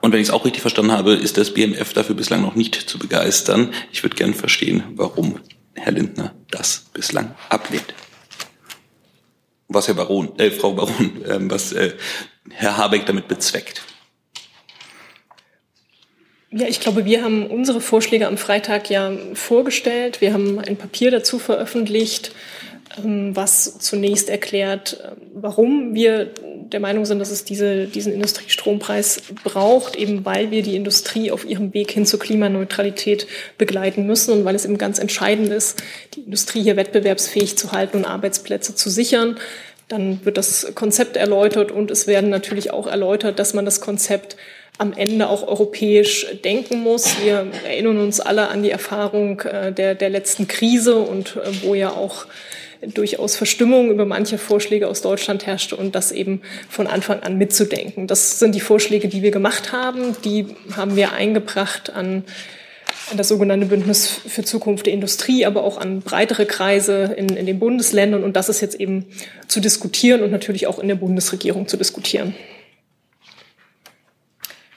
und 0.00 0.12
wenn 0.12 0.20
ich 0.20 0.28
es 0.28 0.32
auch 0.32 0.44
richtig 0.44 0.62
verstanden 0.62 0.92
habe, 0.92 1.14
ist 1.14 1.36
das 1.36 1.52
BMF 1.52 1.92
dafür 1.92 2.14
bislang 2.14 2.42
noch 2.42 2.54
nicht 2.54 2.74
zu 2.74 2.98
begeistern. 2.98 3.72
Ich 3.92 4.02
würde 4.02 4.16
gerne 4.16 4.34
verstehen, 4.34 4.82
warum 4.94 5.40
Herr 5.74 5.92
Lindner 5.92 6.34
das 6.50 6.86
bislang 6.92 7.34
ablehnt. 7.48 7.94
Was 9.68 9.88
Herr 9.88 9.94
Baron, 9.94 10.38
äh, 10.38 10.50
Frau 10.50 10.72
Baron, 10.72 11.24
äh, 11.24 11.38
was 11.50 11.72
äh, 11.72 11.92
Herr 12.50 12.76
Habeck 12.76 13.06
damit 13.06 13.28
bezweckt. 13.28 13.82
Ja, 16.52 16.66
ich 16.66 16.80
glaube, 16.80 17.04
wir 17.04 17.22
haben 17.22 17.46
unsere 17.46 17.80
Vorschläge 17.80 18.26
am 18.26 18.36
Freitag 18.36 18.90
ja 18.90 19.12
vorgestellt. 19.34 20.20
Wir 20.20 20.32
haben 20.32 20.58
ein 20.58 20.76
Papier 20.76 21.12
dazu 21.12 21.38
veröffentlicht. 21.38 22.32
Ähm, 22.98 23.36
was 23.36 23.78
zunächst 23.78 24.28
erklärt, 24.28 25.00
äh, 25.00 25.12
warum 25.34 25.94
wir 25.94 26.30
der 26.72 26.80
Meinung 26.80 27.04
sind, 27.04 27.18
dass 27.18 27.30
es 27.30 27.44
diese, 27.44 27.86
diesen 27.86 28.12
Industriestrompreis 28.12 29.22
braucht, 29.44 29.96
eben 29.96 30.24
weil 30.24 30.50
wir 30.50 30.62
die 30.62 30.76
Industrie 30.76 31.30
auf 31.30 31.44
ihrem 31.44 31.74
Weg 31.74 31.90
hin 31.90 32.06
zur 32.06 32.20
Klimaneutralität 32.20 33.26
begleiten 33.58 34.06
müssen 34.06 34.32
und 34.32 34.44
weil 34.44 34.54
es 34.54 34.64
eben 34.64 34.78
ganz 34.78 34.98
entscheidend 34.98 35.48
ist, 35.52 35.82
die 36.14 36.20
Industrie 36.20 36.62
hier 36.62 36.76
wettbewerbsfähig 36.76 37.56
zu 37.58 37.72
halten 37.72 37.98
und 37.98 38.04
Arbeitsplätze 38.04 38.74
zu 38.74 38.88
sichern. 38.88 39.38
Dann 39.88 40.24
wird 40.24 40.36
das 40.36 40.72
Konzept 40.76 41.16
erläutert 41.16 41.72
und 41.72 41.90
es 41.90 42.06
werden 42.06 42.30
natürlich 42.30 42.72
auch 42.72 42.86
erläutert, 42.86 43.40
dass 43.40 43.54
man 43.54 43.64
das 43.64 43.80
Konzept 43.80 44.36
am 44.78 44.92
Ende 44.92 45.28
auch 45.28 45.46
europäisch 45.46 46.26
denken 46.44 46.80
muss. 46.80 47.20
Wir 47.22 47.48
erinnern 47.66 47.98
uns 47.98 48.20
alle 48.20 48.48
an 48.48 48.62
die 48.62 48.70
Erfahrung 48.70 49.40
äh, 49.40 49.72
der, 49.72 49.94
der 49.96 50.08
letzten 50.08 50.46
Krise 50.46 50.96
und 50.96 51.36
äh, 51.36 51.62
wo 51.62 51.74
ja 51.74 51.90
auch 51.90 52.26
durchaus 52.82 53.36
Verstimmung 53.36 53.90
über 53.90 54.06
manche 54.06 54.38
Vorschläge 54.38 54.88
aus 54.88 55.02
Deutschland 55.02 55.46
herrschte 55.46 55.76
und 55.76 55.94
das 55.94 56.12
eben 56.12 56.40
von 56.68 56.86
Anfang 56.86 57.20
an 57.20 57.36
mitzudenken. 57.36 58.06
Das 58.06 58.38
sind 58.38 58.54
die 58.54 58.60
Vorschläge, 58.60 59.08
die 59.08 59.22
wir 59.22 59.30
gemacht 59.30 59.72
haben. 59.72 60.16
Die 60.24 60.46
haben 60.76 60.96
wir 60.96 61.12
eingebracht 61.12 61.90
an 61.90 62.24
das 63.16 63.28
sogenannte 63.28 63.66
Bündnis 63.66 64.08
für 64.08 64.44
Zukunft 64.44 64.86
der 64.86 64.92
Industrie, 64.92 65.44
aber 65.44 65.64
auch 65.64 65.78
an 65.78 66.00
breitere 66.00 66.46
Kreise 66.46 67.14
in, 67.16 67.28
in 67.28 67.46
den 67.46 67.58
Bundesländern. 67.58 68.24
Und 68.24 68.36
das 68.36 68.48
ist 68.48 68.60
jetzt 68.60 68.78
eben 68.78 69.06
zu 69.48 69.60
diskutieren 69.60 70.22
und 70.22 70.30
natürlich 70.30 70.66
auch 70.66 70.78
in 70.78 70.88
der 70.88 70.94
Bundesregierung 70.94 71.68
zu 71.68 71.76
diskutieren. 71.76 72.34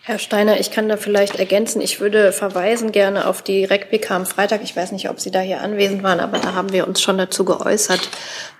Herr 0.06 0.20
Steiner, 0.20 0.60
ich 0.60 0.70
kann 0.70 0.90
da 0.90 0.98
vielleicht 0.98 1.38
ergänzen. 1.38 1.80
Ich 1.80 2.02
würde 2.02 2.34
verweisen 2.34 2.92
gerne 2.92 3.26
auf 3.26 3.42
die 3.42 3.64
REC-PK 3.64 4.14
am 4.14 4.26
Freitag. 4.26 4.62
Ich 4.62 4.76
weiß 4.76 4.92
nicht, 4.92 5.10
ob 5.10 5.22
Sie 5.22 5.32
da 5.32 5.40
hier 5.40 5.62
anwesend 5.62 6.04
waren, 6.04 6.20
aber 6.20 6.40
da 6.40 6.54
haben 6.54 6.74
wir 6.74 6.86
uns 6.90 7.02
schon 7.02 7.18
dazu 7.18 7.46
geäußert. 7.46 8.10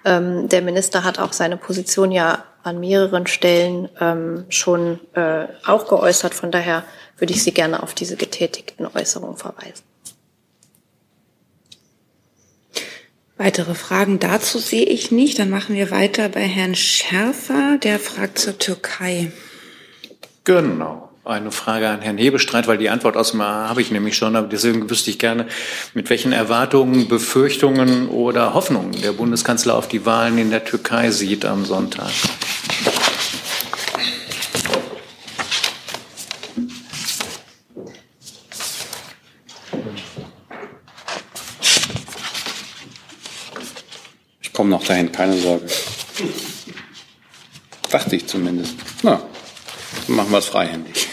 Ähm, 0.06 0.48
der 0.48 0.62
Minister 0.62 1.04
hat 1.04 1.20
auch 1.20 1.34
seine 1.34 1.58
Position 1.58 2.14
ja 2.14 2.46
an 2.64 2.80
mehreren 2.80 3.28
Stellen 3.28 3.90
ähm, 4.00 4.46
schon 4.48 5.02
äh, 5.16 5.48
auch 5.66 5.90
geäußert. 5.90 6.34
Von 6.34 6.50
daher 6.50 6.86
würde 7.18 7.34
ich 7.34 7.44
Sie 7.44 7.52
gerne 7.52 7.84
auf 7.84 7.94
diese 7.94 8.16
getätigten 8.16 8.88
Äußerungen 8.88 9.36
verweisen. 9.36 9.84
Weitere 13.36 13.76
Fragen 13.76 14.20
dazu 14.20 14.60
sehe 14.60 14.86
ich 14.86 15.12
nicht. 15.12 15.40
Dann 15.40 15.50
machen 15.50 15.76
wir 15.76 15.92
weiter 15.92 16.30
bei 16.30 16.44
Herrn 16.48 16.76
Schärfer, 16.76 17.80
der 17.84 18.00
fragt 18.00 18.40
zur 18.40 18.58
Türkei. 18.58 19.34
Genau 20.46 21.10
eine 21.26 21.52
Frage 21.52 21.88
an 21.88 22.02
Herrn 22.02 22.18
Hebestreit, 22.18 22.68
weil 22.68 22.78
die 22.78 22.90
Antwort 22.90 23.16
aus 23.16 23.32
dem 23.32 23.42
habe 23.42 23.82
ich 23.82 23.92
nämlich 23.92 24.18
schon, 24.18 24.36
aber 24.36 24.48
deswegen 24.48 24.90
wüsste 24.90 25.10
ich 25.10 25.20
gerne, 25.20 25.48
mit 25.94 26.10
welchen 26.10 26.34
Erwartungen, 26.34 27.08
Befürchtungen 27.08 28.10
oder 28.10 28.54
Hoffnungen 28.54 28.92
der 29.02 29.14
Bundeskanzler 29.14 29.76
auf 29.76 29.88
die 29.88 30.06
Wahlen 30.06 30.38
in 30.38 30.50
der 30.50 30.66
Türkei 30.66 31.12
sieht 31.12 31.46
am 31.46 31.64
Sonntag. 31.66 32.12
Ich 44.42 44.52
komme 44.52 44.70
noch 44.72 44.84
dahin, 44.84 45.12
keine 45.12 45.38
Sorge. 45.38 45.66
Dachte 47.90 48.16
ich 48.18 48.28
zumindest. 48.28 48.76
Na, 49.04 49.22
dann 50.08 50.16
machen 50.16 50.32
wir 50.32 50.38
es 50.40 50.46
freihändig. 50.46 51.13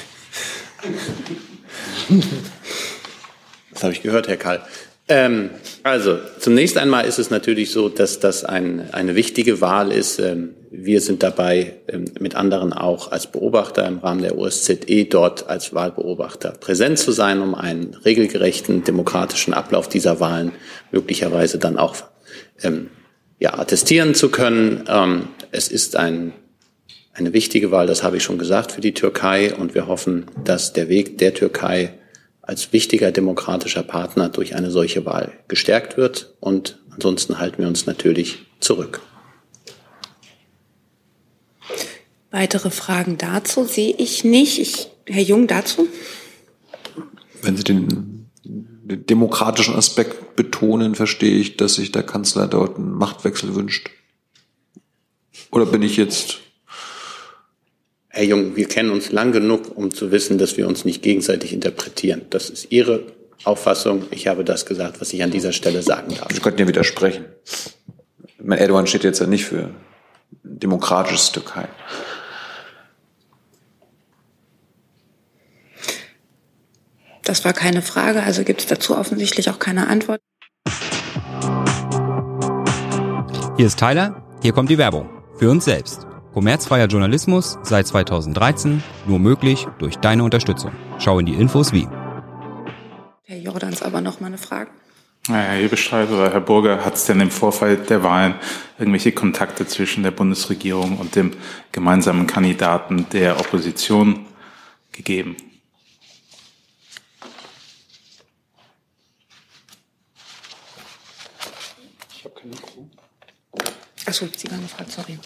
Das 3.73 3.83
habe 3.83 3.93
ich 3.93 4.03
gehört, 4.03 4.29
Herr 4.29 4.37
Kall. 4.37 4.63
Ähm, 5.09 5.51
also, 5.83 6.19
zunächst 6.39 6.79
einmal 6.79 7.05
ist 7.05 7.19
es 7.19 7.31
natürlich 7.31 7.73
so, 7.73 7.89
dass 7.89 8.21
das 8.21 8.45
ein, 8.45 8.91
eine 8.93 9.17
wichtige 9.17 9.61
Wahl 9.61 9.91
ist. 9.91 10.21
Ähm, 10.21 10.55
wir 10.71 11.01
sind 11.01 11.25
dabei, 11.25 11.75
ähm, 11.89 12.05
mit 12.21 12.37
anderen 12.37 12.73
auch 12.73 13.11
als 13.11 13.27
Beobachter 13.27 13.87
im 13.89 13.99
Rahmen 13.99 14.23
der 14.23 14.39
OSZE 14.39 15.07
dort 15.07 15.49
als 15.49 15.75
Wahlbeobachter 15.75 16.53
präsent 16.53 17.01
zu 17.01 17.11
sein, 17.11 17.41
um 17.41 17.57
einen 17.57 17.95
regelgerechten 18.05 18.85
demokratischen 18.85 19.53
Ablauf 19.53 19.89
dieser 19.89 20.21
Wahlen 20.21 20.53
möglicherweise 20.93 21.59
dann 21.59 21.77
auch 21.77 21.97
ähm, 22.63 22.91
ja, 23.41 23.59
attestieren 23.59 24.15
zu 24.15 24.29
können. 24.29 24.85
Ähm, 24.89 25.29
es 25.51 25.67
ist 25.69 25.97
ein 25.97 26.35
eine 27.13 27.33
wichtige 27.33 27.71
Wahl, 27.71 27.87
das 27.87 28.03
habe 28.03 28.17
ich 28.17 28.23
schon 28.23 28.39
gesagt, 28.39 28.73
für 28.73 28.81
die 28.81 28.95
Türkei. 28.95 29.55
Und 29.55 29.75
wir 29.75 29.87
hoffen, 29.87 30.27
dass 30.45 30.73
der 30.73 30.89
Weg 30.89 31.19
der 31.19 31.35
Türkei 31.35 31.95
als 32.43 32.73
wichtiger 32.73 33.13
demokratischer 33.13 33.83
Partner 33.83 34.29
durch 34.29 34.55
eine 34.55 34.71
solche 34.71 35.05
Wahl 35.05 35.33
gestärkt 35.49 35.97
wird. 35.97 36.35
Und 36.41 36.79
ansonsten 36.91 37.39
halten 37.39 37.59
wir 37.59 37.69
uns 37.69 37.87
natürlich 37.87 38.47
zurück. 38.61 39.01
Weitere 42.31 42.71
Fragen 42.71 43.19
dazu 43.19 43.65
sehe 43.65 43.95
ich 43.97 44.25
nicht. 44.25 44.59
Ich, 44.61 44.89
Herr 45.07 45.23
Jung, 45.23 45.47
dazu? 45.49 45.89
Wenn 47.43 47.57
Sie 47.57 47.65
den 47.65 48.31
demokratischen 48.45 49.75
Aspekt 49.75 50.37
betonen, 50.37 50.95
verstehe 50.95 51.39
ich, 51.39 51.57
dass 51.57 51.75
sich 51.75 51.93
der 51.93 52.03
Kanzler 52.03 52.47
dort 52.47 52.77
einen 52.77 52.93
Machtwechsel 52.93 53.55
wünscht. 53.55 53.91
Oder 55.51 55.67
bin 55.67 55.83
ich 55.83 55.97
jetzt 55.97 56.39
Herr 58.13 58.25
Jung, 58.25 58.57
wir 58.57 58.67
kennen 58.67 58.91
uns 58.91 59.13
lang 59.13 59.31
genug, 59.31 59.77
um 59.77 59.95
zu 59.95 60.11
wissen, 60.11 60.37
dass 60.37 60.57
wir 60.57 60.67
uns 60.67 60.85
nicht 60.85 61.01
gegenseitig 61.01 61.53
interpretieren. 61.53 62.23
Das 62.31 62.51
ist 62.51 62.73
Ihre 62.73 63.05
Auffassung. 63.45 64.05
Ich 64.11 64.27
habe 64.27 64.45
das 64.45 64.67
gesagt, 64.67 65.01
was 65.01 65.13
ich 65.13 65.23
an 65.23 65.31
dieser 65.31 65.53
Stelle 65.53 65.81
sagen 65.83 66.17
darf. 66.17 66.29
Sie 66.33 66.41
könnten 66.41 66.61
ja 66.61 66.67
widersprechen. 66.67 67.25
Mein 68.43 68.59
Erdogan 68.59 68.89
steht 68.89 69.05
jetzt 69.05 69.21
ja 69.21 69.27
nicht 69.27 69.45
für 69.45 69.71
demokratisches 70.43 71.31
Türkei. 71.31 71.69
Das 77.23 77.45
war 77.45 77.53
keine 77.53 77.81
Frage, 77.81 78.25
also 78.25 78.43
gibt 78.43 78.61
es 78.61 78.67
dazu 78.67 78.97
offensichtlich 78.97 79.51
auch 79.51 79.61
keine 79.61 79.87
Antwort. 79.87 80.21
Hier 83.57 83.67
ist 83.67 83.79
Tyler, 83.79 84.27
hier 84.43 84.53
kommt 84.53 84.69
die 84.69 84.79
Werbung. 84.79 85.09
Für 85.39 85.49
uns 85.49 85.65
selbst. 85.65 86.10
Kommerzfreier 86.33 86.87
Journalismus 86.87 87.59
seit 87.65 87.89
2013 87.89 88.83
nur 89.07 89.19
möglich 89.19 89.67
durch 89.79 89.97
deine 89.97 90.23
Unterstützung. 90.23 90.71
Schau 90.99 91.19
in 91.19 91.27
die 91.27 91.35
Infos 91.35 91.73
wie. 91.73 91.89
Herr 93.25 93.39
Jordans 93.39 93.83
aber 93.83 94.01
noch 94.01 94.21
mal 94.21 94.29
eine 94.29 94.39
Frage. 94.39 94.71
Herr 95.27 95.55
Hebestreit 95.55 96.09
oder 96.11 96.33
Herr 96.33 96.41
Burger, 96.41 96.85
hat 96.85 96.95
es 96.95 97.07
denn 97.07 97.21
im 97.21 97.31
Vorfeld 97.31 97.91
der 97.91 98.03
Wahlen 98.05 98.35
irgendwelche 98.79 99.13
Kontakte 99.13 99.67
zwischen 99.67 100.03
der 100.03 100.13
Bundesregierung 100.13 100.99
und 100.99 101.17
dem 101.17 101.33
gemeinsamen 101.73 102.27
Kandidaten 102.27 103.07
der 103.13 103.39
Opposition 103.39 104.27
gegeben? 104.93 105.37
Achso, 114.07 114.29
Sie 114.37 114.51
waren 114.51 114.63
gefragt, 114.63 114.93
sorry. 114.93 115.19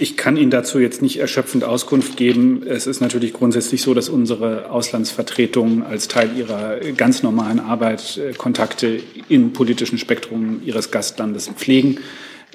Ich 0.00 0.16
kann 0.16 0.36
Ihnen 0.36 0.52
dazu 0.52 0.78
jetzt 0.78 1.02
nicht 1.02 1.18
erschöpfend 1.18 1.64
Auskunft 1.64 2.16
geben. 2.16 2.62
Es 2.64 2.86
ist 2.86 3.00
natürlich 3.00 3.32
grundsätzlich 3.32 3.82
so, 3.82 3.94
dass 3.94 4.08
unsere 4.08 4.70
Auslandsvertretungen 4.70 5.82
als 5.82 6.06
Teil 6.06 6.36
ihrer 6.36 6.78
ganz 6.96 7.24
normalen 7.24 7.58
Arbeit 7.58 8.16
äh, 8.16 8.32
Kontakte 8.32 9.00
im 9.28 9.52
politischen 9.52 9.98
Spektrum 9.98 10.62
ihres 10.64 10.92
Gastlandes 10.92 11.48
pflegen. 11.48 11.98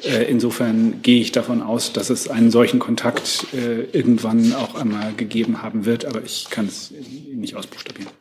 Äh, 0.03 0.23
insofern 0.31 1.01
gehe 1.01 1.19
ich 1.19 1.33
davon 1.33 1.61
aus, 1.61 1.91
dass 1.91 2.09
es 2.09 2.29
einen 2.29 2.49
solchen 2.49 2.79
Kontakt 2.79 3.45
äh, 3.53 3.83
irgendwann 3.91 4.53
auch 4.53 4.75
einmal 4.75 5.13
gegeben 5.13 5.61
haben 5.61 5.83
wird, 5.83 6.05
aber 6.05 6.23
ich 6.23 6.47
kann 6.49 6.67
es 6.67 6.93
nicht 7.33 7.55
ausbuchstabieren. 7.55 8.11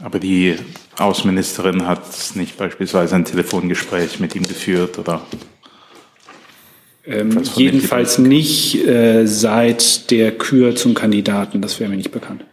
Aber 0.00 0.18
die 0.18 0.56
Außenministerin 0.96 1.86
hat 1.86 2.02
nicht 2.34 2.56
beispielsweise 2.56 3.14
ein 3.14 3.26
Telefongespräch 3.26 4.20
mit 4.20 4.34
ihm 4.34 4.44
geführt 4.44 4.98
oder 4.98 5.22
ähm, 7.08 7.42
jedenfalls 7.56 8.18
nicht 8.18 8.86
äh, 8.86 9.26
seit 9.26 10.10
der 10.10 10.32
Kür 10.32 10.76
zum 10.76 10.94
Kandidaten. 10.94 11.62
Das 11.62 11.80
wäre 11.80 11.90
mir 11.90 11.96
nicht 11.96 12.12
bekannt. 12.12 12.44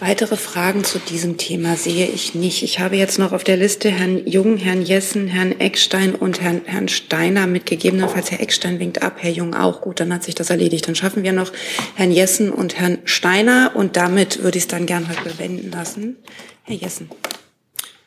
Weitere 0.00 0.36
Fragen 0.36 0.82
zu 0.82 0.98
diesem 0.98 1.36
Thema 1.36 1.76
sehe 1.76 2.06
ich 2.06 2.34
nicht. 2.34 2.62
Ich 2.62 2.80
habe 2.80 2.96
jetzt 2.96 3.18
noch 3.18 3.32
auf 3.32 3.44
der 3.44 3.58
Liste 3.58 3.90
Herrn 3.90 4.26
Jung, 4.26 4.56
Herrn 4.56 4.80
Jessen, 4.80 5.26
Herrn 5.26 5.60
Eckstein 5.60 6.14
und 6.14 6.40
Herrn, 6.40 6.62
Herrn 6.64 6.88
Steiner 6.88 7.46
mit 7.46 7.66
gegebenenfalls 7.66 8.30
Herr 8.30 8.40
Eckstein 8.40 8.78
winkt 8.78 9.02
ab, 9.02 9.16
Herr 9.18 9.30
Jung 9.30 9.54
auch. 9.54 9.82
Gut, 9.82 10.00
dann 10.00 10.14
hat 10.14 10.24
sich 10.24 10.34
das 10.34 10.48
erledigt. 10.48 10.88
Dann 10.88 10.94
schaffen 10.94 11.22
wir 11.22 11.34
noch 11.34 11.52
Herrn 11.96 12.12
Jessen 12.12 12.50
und 12.50 12.78
Herrn 12.78 12.96
Steiner 13.04 13.72
und 13.74 13.96
damit 13.96 14.42
würde 14.42 14.56
ich 14.56 14.64
es 14.64 14.68
dann 14.68 14.86
gern 14.86 15.06
heute 15.06 15.22
bewenden 15.22 15.70
lassen. 15.70 16.16
Herr 16.62 16.76
Jessen. 16.76 17.10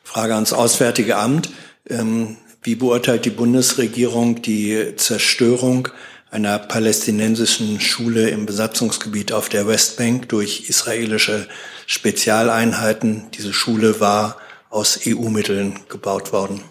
Frage 0.04 0.34
ans 0.34 0.52
Auswärtige 0.52 1.18
Amt. 1.18 1.52
Ähm, 1.88 2.38
wie 2.64 2.76
beurteilt 2.76 3.26
die 3.26 3.30
Bundesregierung 3.30 4.42
die 4.42 4.96
Zerstörung 4.96 5.90
einer 6.32 6.58
palästinensischen 6.58 7.80
Schule 7.80 8.30
im 8.30 8.46
Besatzungsgebiet 8.46 9.34
auf 9.34 9.50
der 9.50 9.68
Westbank 9.68 10.30
durch 10.30 10.70
israelische 10.70 11.48
Spezialeinheiten? 11.86 13.26
Diese 13.34 13.54
Schule 13.54 14.00
war 14.00 14.38
aus 14.70 15.02
EU-Mitteln 15.06 15.80
gebaut 15.90 16.34
worden. 16.34 16.62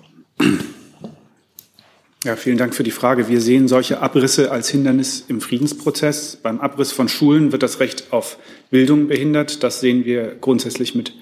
Ja, 2.24 2.36
vielen 2.36 2.56
Dank 2.56 2.74
für 2.74 2.84
die 2.84 2.90
Frage. 2.90 3.28
Wir 3.28 3.40
sehen 3.40 3.68
solche 3.68 4.00
Abrisse 4.00 4.50
als 4.50 4.68
Hindernis 4.68 5.24
im 5.26 5.40
Friedensprozess. 5.40 6.36
Beim 6.36 6.60
Abriss 6.60 6.92
von 6.92 7.08
Schulen 7.08 7.52
wird 7.52 7.62
das 7.62 7.80
Recht 7.80 8.12
auf 8.12 8.38
Bildung 8.70 9.08
behindert. 9.08 9.62
Das 9.62 9.80
sehen 9.80 10.04
wir 10.04 10.36
grundsätzlich 10.40 10.94
mit 10.94 11.14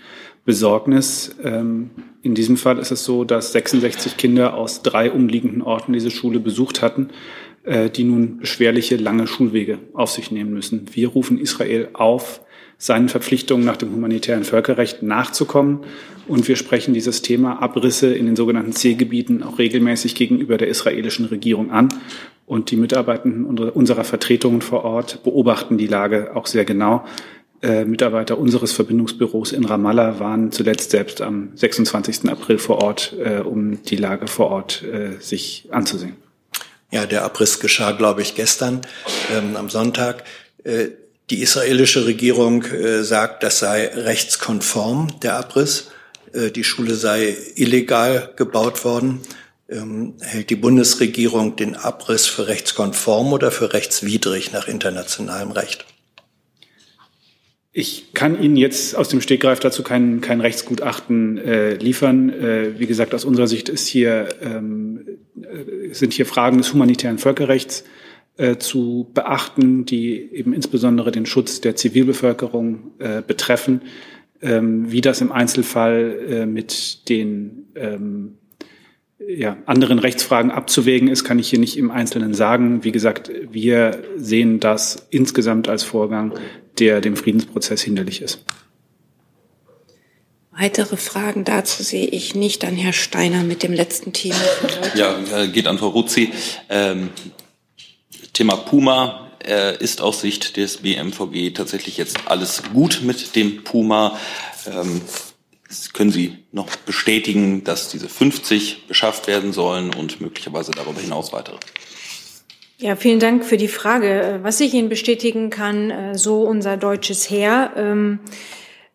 Besorgnis. 0.50 1.36
Ähm, 1.44 1.90
in 2.22 2.34
diesem 2.34 2.56
Fall 2.56 2.80
ist 2.80 2.90
es 2.90 3.04
so, 3.04 3.22
dass 3.22 3.52
66 3.52 4.16
Kinder 4.16 4.54
aus 4.54 4.82
drei 4.82 5.12
umliegenden 5.12 5.62
Orten 5.62 5.92
diese 5.92 6.10
Schule 6.10 6.40
besucht 6.40 6.82
hatten, 6.82 7.10
äh, 7.62 7.88
die 7.88 8.02
nun 8.02 8.38
beschwerliche 8.38 8.96
lange 8.96 9.28
Schulwege 9.28 9.78
auf 9.92 10.10
sich 10.10 10.32
nehmen 10.32 10.52
müssen. 10.52 10.86
Wir 10.92 11.06
rufen 11.06 11.38
Israel 11.38 11.90
auf, 11.92 12.40
seinen 12.78 13.08
Verpflichtungen 13.08 13.64
nach 13.64 13.76
dem 13.76 13.92
humanitären 13.92 14.42
Völkerrecht 14.42 15.04
nachzukommen. 15.04 15.80
Und 16.26 16.48
wir 16.48 16.56
sprechen 16.56 16.94
dieses 16.94 17.22
Thema 17.22 17.62
Abrisse 17.62 18.12
in 18.12 18.26
den 18.26 18.34
sogenannten 18.34 18.72
C-Gebieten 18.72 19.44
auch 19.44 19.60
regelmäßig 19.60 20.16
gegenüber 20.16 20.56
der 20.56 20.66
israelischen 20.66 21.26
Regierung 21.26 21.70
an. 21.70 21.90
Und 22.44 22.72
die 22.72 22.76
Mitarbeitenden 22.76 23.44
unserer 23.44 24.02
Vertretungen 24.02 24.62
vor 24.62 24.84
Ort 24.84 25.22
beobachten 25.22 25.78
die 25.78 25.86
Lage 25.86 26.34
auch 26.34 26.46
sehr 26.46 26.64
genau. 26.64 27.04
Äh, 27.62 27.84
Mitarbeiter 27.84 28.38
unseres 28.38 28.72
Verbindungsbüros 28.72 29.52
in 29.52 29.66
Ramallah 29.66 30.18
waren 30.18 30.50
zuletzt 30.50 30.92
selbst 30.92 31.20
am 31.20 31.50
26. 31.54 32.30
April 32.30 32.58
vor 32.58 32.82
Ort, 32.82 33.14
äh, 33.22 33.40
um 33.40 33.82
die 33.82 33.96
Lage 33.96 34.28
vor 34.28 34.50
Ort 34.50 34.82
äh, 34.82 35.20
sich 35.20 35.68
anzusehen. 35.70 36.16
Ja, 36.90 37.04
der 37.04 37.22
Abriss 37.22 37.60
geschah, 37.60 37.92
glaube 37.92 38.22
ich, 38.22 38.34
gestern 38.34 38.80
ähm, 39.30 39.56
am 39.56 39.68
Sonntag. 39.68 40.24
Äh, 40.64 40.88
die 41.28 41.42
israelische 41.42 42.06
Regierung 42.06 42.64
äh, 42.64 43.04
sagt, 43.04 43.42
das 43.42 43.58
sei 43.58 43.88
rechtskonform, 43.88 45.20
der 45.22 45.36
Abriss. 45.36 45.90
Die 46.32 46.62
Schule 46.62 46.94
sei 46.94 47.36
illegal 47.56 48.30
gebaut 48.36 48.84
worden. 48.84 49.20
Ähm, 49.68 50.14
hält 50.20 50.48
die 50.50 50.56
Bundesregierung 50.56 51.56
den 51.56 51.74
Abriss 51.74 52.26
für 52.26 52.46
rechtskonform 52.46 53.32
oder 53.32 53.50
für 53.50 53.72
rechtswidrig 53.72 54.52
nach 54.52 54.68
internationalem 54.68 55.50
Recht? 55.50 55.86
Ich 57.72 58.14
kann 58.14 58.42
Ihnen 58.42 58.56
jetzt 58.56 58.96
aus 58.96 59.08
dem 59.08 59.20
Stegreif 59.20 59.60
dazu 59.60 59.84
kein, 59.84 60.20
kein 60.20 60.40
Rechtsgutachten 60.40 61.38
äh, 61.38 61.74
liefern. 61.74 62.30
Äh, 62.30 62.80
wie 62.80 62.86
gesagt, 62.86 63.14
aus 63.14 63.24
unserer 63.24 63.46
Sicht 63.46 63.68
ist 63.68 63.86
hier, 63.86 64.28
ähm, 64.42 65.06
äh, 65.40 65.94
sind 65.94 66.12
hier 66.12 66.26
Fragen 66.26 66.58
des 66.58 66.72
humanitären 66.72 67.18
Völkerrechts 67.18 67.84
äh, 68.38 68.56
zu 68.56 69.08
beachten, 69.14 69.84
die 69.84 70.18
eben 70.32 70.52
insbesondere 70.52 71.12
den 71.12 71.26
Schutz 71.26 71.60
der 71.60 71.76
Zivilbevölkerung 71.76 72.90
äh, 72.98 73.22
betreffen. 73.24 73.82
Ähm, 74.42 74.90
wie 74.90 75.00
das 75.00 75.20
im 75.20 75.30
Einzelfall 75.30 76.16
äh, 76.28 76.46
mit 76.46 77.08
den 77.08 77.66
ähm, 77.76 78.38
ja, 79.28 79.58
anderen 79.66 79.98
Rechtsfragen 79.98 80.50
abzuwägen 80.50 81.08
ist, 81.08 81.24
kann 81.24 81.38
ich 81.38 81.50
hier 81.50 81.58
nicht 81.58 81.76
im 81.76 81.90
Einzelnen 81.90 82.34
sagen. 82.34 82.82
Wie 82.82 82.92
gesagt, 82.92 83.30
wir 83.52 84.02
sehen 84.16 84.58
das 84.58 85.06
insgesamt 85.10 85.68
als 85.68 85.82
Vorgang, 85.82 86.32
der 86.80 87.00
dem 87.00 87.16
Friedensprozess 87.16 87.82
hinderlich 87.82 88.22
ist. 88.22 88.42
Weitere 90.50 90.96
Fragen 90.96 91.44
dazu 91.44 91.82
sehe 91.82 92.06
ich 92.06 92.34
nicht. 92.34 92.62
Dann 92.62 92.76
Herr 92.76 92.92
Steiner 92.92 93.44
mit 93.44 93.62
dem 93.62 93.72
letzten 93.72 94.12
Thema. 94.12 94.36
Ja, 94.94 95.18
äh, 95.34 95.48
geht 95.48 95.66
an 95.66 95.78
Frau 95.78 95.88
Ruzzi. 95.88 96.32
Ähm, 96.68 97.10
Thema 98.32 98.56
Puma 98.56 99.30
äh, 99.46 99.82
ist 99.82 100.00
aus 100.00 100.20
Sicht 100.20 100.56
des 100.56 100.78
BMVG 100.78 101.54
tatsächlich 101.54 101.96
jetzt 101.96 102.18
alles 102.26 102.62
gut 102.72 103.00
mit 103.02 103.36
dem 103.36 103.64
Puma. 103.64 104.18
Ähm, 104.66 105.00
können 105.92 106.10
Sie 106.10 106.38
noch 106.52 106.68
bestätigen, 106.76 107.64
dass 107.64 107.88
diese 107.88 108.08
50 108.08 108.86
beschafft 108.86 109.28
werden 109.28 109.52
sollen 109.52 109.94
und 109.94 110.20
möglicherweise 110.20 110.72
darüber 110.72 111.00
hinaus 111.00 111.32
weitere? 111.32 111.56
Ja, 112.82 112.96
vielen 112.96 113.20
Dank 113.20 113.44
für 113.44 113.58
die 113.58 113.68
Frage. 113.68 114.38
Was 114.42 114.58
ich 114.58 114.72
Ihnen 114.72 114.88
bestätigen 114.88 115.50
kann, 115.50 115.90
äh, 115.90 116.16
so 116.16 116.44
unser 116.44 116.78
deutsches 116.78 117.28
Heer, 117.28 117.72
ähm, 117.76 118.20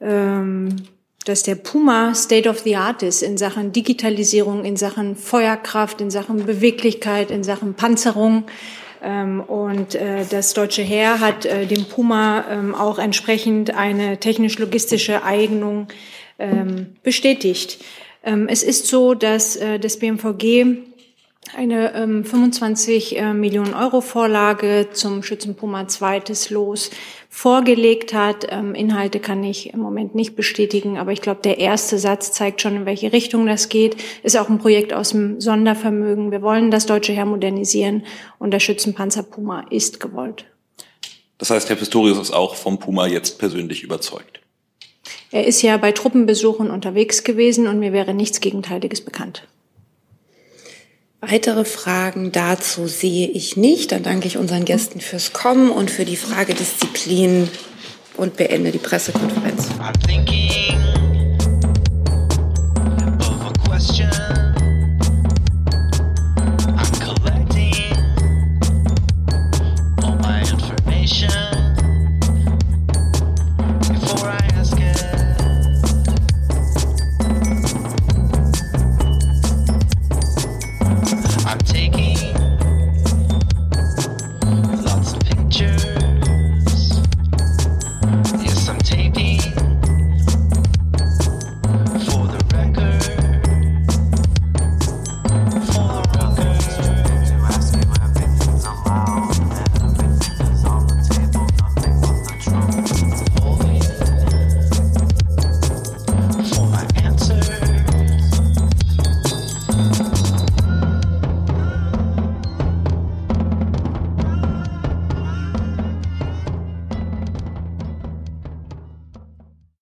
ähm, 0.02 0.76
dass 1.24 1.44
der 1.44 1.54
Puma 1.54 2.16
State 2.16 2.50
of 2.50 2.58
the 2.62 2.78
Art 2.78 3.04
ist 3.04 3.22
in 3.22 3.38
Sachen 3.38 3.74
Digitalisierung, 3.74 4.66
in 4.66 4.76
Sachen 4.76 5.16
Feuerkraft, 5.16 6.02
in 6.02 6.10
Sachen 6.10 6.48
Beweglichkeit, 6.48 7.30
in 7.30 7.44
Sachen 7.44 7.76
Panzerung. 7.76 8.46
Ähm, 9.04 9.40
und 9.42 9.94
äh, 9.94 10.26
das 10.28 10.56
deutsche 10.56 10.82
Heer 10.82 11.20
hat 11.20 11.46
äh, 11.46 11.68
dem 11.68 11.86
Puma 11.86 12.44
ähm, 12.50 12.74
auch 12.74 12.98
entsprechend 12.98 13.76
eine 13.76 14.20
technisch-logistische 14.20 15.24
Eignung 15.24 15.90
ähm, 16.40 16.96
bestätigt. 17.04 17.86
Ähm, 18.24 18.48
es 18.50 18.64
ist 18.64 18.88
so, 18.88 19.14
dass 19.14 19.56
äh, 19.58 19.78
das 19.78 20.00
BMVG 20.00 20.95
eine 21.56 21.94
ähm, 21.94 22.26
25 22.26 23.18
äh, 23.18 23.34
Millionen 23.34 23.74
Euro 23.74 24.02
Vorlage 24.02 24.90
zum 24.92 25.24
Schützenpuma 25.24 25.88
zweites 25.88 26.50
Los 26.50 26.92
vorgelegt 27.30 28.14
hat. 28.14 28.48
Ähm, 28.50 28.76
Inhalte 28.76 29.20
kann 29.20 29.44
ich 29.44 29.74
im 29.74 29.80
Moment 29.80 30.16
nicht 30.16 30.36
bestätigen, 30.36 30.98
aber 30.98 31.12
ich 31.12 31.22
glaube, 31.22 31.42
der 31.44 31.60
erste 31.60 31.98
Satz 31.98 32.32
zeigt 32.32 32.62
schon, 32.62 32.76
in 32.76 32.86
welche 32.86 33.14
Richtung 33.14 33.46
das 33.46 33.70
geht. 33.70 33.98
Ist 34.24 34.38
auch 34.38 34.50
ein 34.50 34.60
Projekt 34.60 34.94
aus 34.94 35.10
dem 35.10 35.40
Sondervermögen. 35.40 36.32
Wir 36.32 36.42
wollen 36.42 36.72
das 36.72 36.86
deutsche 36.86 37.14
Heer 37.14 37.26
modernisieren 37.26 38.04
und 38.38 38.52
der 38.52 38.60
Schützenpanzer 38.60 39.24
Puma 39.24 39.66
ist 39.70 40.00
gewollt. 40.00 40.46
Das 41.38 41.50
heißt, 41.50 41.70
Herr 41.70 41.76
Pistorius 41.76 42.20
ist 42.20 42.32
auch 42.32 42.56
vom 42.56 42.80
Puma 42.80 43.08
jetzt 43.08 43.40
persönlich 43.40 43.84
überzeugt. 43.84 44.42
Er 45.32 45.46
ist 45.46 45.62
ja 45.62 45.78
bei 45.78 45.92
Truppenbesuchen 45.92 46.70
unterwegs 46.70 47.24
gewesen 47.24 47.68
und 47.68 47.80
mir 47.80 47.94
wäre 47.94 48.14
nichts 48.14 48.40
Gegenteiliges 48.40 49.02
bekannt. 49.02 49.48
Weitere 51.22 51.66
Fragen 51.66 52.32
dazu 52.32 52.88
sehe 52.88 53.28
ich 53.28 53.58
nicht. 53.58 53.92
Dann 53.92 54.04
danke 54.04 54.28
ich 54.28 54.38
unseren 54.38 54.66
Gästen 54.66 55.02
fürs 55.02 55.34
Kommen 55.34 55.72
und 55.72 55.90
für 55.90 56.06
die 56.06 56.18
Fragedisziplin 56.18 57.50
und 58.16 58.38
beende 58.38 58.72
die 58.72 58.78
Pressekonferenz. 58.78 59.70